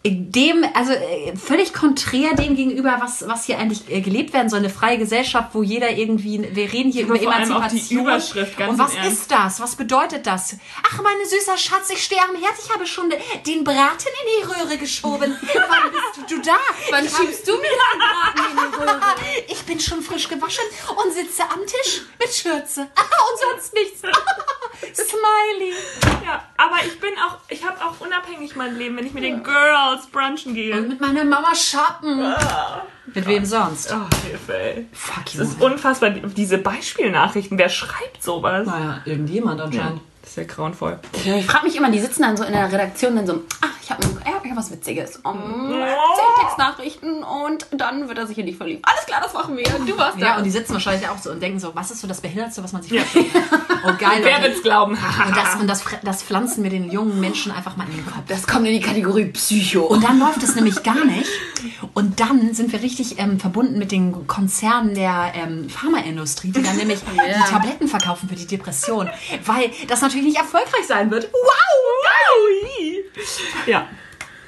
dem, 0.03 0.64
also 0.72 0.92
äh, 0.92 1.36
völlig 1.36 1.74
konträr 1.74 2.34
dem 2.34 2.57
gegenüber, 2.57 2.96
was, 3.01 3.28
was 3.28 3.44
hier 3.44 3.59
eigentlich 3.59 3.90
äh, 3.90 4.01
gelebt 4.01 4.32
werden 4.32 4.48
soll. 4.48 4.61
Eine 4.61 4.70
freie 4.70 4.96
Gesellschaft, 4.96 5.51
wo 5.53 5.62
jeder 5.62 5.90
irgendwie, 5.90 6.42
wir 6.55 6.72
reden 6.72 6.90
hier 6.90 7.05
über 7.05 7.16
vor 7.16 7.32
allem 7.34 7.53
auch 7.53 7.66
die 7.66 7.76
Emanzipation. 7.76 8.01
Überschrift, 8.01 8.57
ganz 8.57 8.72
Und 8.72 8.78
was 8.78 8.94
ist 9.07 9.30
das? 9.30 9.61
Was 9.61 9.76
bedeutet 9.76 10.26
das? 10.26 10.57
Ach, 10.90 11.03
meine 11.03 11.26
süßer 11.26 11.59
Schatz, 11.59 11.90
ich 11.90 12.03
stehe 12.03 12.22
am 12.22 12.34
Herd, 12.34 12.55
ich 12.64 12.72
habe 12.72 12.86
schon 12.86 13.11
den 13.11 13.62
Braten 13.62 14.09
in 14.09 14.48
die 14.48 14.53
Röhre 14.53 14.78
geschoben. 14.78 15.36
Wann 15.55 15.92
bist 15.92 16.30
du 16.30 16.40
da? 16.40 16.57
Wann 16.90 17.05
Ich 17.05 17.14
schiebst 17.14 17.46
du 17.46 17.53
mir 17.53 17.61
den 17.61 17.98
Braten 17.98 18.53
in 18.53 18.57
die 18.57 18.76
Röhre? 18.76 19.01
ich 19.48 19.62
bin 19.64 19.78
schon 19.78 20.01
frisch 20.01 20.28
gewaschen 20.28 20.64
und 21.05 21.12
sitze 21.12 21.42
am 21.42 21.61
Tisch 21.66 22.03
mit 22.18 22.34
Schürze. 22.34 22.80
und 22.96 23.61
sonst 23.61 23.74
nichts. 23.74 24.01
Smiley. 24.94 25.74
Ja, 26.24 26.42
ich 26.87 27.01
bin 27.01 27.11
auch, 27.26 27.37
ich 27.49 27.64
habe 27.66 27.76
auch 27.85 28.01
unabhängig 28.01 28.57
mein 28.57 28.76
Leben, 28.76 28.97
wenn 28.97 29.07
ich 29.07 29.12
mit 29.14 29.24
den 29.24 29.43
Girls 29.43 30.07
brunchen 30.12 30.55
gehe. 30.55 30.76
Und 30.76 30.89
mit 30.89 31.01
meiner 31.01 31.24
Mama 31.24 31.55
shoppen. 31.55 32.35
Mit 33.14 33.26
wem 33.26 33.45
sonst? 33.45 33.93
Oh, 33.93 34.26
Hilfe, 34.26 34.59
ey. 34.59 34.87
Fuck 34.93 35.24
Das 35.26 35.35
you. 35.35 35.43
ist 35.43 35.61
unfassbar, 35.61 36.11
die- 36.11 36.22
diese 36.35 36.59
Beispielnachrichten. 36.59 37.59
Wer 37.59 37.68
schreibt 37.68 38.22
sowas? 38.22 38.66
Naja, 38.66 39.01
irgendjemand 39.05 39.61
anscheinend. 39.61 40.01
Das 40.22 40.31
ist 40.31 40.37
ja 40.37 40.45
grauenvoll. 40.45 40.99
Ich 41.24 41.47
frage 41.47 41.66
mich 41.66 41.76
immer, 41.76 41.91
die 41.91 41.99
sitzen 41.99 42.22
dann 42.22 42.37
so 42.37 42.45
in 42.45 42.53
der 42.53 42.70
Redaktion 42.70 43.16
dann 43.16 43.26
so, 43.26 43.43
ach, 43.62 43.68
ich 43.91 44.32
habe 44.32 44.51
hab 44.51 44.57
was 44.57 44.70
Witziges. 44.70 45.16
Um, 45.22 45.70
zehn 45.70 46.45
Textnachrichten 46.45 47.22
und 47.22 47.66
dann 47.72 48.09
wird 48.09 48.18
er 48.18 48.26
sich 48.26 48.38
in 48.38 48.47
dich 48.47 48.57
verliebt. 48.57 48.86
Alles 48.88 49.07
klar, 49.07 49.20
das 49.22 49.32
machen 49.32 49.57
wir. 49.57 49.64
Du 49.64 49.99
warst 49.99 50.20
da. 50.20 50.26
Ja, 50.26 50.36
und 50.36 50.45
die 50.45 50.51
sitzen 50.51 50.74
wahrscheinlich 50.74 51.09
auch 51.09 51.18
so 51.18 51.30
und 51.30 51.43
denken 51.43 51.59
so, 51.59 51.74
was 51.74 51.91
ist 51.91 52.01
so 52.01 52.07
das 52.07 52.20
Behindertste, 52.20 52.62
was 52.62 52.72
man 52.72 52.82
sich 52.82 52.99
vorstellen 52.99 53.32
kann? 53.32 53.61
Oh, 53.82 53.93
geil. 53.99 54.20
Wer 54.22 54.43
wird's 54.43 54.62
glauben? 54.62 54.93
Und 54.93 55.36
das, 55.36 55.55
und 55.57 55.66
das, 55.66 55.84
das 56.03 56.22
pflanzen 56.22 56.62
wir 56.62 56.70
den 56.70 56.91
jungen 56.91 57.18
Menschen 57.18 57.51
einfach 57.51 57.76
mal 57.76 57.84
in 57.84 57.97
den 57.97 58.07
Kopf. 58.07 58.24
das 58.28 58.47
kommt 58.47 58.66
in 58.66 58.74
die 58.74 58.80
Kategorie 58.80 59.26
Psycho. 59.26 59.84
Und 59.84 60.05
dann 60.05 60.18
läuft 60.18 60.43
es 60.43 60.55
nämlich 60.55 60.82
gar 60.82 61.05
nicht. 61.05 61.30
Und 61.95 62.20
dann 62.20 62.53
sind 62.53 62.72
wir 62.72 62.82
richtig 62.82 63.18
ähm, 63.18 63.41
verbunden 63.41 63.78
mit 63.78 63.91
den 63.91 64.26
Konzernen 64.26 64.95
der 64.95 65.32
ähm, 65.34 65.68
Pharmaindustrie, 65.68 66.51
die 66.51 66.62
dann 66.62 66.76
nämlich 66.76 67.01
die 67.11 67.51
Tabletten 67.51 67.88
verkaufen 67.88 68.28
für 68.28 68.34
die 68.34 68.47
Depression. 68.47 69.09
Weil 69.47 69.70
das 69.88 70.03
natürlich 70.03 70.26
nicht 70.26 70.38
erfolgreich 70.38 70.86
sein 70.86 71.11
wird. 71.11 71.30
Wow! 71.32 71.91
Aui. 72.30 73.05
Ja, 73.66 73.80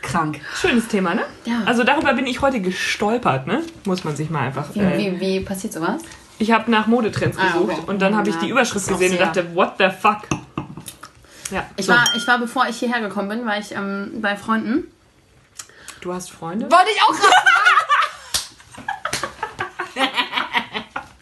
Krank. 0.02 0.40
schönes 0.60 0.88
Thema, 0.88 1.14
ne? 1.14 1.22
Ja. 1.44 1.62
Also 1.66 1.84
darüber 1.84 2.12
bin 2.14 2.26
ich 2.26 2.40
heute 2.40 2.60
gestolpert, 2.60 3.46
ne? 3.46 3.62
Muss 3.84 4.02
man 4.04 4.16
sich 4.16 4.30
mal 4.30 4.40
einfach. 4.40 4.74
wie, 4.74 4.80
Äh, 4.80 4.98
wie, 4.98 5.20
wie 5.20 5.40
passiert 5.40 5.72
sowas? 5.72 6.02
ich 6.38 6.50
habe 6.50 6.70
nach 6.70 6.86
Modetrends 6.88 7.38
Ah, 7.38 7.46
gesucht 7.46 7.72
okay. 7.78 7.82
und 7.86 8.02
dann 8.02 8.16
habe 8.16 8.28
ich 8.28 8.36
die 8.36 8.48
Überschrift 8.48 8.88
gesehen 8.88 9.12
und 9.12 9.20
dachte, 9.20 9.54
what 9.54 9.74
the 9.78 9.88
fuck? 9.90 10.22
Ja, 11.52 11.64
Ich, 11.76 11.86
so. 11.86 11.92
war, 11.92 12.04
ich 12.16 12.26
war, 12.26 12.38
bevor 12.38 12.66
ich 12.66 12.76
hierher 12.78 13.00
gekommen 13.00 13.28
bin, 13.28 13.46
war 13.46 13.58
ich 13.58 13.72
ähm, 13.72 14.20
bei 14.20 14.36
Freunden. 14.36 14.90
Du 16.00 16.12
hast 16.12 16.30
Freunde? 16.32 16.68
Wollte 16.70 16.88
ich 16.94 17.02
auch 17.02 17.12
gerade 17.12 17.34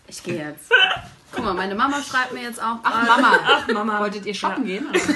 Ich 0.09 0.23
gehe 0.23 0.37
jetzt. 0.39 0.71
Guck 1.33 1.45
mal, 1.45 1.55
meine 1.55 1.75
Mama 1.75 2.03
schreibt 2.03 2.33
mir 2.33 2.43
jetzt 2.43 2.61
auch. 2.61 2.79
Ach. 2.83 3.07
Mama. 3.07 3.39
Ach, 3.45 3.69
Mama. 3.69 3.99
Wolltet 4.01 4.27
ihr 4.27 4.35
shoppen 4.35 4.65
gehen? 4.65 4.87
Oder? 4.89 4.99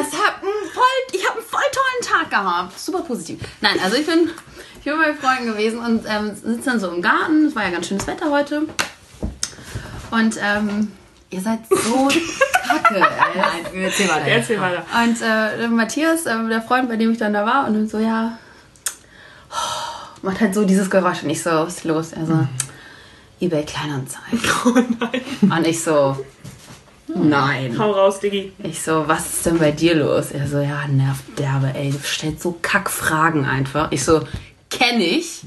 Es 0.00 0.12
hat 0.12 0.34
voll, 0.72 0.84
ich 1.12 1.26
habe 1.26 1.38
einen 1.38 1.46
voll 1.46 1.60
tollen 1.72 2.02
Tag 2.20 2.30
gehabt. 2.30 2.78
Super 2.78 3.00
positiv. 3.00 3.40
Nein, 3.60 3.78
also 3.82 3.96
ich 3.96 4.06
bin, 4.06 4.30
ich 4.78 4.84
bin 4.84 4.94
bei 4.98 5.14
Freunden 5.14 5.52
gewesen 5.52 5.78
und 5.78 6.04
ähm, 6.06 6.34
sitze 6.34 6.70
dann 6.70 6.80
so 6.80 6.90
im 6.90 7.00
Garten. 7.00 7.46
Es 7.46 7.56
war 7.56 7.64
ja 7.64 7.70
ganz 7.70 7.88
schönes 7.88 8.06
Wetter 8.06 8.30
heute. 8.30 8.62
Und 10.10 10.36
ähm, 10.42 10.92
ihr 11.30 11.40
seid 11.40 11.60
so 11.70 12.08
kacke, 12.68 12.96
ey. 12.96 13.00
Nein, 13.34 13.82
erzähl 13.82 14.08
weiter. 14.08 14.26
Erzähl 14.26 14.60
weiter. 14.60 14.84
Und 15.02 15.22
äh, 15.22 15.68
Matthias, 15.68 16.26
äh, 16.26 16.48
der 16.48 16.62
Freund, 16.62 16.88
bei 16.88 16.96
dem 16.96 17.12
ich 17.12 17.18
dann 17.18 17.32
da 17.32 17.44
war, 17.46 17.66
und 17.66 17.88
so, 17.88 17.98
ja, 17.98 18.38
macht 20.22 20.40
halt 20.40 20.54
so 20.54 20.64
dieses 20.64 20.90
Geräusch. 20.90 21.22
Und 21.22 21.30
ich 21.30 21.42
so, 21.42 21.50
was 21.50 21.76
ist 21.76 21.84
los? 21.84 22.12
Er 22.12 22.26
so, 22.26 22.46
eBay 23.40 23.64
Kleinanzeigen. 23.64 24.40
Oh 24.64 24.70
nein. 25.00 25.22
Und 25.58 25.66
ich 25.66 25.82
so, 25.82 26.24
nein. 27.14 27.78
Hau 27.78 27.92
raus, 27.92 28.20
Diggi. 28.20 28.52
Ich 28.62 28.82
so, 28.82 29.06
was 29.08 29.26
ist 29.26 29.46
denn 29.46 29.58
bei 29.58 29.70
dir 29.72 29.94
los? 29.94 30.30
Er 30.32 30.46
so, 30.48 30.58
ja, 30.58 30.86
nervt 30.88 31.24
derbe, 31.38 31.72
ey, 31.74 31.90
du 31.90 31.98
stellst 32.02 32.42
so 32.42 32.58
Kackfragen 32.60 33.44
einfach. 33.44 33.90
Ich 33.92 34.04
so, 34.04 34.26
kenn 34.70 35.00
ich. 35.00 35.42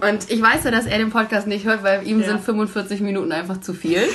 Und 0.00 0.30
ich 0.30 0.42
weiß 0.42 0.64
ja, 0.64 0.70
dass 0.70 0.84
er 0.86 0.98
den 0.98 1.10
Podcast 1.10 1.46
nicht 1.46 1.64
hört, 1.64 1.82
weil 1.82 2.06
ihm 2.06 2.20
Ja. 2.20 2.26
sind 2.28 2.44
45 2.44 3.00
Minuten 3.00 3.32
einfach 3.32 3.60
zu 3.60 3.72
viel. 3.72 4.02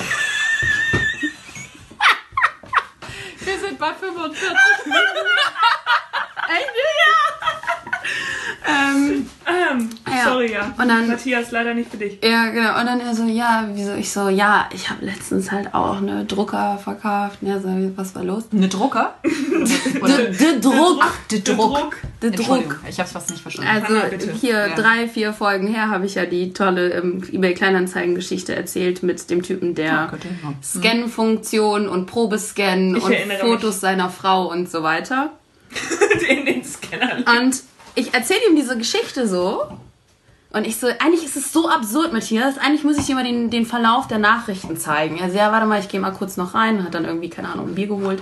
Wir 3.44 3.58
sind 3.58 3.78
bei 3.78 3.92
45. 3.92 4.40
ähm, 8.68 9.26
Ähm, 9.44 9.90
Ja. 10.06 10.24
Sorry, 10.24 10.52
ja. 10.52 10.72
Und 10.78 10.88
dann- 10.88 11.08
Matthias, 11.08 11.50
leider 11.50 11.74
nicht 11.74 11.90
für 11.90 11.96
dich. 11.96 12.18
ja, 12.22 12.46
genau. 12.50 12.78
Und 12.78 12.86
dann 12.86 13.00
er 13.00 13.12
so, 13.14 13.24
ja, 13.24 13.68
wieso? 13.72 13.94
Ich 13.94 14.10
so, 14.12 14.28
ja, 14.28 14.68
ich 14.72 14.88
habe 14.88 15.04
letztens 15.04 15.50
halt 15.50 15.74
auch 15.74 15.96
eine 15.96 16.24
Drucker 16.24 16.78
verkauft. 16.82 17.38
Er 17.42 17.60
so, 17.60 17.68
was 17.96 18.14
war 18.14 18.22
los? 18.22 18.44
Eine 18.52 18.68
Drucker? 18.68 19.14
Der 19.24 20.30
der 20.30 20.60
Druck. 20.60 20.98
Ach, 21.02 21.16
der 21.30 21.38
Druck. 21.40 21.56
Druck. 21.80 21.96
Der 22.22 22.30
Druck. 22.30 22.80
Ich 22.88 22.98
hab's 23.00 23.12
fast 23.12 23.30
nicht 23.30 23.42
verstanden. 23.42 23.70
Also 23.70 23.88
Hanna, 24.00 24.32
hier 24.40 24.68
Ja. 24.68 24.74
drei, 24.74 25.08
vier 25.08 25.32
Folgen 25.32 25.66
her 25.66 25.88
habe 25.90 26.06
ich 26.06 26.14
ja 26.14 26.24
die 26.26 26.52
tolle 26.52 26.90
ähm, 26.92 27.22
eBay 27.32 27.54
Kleinanzeigen-Geschichte 27.54 28.54
erzählt 28.54 29.02
mit 29.02 29.28
dem 29.30 29.42
Typen, 29.42 29.74
der 29.74 29.86
Ja, 29.86 30.12
hinhauen. 30.22 30.56
Scan-Funktion 30.62 31.88
und 31.88 32.06
Probescan 32.06 32.96
Ich 32.96 33.02
und 33.04 33.14
Fotos 33.40 33.80
seiner 33.80 34.08
Frau 34.10 34.50
und 34.50 34.70
so 34.70 34.82
weiter. 34.82 35.30
In 36.28 36.44
den 36.46 36.64
Scanner. 36.64 37.16
Und 37.40 37.62
ich 37.94 38.14
erzähle 38.14 38.40
ihm 38.48 38.56
diese 38.56 38.76
Geschichte 38.76 39.26
so. 39.28 39.66
Und 40.50 40.66
ich 40.66 40.76
so, 40.76 40.86
eigentlich 40.86 41.24
ist 41.24 41.36
es 41.36 41.52
so 41.52 41.68
absurd, 41.68 42.12
Matthias. 42.12 42.58
Eigentlich 42.58 42.84
muss 42.84 42.98
ich 42.98 43.06
dir 43.06 43.14
mal 43.14 43.24
den, 43.24 43.48
den 43.50 43.64
Verlauf 43.64 44.06
der 44.06 44.18
Nachrichten 44.18 44.76
zeigen. 44.76 45.16
Er 45.18 45.30
so, 45.30 45.36
ja, 45.38 45.50
warte 45.50 45.66
mal, 45.66 45.80
ich 45.80 45.88
gehe 45.88 45.98
mal 46.00 46.10
kurz 46.12 46.36
noch 46.36 46.54
rein. 46.54 46.84
Hat 46.84 46.94
dann 46.94 47.06
irgendwie, 47.06 47.30
keine 47.30 47.48
Ahnung, 47.48 47.68
ein 47.68 47.74
Bier 47.74 47.86
geholt. 47.86 48.20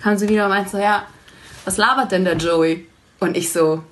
Kam 0.00 0.16
sie 0.16 0.28
wieder 0.28 0.44
und 0.44 0.50
meinte 0.50 0.70
so, 0.70 0.78
ja, 0.78 1.06
was 1.64 1.76
labert 1.76 2.12
denn 2.12 2.24
der 2.24 2.36
Joey? 2.36 2.86
Und 3.18 3.36
ich 3.36 3.52
so, 3.52 3.82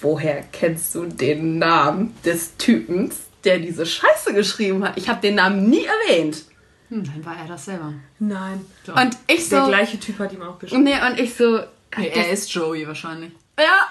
woher 0.00 0.42
kennst 0.52 0.94
du 0.94 1.04
den 1.04 1.58
Namen 1.58 2.16
des 2.24 2.56
Typens, 2.56 3.16
der 3.44 3.58
diese 3.58 3.84
Scheiße 3.84 4.32
geschrieben 4.32 4.84
hat? 4.84 4.96
Ich 4.96 5.08
habe 5.10 5.20
den 5.20 5.34
Namen 5.34 5.68
nie 5.68 5.84
erwähnt. 5.84 6.44
Hm, 6.88 7.04
dann 7.04 7.24
war 7.26 7.36
er 7.36 7.46
das 7.46 7.66
selber. 7.66 7.92
Nein. 8.18 8.64
Und 8.86 9.18
ich 9.26 9.48
Der 9.50 9.62
so, 9.64 9.68
gleiche 9.68 10.00
Typ 10.00 10.18
hat 10.18 10.32
ihm 10.32 10.40
auch 10.42 10.58
geschrieben. 10.58 10.84
nee, 10.84 10.96
und 11.06 11.18
ich 11.18 11.34
so, 11.34 11.60
Nee, 11.96 12.08
er 12.08 12.30
ist 12.30 12.52
Joey 12.52 12.86
wahrscheinlich. 12.88 13.32
Ja, 13.58 13.88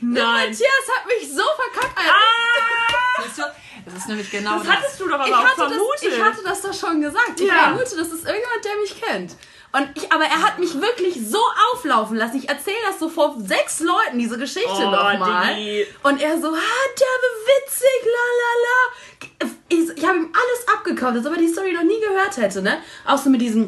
Nein. 0.00 0.50
Matthias 0.50 0.86
hat 0.96 1.06
mich 1.06 1.28
so 1.30 1.42
verkackt. 1.42 1.98
Alter. 1.98 2.12
Ah! 2.12 3.22
Du? 3.36 3.42
Das 3.84 3.94
ist 3.94 4.08
nämlich 4.08 4.30
genau 4.30 4.58
Das 4.58 4.68
hattest 4.68 5.00
du 5.00 5.08
doch 5.08 5.14
aber 5.14 5.26
ich 5.26 5.34
auch 5.34 5.48
vermutet. 5.54 5.80
das, 6.02 6.02
ich 6.12 6.22
hatte 6.22 6.42
das 6.44 6.62
doch 6.62 6.74
schon 6.74 7.00
gesagt. 7.00 7.38
Ich 7.40 7.46
Ja. 7.46 7.54
vermute, 7.64 7.96
das 7.96 8.08
ist 8.08 8.24
irgendjemand, 8.26 8.64
der 8.64 8.76
mich 8.76 9.00
kennt. 9.00 9.36
Und 9.72 9.90
ich, 9.96 10.10
aber 10.12 10.24
er 10.24 10.42
hat 10.42 10.58
mich 10.58 10.74
wirklich 10.80 11.18
so 11.28 11.38
auflaufen 11.72 12.16
lassen. 12.16 12.36
Ich 12.38 12.48
erzähle 12.48 12.76
das 12.88 12.98
so 12.98 13.08
vor 13.08 13.36
sechs 13.38 13.80
Leuten, 13.80 14.18
diese 14.18 14.38
Geschichte 14.38 14.68
Oh, 14.70 14.90
nochmal. 14.90 15.56
Und 16.02 16.20
er 16.22 16.40
so, 16.40 16.48
ah, 16.48 16.86
derbe 16.98 17.28
witzig, 17.46 18.04
la 18.04 18.26
la 18.40 19.48
la. 19.48 19.50
Ich, 19.68 19.96
ich 19.98 20.06
habe 20.06 20.18
ihm 20.18 20.32
alles 20.32 20.68
abgekauft, 20.76 21.16
als 21.16 21.26
ob 21.26 21.32
er 21.32 21.38
die 21.38 21.48
Story 21.48 21.72
noch 21.72 21.82
nie 21.82 22.00
gehört 22.00 22.36
hätte, 22.36 22.62
ne? 22.62 22.80
Auch 23.06 23.18
so 23.18 23.28
mit 23.30 23.40
diesem, 23.40 23.66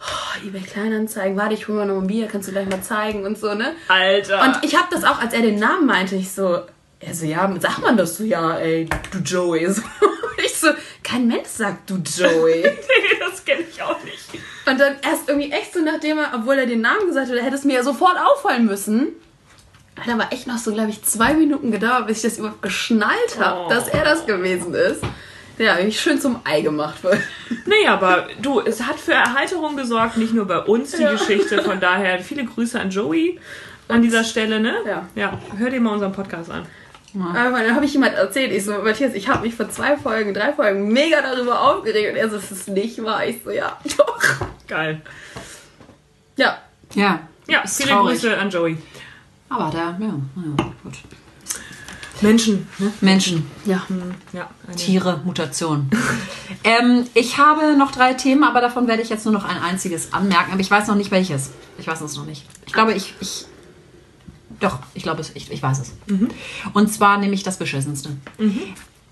oh, 0.00 0.46
eBay 0.46 0.62
Kleinanzeigen, 0.62 1.36
warte, 1.36 1.54
ich 1.54 1.68
hol 1.68 1.76
mal 1.76 1.86
noch 1.86 2.00
ein 2.00 2.06
Bier, 2.06 2.26
kannst 2.26 2.48
du 2.48 2.52
gleich 2.52 2.68
mal 2.68 2.82
zeigen 2.82 3.24
und 3.24 3.38
so, 3.38 3.54
ne? 3.54 3.74
Alter. 3.88 4.42
Und 4.42 4.64
ich 4.64 4.74
habe 4.76 4.88
das 4.90 5.04
auch, 5.04 5.20
als 5.20 5.32
er 5.34 5.42
den 5.42 5.58
Namen 5.58 5.86
meinte, 5.86 6.16
ich 6.16 6.30
so, 6.32 6.60
er 7.00 7.14
so, 7.14 7.26
ja, 7.26 7.52
sagt 7.60 7.80
man 7.82 7.96
das 7.96 8.16
so, 8.16 8.24
ja, 8.24 8.56
ey, 8.58 8.88
du 9.10 9.18
Joey. 9.18 9.66
So. 9.72 9.82
Ich 10.42 10.56
so, 10.58 10.68
kein 11.02 11.26
Mensch 11.28 11.48
sagt 11.48 11.90
du 11.90 11.96
Joey. 11.96 12.62
nee, 12.62 13.18
das 13.18 13.44
kenne 13.44 13.62
ich 13.70 13.82
auch 13.82 14.02
nicht. 14.04 14.26
Und 14.64 14.80
dann 14.80 14.94
erst 15.02 15.28
irgendwie 15.28 15.52
echt 15.52 15.74
so, 15.74 15.80
nachdem 15.80 16.16
er, 16.18 16.30
obwohl 16.34 16.54
er 16.54 16.64
den 16.64 16.80
Namen 16.80 17.06
gesagt 17.06 17.28
hat, 17.30 17.36
hätte 17.42 17.56
es 17.56 17.64
mir 17.64 17.74
ja 17.74 17.82
sofort 17.82 18.16
auffallen 18.18 18.64
müssen. 18.64 19.08
Hat 20.00 20.08
aber 20.08 20.32
echt 20.32 20.46
noch 20.46 20.56
so, 20.56 20.72
glaube 20.72 20.88
ich, 20.88 21.02
zwei 21.04 21.34
Minuten 21.34 21.70
gedauert, 21.70 22.06
bis 22.06 22.18
ich 22.18 22.22
das 22.22 22.38
überhaupt 22.38 22.62
geschnallt 22.62 23.38
habe, 23.38 23.66
Oh. 23.66 23.68
dass 23.68 23.88
er 23.88 24.02
das 24.02 24.24
gewesen 24.24 24.72
ist. 24.72 25.02
Ja, 25.60 25.74
hab 25.74 25.80
ich 25.80 26.00
schön 26.00 26.18
zum 26.20 26.40
Ei 26.44 26.62
gemacht. 26.62 26.98
Weil 27.02 27.20
Nee, 27.66 27.86
aber 27.86 28.28
du, 28.40 28.60
es 28.60 28.82
hat 28.82 28.98
für 28.98 29.12
Erheiterung 29.12 29.76
gesorgt, 29.76 30.16
nicht 30.16 30.32
nur 30.32 30.46
bei 30.46 30.58
uns 30.58 30.92
die 30.92 31.02
Ja. 31.02 31.12
Geschichte. 31.12 31.62
Von 31.62 31.78
daher 31.80 32.18
viele 32.20 32.44
Grüße 32.44 32.80
an 32.80 32.90
Joey 32.90 33.38
an 33.88 34.00
dieser 34.02 34.24
Stelle, 34.24 34.58
ne? 34.60 34.74
Ja. 34.86 35.06
Ja, 35.14 35.38
hör 35.58 35.68
dir 35.68 35.80
mal 35.80 35.92
unseren 35.92 36.12
Podcast 36.12 36.50
an. 36.50 36.64
Aber 37.34 37.62
dann 37.62 37.74
habe 37.74 37.84
ich 37.84 37.92
jemand 37.92 38.14
erzählt, 38.14 38.52
ich 38.52 38.64
so, 38.64 38.72
Matthias, 38.82 39.14
ich 39.14 39.28
habe 39.28 39.42
mich 39.42 39.54
vor 39.56 39.68
zwei 39.68 39.96
Folgen, 39.96 40.32
drei 40.32 40.52
Folgen 40.52 40.88
mega 40.92 41.20
darüber 41.20 41.60
aufgeregt. 41.60 42.10
Und 42.12 42.16
er 42.16 42.30
so, 42.30 42.36
das 42.36 42.52
ist 42.52 42.68
nicht 42.68 43.02
wahr. 43.02 43.26
Ich 43.26 43.42
so, 43.44 43.50
ja, 43.50 43.76
doch. 43.98 44.18
Geil. 44.68 45.02
Ja, 46.36 46.58
Ja. 46.94 47.20
Ja, 47.48 47.60
ist 47.62 47.76
viele 47.82 47.90
traurig. 47.90 48.20
Grüße 48.20 48.38
an 48.38 48.48
Joey. 48.48 48.78
Aber 49.48 49.70
der, 49.72 49.96
ja, 50.00 50.06
ja, 50.06 50.64
gut. 50.84 50.94
Menschen, 52.22 52.68
ne? 52.78 52.92
Menschen, 53.00 53.50
ja. 53.64 53.82
Ja, 54.32 54.50
eine- 54.66 54.76
Tiere, 54.76 55.20
Mutation. 55.24 55.90
ähm, 56.64 57.06
ich 57.14 57.38
habe 57.38 57.76
noch 57.76 57.92
drei 57.92 58.14
Themen, 58.14 58.44
aber 58.44 58.60
davon 58.60 58.86
werde 58.86 59.02
ich 59.02 59.08
jetzt 59.08 59.24
nur 59.24 59.32
noch 59.34 59.44
ein 59.44 59.60
einziges 59.60 60.12
anmerken. 60.12 60.52
Aber 60.52 60.60
ich 60.60 60.70
weiß 60.70 60.88
noch 60.88 60.96
nicht 60.96 61.10
welches. 61.10 61.50
Ich 61.78 61.86
weiß 61.86 62.00
es 62.02 62.16
noch 62.16 62.26
nicht. 62.26 62.44
Ich 62.66 62.72
glaube, 62.72 62.92
ich. 62.92 63.14
ich 63.20 63.46
doch, 64.60 64.78
ich 64.94 65.02
glaube 65.02 65.22
es. 65.22 65.30
Ich, 65.34 65.50
ich 65.50 65.62
weiß 65.62 65.78
es. 65.80 65.92
Und 66.74 66.92
zwar 66.92 67.16
nämlich 67.18 67.42
das 67.42 67.56
Beschissenste. 67.56 68.10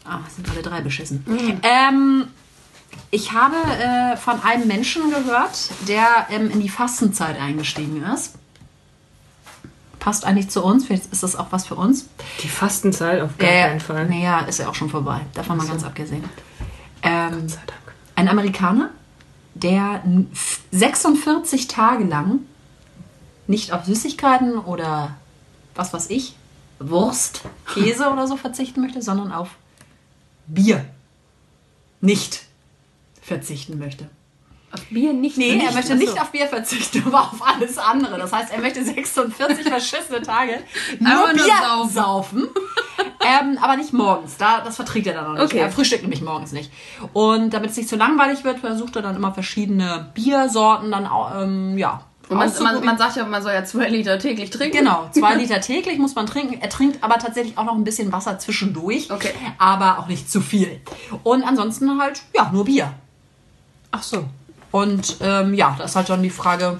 Ah, 0.05 0.21
es 0.27 0.37
sind 0.37 0.51
alle 0.51 0.61
drei 0.63 0.81
beschissen. 0.83 1.25
Ähm, 1.63 2.25
ich 3.11 3.33
habe 3.33 3.57
äh, 3.57 4.17
von 4.19 4.43
einem 4.43 4.67
Menschen 4.69 5.11
gehört, 5.11 5.71
der 5.87 6.27
ähm, 6.31 6.51
in 6.51 6.61
die 6.61 6.69
Fastenzeit 6.69 7.41
eingestiegen 7.41 8.03
ist. 8.03 8.35
Passt 9.99 10.25
eigentlich 10.25 10.49
zu 10.51 10.63
uns. 10.65 10.87
Vielleicht 10.87 11.07
ist 11.13 11.23
das 11.23 11.37
auch 11.37 11.49
was 11.51 11.67
für 11.67 11.75
uns. 11.75 12.07
Die 12.43 12.49
Fastenzeit 12.49 13.21
auf 13.21 13.37
gar 13.39 13.51
Ja, 13.51 13.69
keinen 13.69 13.81
Fall. 13.81 14.07
Naja, 14.09 14.41
ist 14.41 14.59
ja 14.59 14.69
auch 14.69 14.75
schon 14.75 14.89
vorbei. 14.91 15.21
Davon 15.35 15.57
mal 15.57 15.67
ganz 15.67 15.85
abgesehen. 15.85 16.25
Ähm, 17.03 17.49
Sei 17.49 17.59
Dank. 17.67 17.81
ein 18.17 18.29
Amerikaner, 18.29 18.91
der 19.55 20.03
n- 20.05 20.29
f- 20.33 20.61
46 20.73 21.67
Tage 21.69 22.05
lang 22.05 22.41
nicht 23.47 23.73
auf 23.73 23.85
Süßigkeiten 23.85 24.59
oder 24.59 25.17
was 25.75 25.93
weiß 25.93 26.11
ich, 26.11 26.37
Wurst, 26.81 27.43
Käse 27.73 28.11
oder 28.11 28.27
so 28.29 28.37
verzichten 28.37 28.81
möchte, 28.81 29.03
sondern 29.03 29.33
auf 29.33 29.51
Bier 30.47 30.85
nicht 32.01 32.43
verzichten 33.21 33.79
möchte. 33.79 34.09
Auf 34.71 34.85
Bier 34.91 35.13
nicht. 35.15 35.39
Nee, 35.39 35.51
er 35.51 35.55
nicht. 35.57 35.75
möchte 35.75 35.93
Achso. 35.95 36.05
nicht 36.05 36.21
auf 36.21 36.31
Bier 36.31 36.47
verzichten, 36.47 37.03
aber 37.07 37.23
auf 37.23 37.43
alles 37.43 37.79
andere. 37.79 38.19
Das 38.19 38.33
heißt, 38.33 38.53
er 38.53 38.61
möchte 38.61 38.85
46 38.85 39.67
verschissene 39.67 40.21
Tage 40.23 40.63
nur 41.01 41.11
nur 41.11 41.33
Bier 41.33 41.55
saufen. 41.63 41.91
saufen. 41.93 42.49
ähm, 43.25 43.59
aber 43.63 43.77
nicht 43.77 43.93
morgens. 43.93 44.37
Da, 44.37 44.61
das 44.61 44.77
verträgt 44.77 45.07
er 45.07 45.15
dann 45.15 45.25
noch 45.25 45.33
nicht. 45.35 45.45
Okay. 45.45 45.59
Er 45.59 45.71
frühstückt 45.71 46.03
nämlich 46.03 46.21
morgens 46.21 46.53
nicht. 46.53 46.71
Und 47.15 47.55
damit 47.55 47.71
es 47.71 47.77
nicht 47.79 47.89
zu 47.89 47.97
langweilig 47.97 48.45
wird, 48.45 48.59
versucht 48.61 48.97
er 48.97 49.03
dann 49.03 49.17
immer 49.17 49.33
verschiedene 49.33 50.11
Biersorten 50.15 50.91
dann 50.91 51.07
auch, 51.07 51.41
ähm, 51.41 51.79
ja, 51.79 52.03
Und 52.29 52.37
man, 52.37 52.53
man, 52.63 52.85
man 52.85 52.99
sagt 52.99 53.17
ja, 53.17 53.25
man 53.25 53.43
soll 53.43 53.53
ja 53.55 53.65
zwei 53.65 53.89
Liter 53.89 54.19
täglich 54.19 54.51
trinken. 54.51 54.77
Genau, 54.77 55.09
zwei 55.13 55.35
Liter 55.37 55.63
täglich 55.63 55.99
muss 55.99 56.15
man 56.15 56.27
trinken. 56.27 56.61
Er 56.61 56.69
trinkt 56.69 57.03
aber 57.03 57.19
tatsächlich 57.19 57.57
auch 57.57 57.65
noch 57.65 57.75
ein 57.75 57.85
bisschen 57.85 58.13
Wasser 58.13 58.39
zwischendurch. 58.39 59.11
Okay. 59.11 59.33
Aber 59.57 59.99
auch 59.99 60.09
nicht 60.09 60.31
zu 60.31 60.43
viel. 60.43 60.83
Und 61.23 61.43
ansonsten 61.43 61.99
halt, 61.99 62.21
ja, 62.35 62.51
nur 62.53 62.67
Bier. 62.67 62.93
Ach 63.91 64.03
so. 64.03 64.25
Und 64.71 65.17
ähm, 65.21 65.55
ja, 65.55 65.75
das 65.79 65.91
ist 65.91 65.97
halt 65.97 66.11
dann 66.11 66.23
die 66.23 66.31
Frage. 66.31 66.79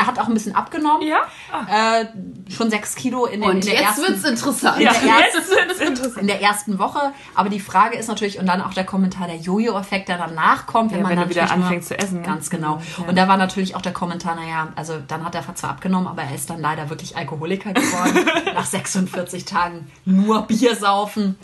Er 0.00 0.06
hat 0.06 0.18
auch 0.18 0.28
ein 0.28 0.34
bisschen 0.34 0.54
abgenommen. 0.54 1.06
Ja? 1.06 1.18
Ah. 1.52 2.00
Äh, 2.00 2.06
schon 2.50 2.70
sechs 2.70 2.94
Kilo 2.94 3.26
in, 3.26 3.40
den, 3.40 3.50
in 3.50 3.56
Und 3.56 3.64
der 3.66 3.74
jetzt 3.74 3.82
ersten 3.98 4.02
wird's 4.02 4.24
interessant. 4.24 4.80
Ja, 4.80 4.92
der 4.92 5.02
ersten- 5.02 5.38
jetzt 5.38 5.50
wird's 5.50 5.80
interessant. 5.80 6.16
in 6.22 6.26
der 6.26 6.40
ersten 6.42 6.78
Woche. 6.78 7.12
Aber 7.34 7.48
die 7.48 7.60
Frage 7.60 7.96
ist 7.98 8.08
natürlich, 8.08 8.38
und 8.38 8.46
dann 8.46 8.62
auch 8.62 8.72
der 8.74 8.84
Kommentar, 8.84 9.26
der 9.26 9.36
Jojo-Effekt, 9.36 10.08
der 10.08 10.18
danach 10.18 10.66
kommt, 10.66 10.90
wenn 10.92 10.98
Ja, 10.98 11.02
man 11.02 11.10
wenn 11.12 11.18
natürlich 11.18 11.42
wieder 11.42 11.52
anfängst 11.52 11.88
zu 11.88 11.98
essen, 11.98 12.20
ne? 12.20 12.26
Ganz 12.26 12.48
genau. 12.50 12.80
Und 13.06 13.16
da 13.16 13.28
war 13.28 13.36
natürlich 13.36 13.76
auch 13.76 13.82
der 13.82 13.92
Kommentar, 13.92 14.34
naja, 14.36 14.68
also 14.76 14.94
dann 15.06 15.24
hat 15.24 15.34
er 15.34 15.44
zwar 15.54 15.70
abgenommen, 15.70 16.06
aber 16.08 16.22
er 16.22 16.34
ist 16.34 16.48
dann 16.48 16.60
leider 16.60 16.88
wirklich 16.90 17.16
Alkoholiker 17.16 17.72
geworden. 17.72 18.24
Nach 18.54 18.64
46 18.64 19.44
Tagen 19.44 19.90
nur 20.04 20.42
Bier 20.42 20.76
saufen. 20.76 21.36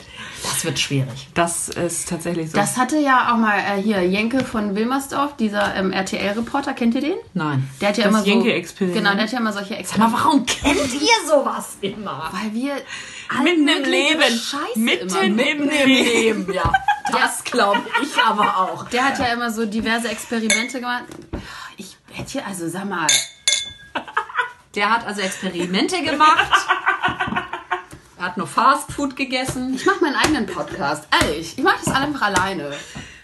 Das 0.42 0.64
wird 0.64 0.78
schwierig. 0.78 1.28
Das 1.34 1.68
ist 1.68 2.09
tatsächlich 2.09 2.50
so. 2.50 2.57
Das 2.57 2.76
hatte 2.78 2.98
ja 2.98 3.32
auch 3.32 3.36
mal 3.38 3.59
äh, 3.59 3.82
hier 3.82 4.02
Jenke 4.07 4.44
von 4.44 4.74
Wilmersdorf, 4.76 5.36
dieser 5.36 5.74
ähm, 5.74 5.92
RTL-Reporter, 5.92 6.72
kennt 6.72 6.94
ihr 6.94 7.00
den? 7.00 7.16
Nein. 7.34 7.68
Der 7.80 7.88
hat 7.90 7.96
ja 7.98 8.04
das 8.04 8.12
immer 8.12 8.20
so. 8.22 8.30
Experiment. 8.53 8.99
Genau, 8.99 9.14
der 9.14 9.22
hat 9.24 9.32
ja 9.32 9.38
immer 9.38 9.53
solche 9.53 9.74
Aber 9.74 9.80
Experimente. 9.80 10.18
warum 10.18 10.47
kennt 10.47 10.94
ihr 10.94 11.28
sowas 11.28 11.76
immer? 11.80 12.30
Weil 12.32 12.53
wir 12.53 12.74
Mitten 13.42 13.68
im 13.68 13.84
Leben. 13.84 14.22
Scheiße 14.22 14.78
Mitten 14.78 15.09
immer 15.09 15.22
im 15.22 15.36
mitnehmen. 15.36 15.86
Leben, 15.86 16.53
ja. 16.53 16.72
Das 17.12 17.44
glaube 17.44 17.82
ich 18.03 18.20
aber 18.20 18.57
auch. 18.59 18.88
Der 18.88 19.05
hat 19.05 19.18
ja 19.20 19.26
immer 19.26 19.49
so 19.51 19.64
diverse 19.64 20.09
Experimente 20.09 20.80
gemacht. 20.80 21.05
Ich 21.76 21.97
hätte 22.12 22.32
hier, 22.32 22.47
also 22.47 22.68
sag 22.68 22.84
mal, 22.86 23.07
Der 24.74 24.90
hat 24.90 25.07
also 25.07 25.20
Experimente 25.20 26.03
gemacht. 26.03 26.51
Er 28.18 28.24
hat 28.24 28.36
nur 28.36 28.47
Fast 28.47 28.92
Food 28.92 29.14
gegessen. 29.14 29.74
ich 29.74 29.86
mache 29.86 30.01
meinen 30.03 30.16
eigenen 30.16 30.47
Podcast. 30.47 31.07
Ehrlich, 31.22 31.57
ich 31.57 31.62
mache 31.62 31.78
das 31.84 31.94
einfach 31.94 32.22
alleine. 32.22 32.74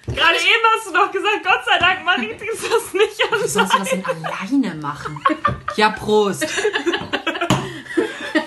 Gerade 0.07 0.35
eben 0.37 0.65
hast 0.77 0.87
du 0.89 0.93
doch 0.93 1.11
gesagt, 1.11 1.43
Gott 1.45 1.65
sei 1.65 1.79
Dank 1.79 2.05
mache 2.05 2.25
ich 2.25 2.39
das 2.39 2.93
nicht 2.93 3.19
Wie 3.19 3.33
alles. 3.33 3.42
Sollst 3.53 3.75
du 3.75 3.79
das 3.79 3.91
denn 3.91 4.05
alleine 4.05 4.75
machen? 4.77 5.21
Ja, 5.77 5.91
Prost. 5.91 6.47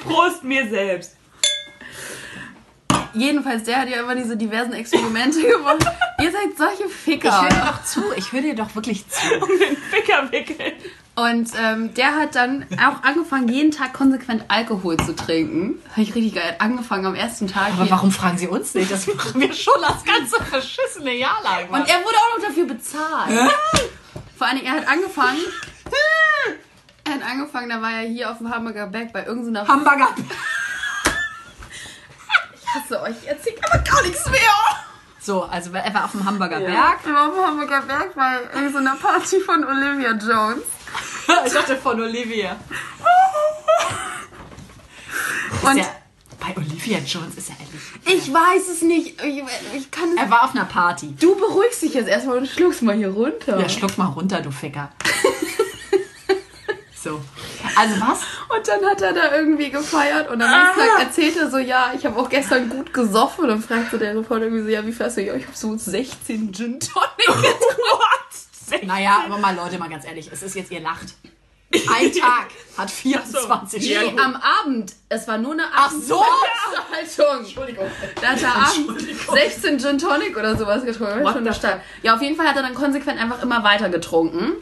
Prost 0.04 0.44
mir 0.44 0.68
selbst. 0.70 1.16
Jedenfalls, 3.14 3.64
der 3.64 3.80
hat 3.82 3.90
ja 3.90 4.02
immer 4.02 4.14
diese 4.16 4.36
diversen 4.36 4.74
Experimente 4.74 5.42
gemacht. 5.42 5.86
Ihr 6.22 6.32
seid 6.32 6.58
solche 6.58 6.84
Ich 6.84 6.94
Ficker. 6.94 7.42
höre 7.42 7.50
dir 7.50 7.66
doch 7.66 7.84
zu. 7.84 8.04
Ich 8.18 8.32
höre 8.32 8.42
dir 8.42 8.56
doch 8.56 8.76
wirklich 8.76 9.08
zu. 9.08 9.22
Den 9.30 9.78
Ficker 9.78 10.32
wickeln. 10.32 10.74
Und 11.16 11.50
ähm, 11.58 11.94
der 11.94 12.14
hat 12.16 12.36
dann 12.36 12.66
auch 12.74 13.02
angefangen, 13.04 13.48
jeden 13.48 13.72
Tag 13.72 13.94
konsequent 13.94 14.44
Alkohol 14.50 14.98
zu 14.98 15.16
trinken. 15.16 15.82
Habe 15.92 16.02
ich 16.02 16.14
richtig 16.14 16.36
geil. 16.36 16.58
Angefangen 16.60 17.06
am 17.06 17.16
ersten 17.16 17.48
Tag. 17.48 17.72
Aber 17.80 17.90
warum 17.90 18.12
fragen 18.12 18.38
Sie 18.38 18.50
uns 18.50 18.74
nicht? 18.74 18.92
Das 18.92 19.08
machen 19.08 19.40
wir 19.40 19.54
schon 19.54 19.82
das 19.82 20.04
ganze 20.04 20.44
verschissene 20.44 21.16
Jahr 21.16 21.42
lang. 21.42 21.70
Und 21.70 21.88
er 21.88 22.04
wurde 22.04 22.18
auch 22.18 22.38
noch 22.38 22.46
dafür 22.46 22.66
bezahlt. 22.66 23.50
Vor 24.38 24.48
allen 24.48 24.58
Dingen, 24.58 24.68
er 24.68 24.74
hat 24.82 24.88
angefangen. 24.88 25.40
Er 27.08 27.14
hat 27.14 27.22
angefangen, 27.22 27.70
da 27.70 27.80
war 27.84 27.92
er 27.92 28.08
hier 28.08 28.32
auf 28.32 28.40
dem 28.40 28.50
Hamburger 28.50 28.88
Berg 28.88 29.14
bei 29.14 29.24
irgendeiner. 29.24 29.68
Hamburger. 29.68 30.08
Ich 32.56 32.68
hasse 32.74 33.00
euch, 33.00 33.16
ich 33.22 33.28
erzähl 33.28 33.54
aber 33.62 33.78
gar 33.84 34.02
nichts 34.02 34.26
mehr. 34.28 34.40
So, 35.22 35.44
also 35.44 35.72
er 35.72 35.94
war 35.94 36.06
auf 36.06 36.12
dem 36.14 36.26
Hamburger 36.26 36.60
Berg. 36.60 36.98
Er 37.06 37.14
war 37.14 37.28
auf 37.28 37.36
dem 37.36 37.46
Hamburger 37.46 37.82
Berg 37.82 38.16
bei 38.16 38.40
irgendeiner 38.56 38.96
Party 38.96 39.40
von 39.40 39.64
Olivia 39.66 40.14
Jones. 40.14 40.64
Ich 41.46 41.54
dachte 41.54 41.78
von 41.78 42.02
Olivia. 42.02 42.56
Und 45.62 45.78
ja, 45.78 45.86
bei 46.46 46.62
Olivia 46.62 47.00
Jones 47.00 47.36
ist 47.36 47.50
er 47.50 47.56
ehrlich. 47.60 48.24
ich 48.24 48.34
weiß 48.34 48.68
es 48.70 48.82
nicht. 48.82 49.22
Ich, 49.24 49.44
ich 49.76 49.92
kann 49.92 50.10
es. 50.16 50.22
Er 50.22 50.30
war 50.30 50.44
auf 50.44 50.52
einer 50.56 50.66
Party. 50.66 51.14
Du 51.20 51.36
beruhigst 51.36 51.82
dich 51.82 51.94
jetzt 51.94 52.08
erstmal 52.08 52.38
und 52.38 52.48
schluckst 52.48 52.82
mal 52.82 52.96
hier 52.96 53.10
runter. 53.10 53.60
Ja, 53.60 53.70
schluck 53.70 53.98
mal 53.98 54.06
runter, 54.08 54.42
du 54.42 54.52
Ficker. 54.52 54.92
so. 57.04 57.22
Also 57.76 57.96
was? 58.00 58.22
Und 58.56 58.68
dann 58.68 58.84
hat 58.86 59.02
er 59.02 59.14
da 59.14 59.36
irgendwie 59.36 59.70
gefeiert 59.70 60.30
und 60.30 60.42
am 60.42 60.50
nächsten 60.50 60.80
Tag 60.80 61.00
erzählt 61.00 61.38
er 61.38 61.50
so, 61.50 61.58
ja, 61.58 61.92
ich 61.98 62.06
habe 62.06 62.18
auch 62.20 62.30
gestern 62.30 62.70
gut 62.70 62.94
gesoffen. 62.94 63.44
Und 63.46 63.50
dann 63.50 63.62
fragt 63.62 63.92
so 63.92 63.98
der 63.98 64.16
Reporter 64.16 64.46
irgendwie 64.46 64.64
so, 64.64 64.70
ja, 64.70 64.86
wie 64.86 64.96
hast 64.98 65.18
du? 65.18 65.24
Ja, 65.24 65.36
ich 65.36 65.46
habe 65.46 65.58
so 65.58 65.76
16 65.76 66.54
Gin 66.54 66.80
Tonic 66.80 67.28
What? 67.28 68.84
Naja, 68.84 69.24
aber 69.26 69.38
mal 69.38 69.56
Leute, 69.56 69.78
mal 69.78 69.90
ganz 69.90 70.06
ehrlich, 70.06 70.30
es 70.32 70.42
ist 70.42 70.56
jetzt, 70.56 70.72
ihr 70.72 70.80
lacht. 70.82 71.14
Ein 71.94 72.12
Tag 72.20 72.48
hat 72.78 72.92
24 72.92 73.84
Ja, 73.88 74.00
Stunden. 74.02 74.16
Nee, 74.16 74.22
am 74.22 74.36
Abend. 74.36 74.94
Es 75.10 75.28
war 75.28 75.38
nur 75.38 75.54
eine 75.54 75.64
Ach 75.74 75.90
so. 75.92 76.22
Entschuldigung. 77.40 77.86
Da 78.22 78.28
hat 78.30 78.42
er 78.42 78.56
abends 78.56 78.80
16 79.32 79.80
Gin 79.80 79.98
Tonic 79.98 80.36
oder 80.38 80.56
sowas 80.58 80.84
getrunken. 80.84 81.24
What 81.24 81.34
Schon 81.34 81.54
stark. 81.54 81.82
Ja, 82.04 82.16
auf 82.16 82.22
jeden 82.22 82.36
Fall 82.36 82.48
hat 82.48 82.56
er 82.58 82.64
dann 82.64 82.74
konsequent 82.76 83.20
einfach 83.22 83.42
immer 83.44 83.64
weiter 83.64 83.90
getrunken. 83.90 84.54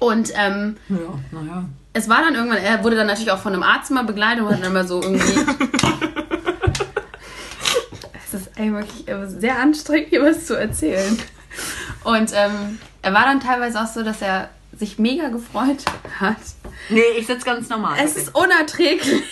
Und 0.00 0.30
ähm, 0.36 0.76
Ja, 0.88 0.96
naja. 1.32 1.64
es 1.92 2.08
war 2.08 2.22
dann 2.22 2.34
irgendwann, 2.34 2.58
er 2.58 2.82
wurde 2.84 2.96
dann 2.96 3.06
natürlich 3.06 3.30
auch 3.30 3.38
von 3.38 3.52
einem 3.52 3.62
Arzt 3.62 3.90
mal 3.90 4.04
begleitet 4.04 4.42
und 4.44 4.50
hat 4.52 4.62
dann 4.62 4.70
immer 4.70 4.84
so 4.84 5.00
irgendwie. 5.02 5.22
es 8.26 8.34
ist 8.34 8.50
ey, 8.56 8.72
wirklich 8.72 9.08
äh, 9.08 9.26
sehr 9.26 9.58
anstrengend, 9.58 10.08
hier 10.10 10.22
was 10.22 10.46
zu 10.46 10.54
erzählen. 10.58 11.18
Und 12.04 12.32
ähm, 12.34 12.78
er 13.02 13.14
war 13.14 13.22
dann 13.24 13.40
teilweise 13.40 13.80
auch 13.80 13.86
so, 13.86 14.02
dass 14.02 14.20
er 14.20 14.50
sich 14.78 14.98
mega 14.98 15.28
gefreut 15.28 15.84
hat. 16.20 16.36
Nee, 16.88 17.00
ich 17.18 17.26
sitze 17.26 17.44
ganz 17.44 17.68
normal. 17.68 17.96
Es 18.02 18.16
ist 18.16 18.34
unerträglich. 18.34 19.22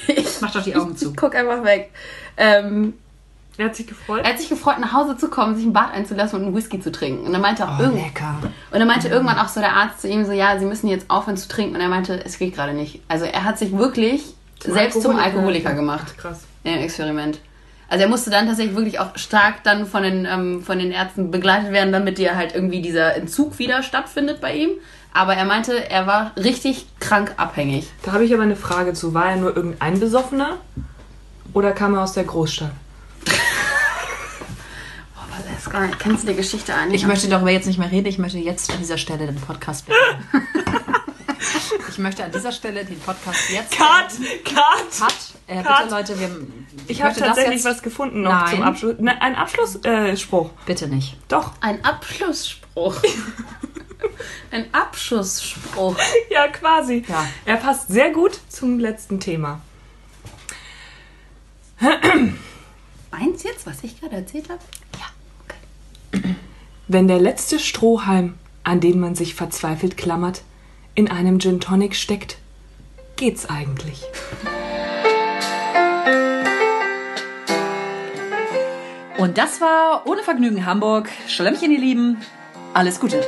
Mach 0.41 0.53
doch 0.53 0.63
die 0.63 0.75
Augen 0.77 0.97
zu. 0.97 1.11
Ich 1.11 1.17
guck 1.17 1.35
einfach 1.35 1.65
weg. 1.65 1.91
Ähm, 2.37 2.95
Er 3.59 3.67
hat 3.67 3.77
sich 3.77 3.87
gefreut. 3.87 4.23
er 4.25 4.31
hat 4.33 4.39
sich 4.41 4.49
gefreut, 4.49 4.79
nach 4.79 4.93
Hause 4.93 5.17
zu 5.17 5.29
kommen, 5.29 5.55
sich 5.57 5.65
ein 5.67 5.73
Bad 5.73 5.93
einzulassen 5.93 6.39
und 6.41 6.47
einen 6.47 6.57
Whisky 6.57 6.81
zu 6.81 6.91
trinken. 6.93 7.27
Und 7.27 7.33
dann 7.33 7.43
meinte 7.43 7.69
auch 7.69 7.79
Oh, 7.79 7.83
irgend- 7.83 8.03
lecker. 8.03 8.39
und 8.71 8.79
dann 8.79 8.89
meinte 8.89 9.09
irgendwann 9.09 9.39
auch 9.39 9.49
so 9.49 9.61
der 9.61 9.75
Arzt 9.75 10.01
zu 10.01 10.09
ihm 10.09 10.25
so, 10.25 10.33
ja, 10.33 10.59
Sie 10.59 10.65
müssen 10.65 10.89
jetzt 10.89 11.11
aufhören 11.11 11.37
zu 11.37 11.49
trinken. 11.49 11.75
Und 11.75 11.81
er 11.81 11.89
meinte, 11.89 12.25
es 12.25 12.39
geht 12.39 12.55
gerade 12.55 12.73
nicht. 12.73 13.01
Also 13.09 13.25
er 13.27 13.45
hat 13.45 13.59
sich 13.59 13.77
wirklich 13.77 14.23
selbst 14.65 15.03
zum 15.03 15.17
Alkoholiker. 15.17 15.25
Alkoholiker 15.71 15.75
gemacht 15.75 16.17
Krass. 16.19 16.41
im 16.65 16.75
Experiment. 16.79 17.39
Also 17.89 18.05
er 18.05 18.09
musste 18.09 18.31
dann 18.31 18.47
tatsächlich 18.47 18.75
wirklich 18.75 19.01
auch 19.01 19.19
stark 19.19 19.65
dann 19.65 19.85
von 19.87 20.03
den, 20.03 20.25
ähm, 20.25 20.63
von 20.63 20.79
den 20.79 20.93
Ärzten 20.93 21.31
begleitet 21.31 21.73
werden, 21.73 21.93
damit 21.93 22.17
dir 22.17 22.37
halt 22.37 22.55
irgendwie 22.55 22.81
dieser 22.81 23.17
Entzug 23.17 23.59
wieder 23.59 23.83
stattfindet 23.83 24.41
bei 24.41 24.55
ihm. 24.55 24.71
Aber 25.15 25.35
er 25.35 25.45
meinte, 25.45 25.91
er 25.91 26.07
war 26.07 26.33
richtig 26.37 26.87
krank 26.99 27.35
abhängig. 27.37 27.87
Da 28.03 28.13
habe 28.13 28.25
ich 28.25 28.33
aber 28.33 28.43
eine 28.45 28.57
Frage 28.57 28.95
zu. 28.95 29.13
War 29.15 29.31
er 29.31 29.37
nur 29.37 29.55
irgendein 29.55 30.01
Besoffener? 30.01 30.59
Oder 31.53 31.73
kam 31.73 31.95
er 31.95 32.03
aus 32.03 32.15
der 32.15 32.25
Großstadt? 32.25 32.71
Boah, 35.15 35.27
was 35.31 35.59
ist 35.59 35.71
gar 35.71 35.83
nicht. 35.87 35.99
Kennst 35.99 36.23
du 36.25 36.29
die 36.29 36.35
Geschichte 36.37 36.75
eigentlich? 36.75 37.03
Ich 37.03 37.07
möchte 37.07 37.29
darüber 37.29 37.51
jetzt 37.51 37.67
nicht 37.67 37.79
mehr 37.79 37.91
reden. 37.91 38.07
Ich 38.09 38.19
möchte 38.19 38.39
jetzt 38.39 38.71
an 38.71 38.79
dieser 38.79 38.97
Stelle 38.97 39.27
den 39.27 39.37
Podcast 39.37 39.87
beenden. 39.87 40.49
ich 41.91 41.99
möchte 41.99 42.25
an 42.25 42.33
dieser 42.33 42.53
Stelle 42.53 42.85
den 42.85 42.99
Podcast 43.01 43.51
jetzt 43.51 43.77
Cut! 43.77 43.87
beenden. 44.19 44.45
Cut! 44.45 44.99
Cut. 44.99 45.15
Äh, 45.47 45.63
Cut. 45.63 45.79
bitte 45.83 45.91
Leute, 45.95 46.21
wir, 46.21 46.31
Ich 46.89 47.01
habe 47.03 47.09
möchte 47.11 47.21
das 47.21 47.29
tatsächlich 47.37 47.63
jetzt- 47.65 47.65
was 47.77 47.83
gefunden 47.83 48.23
noch 48.23 48.33
Nein. 48.33 48.55
zum 48.55 48.63
Abschluss. 48.63 48.95
Ne, 48.99 49.21
ein 49.21 49.35
Abschlussspruch. 49.35 50.47
Äh. 50.49 50.65
Bitte 50.65 50.89
nicht. 50.89 51.19
Doch. 51.29 51.53
Ein 51.61 51.85
Abschlussspruch. 51.85 52.97
Ein 54.51 54.73
Abschussspruch. 54.73 55.97
Ja, 56.31 56.49
quasi. 56.49 57.05
Ja. 57.09 57.27
Er 57.45 57.57
passt 57.57 57.89
sehr 57.89 58.11
gut 58.11 58.39
zum 58.49 58.79
letzten 58.79 59.21
Thema. 59.21 59.61
Meins 63.11 63.43
jetzt, 63.43 63.67
was 63.67 63.83
ich 63.83 64.01
gerade 64.01 64.17
erzählt 64.17 64.49
habe? 64.49 64.61
Wenn 66.89 67.09
der 67.09 67.19
letzte 67.19 67.59
Strohhalm, 67.59 68.35
an 68.65 68.81
den 68.81 69.01
man 69.01 69.15
sich 69.15 69.35
verzweifelt 69.35 69.97
klammert, 69.97 70.43
in 70.95 71.11
einem 71.11 71.41
Gin 71.41 71.61
Tonic 71.61 71.97
steckt, 71.97 72.39
geht's 73.17 73.49
eigentlich. 73.49 74.03
Und 79.19 79.39
das 79.39 79.61
war 79.61 80.03
ohne 80.07 80.23
Vergnügen 80.23 80.67
Hamburg. 80.67 81.09
Schlemmchen, 81.29 81.71
ihr 81.71 81.79
Lieben. 81.79 82.17
Alles 82.75 82.99
Gute. 82.99 83.25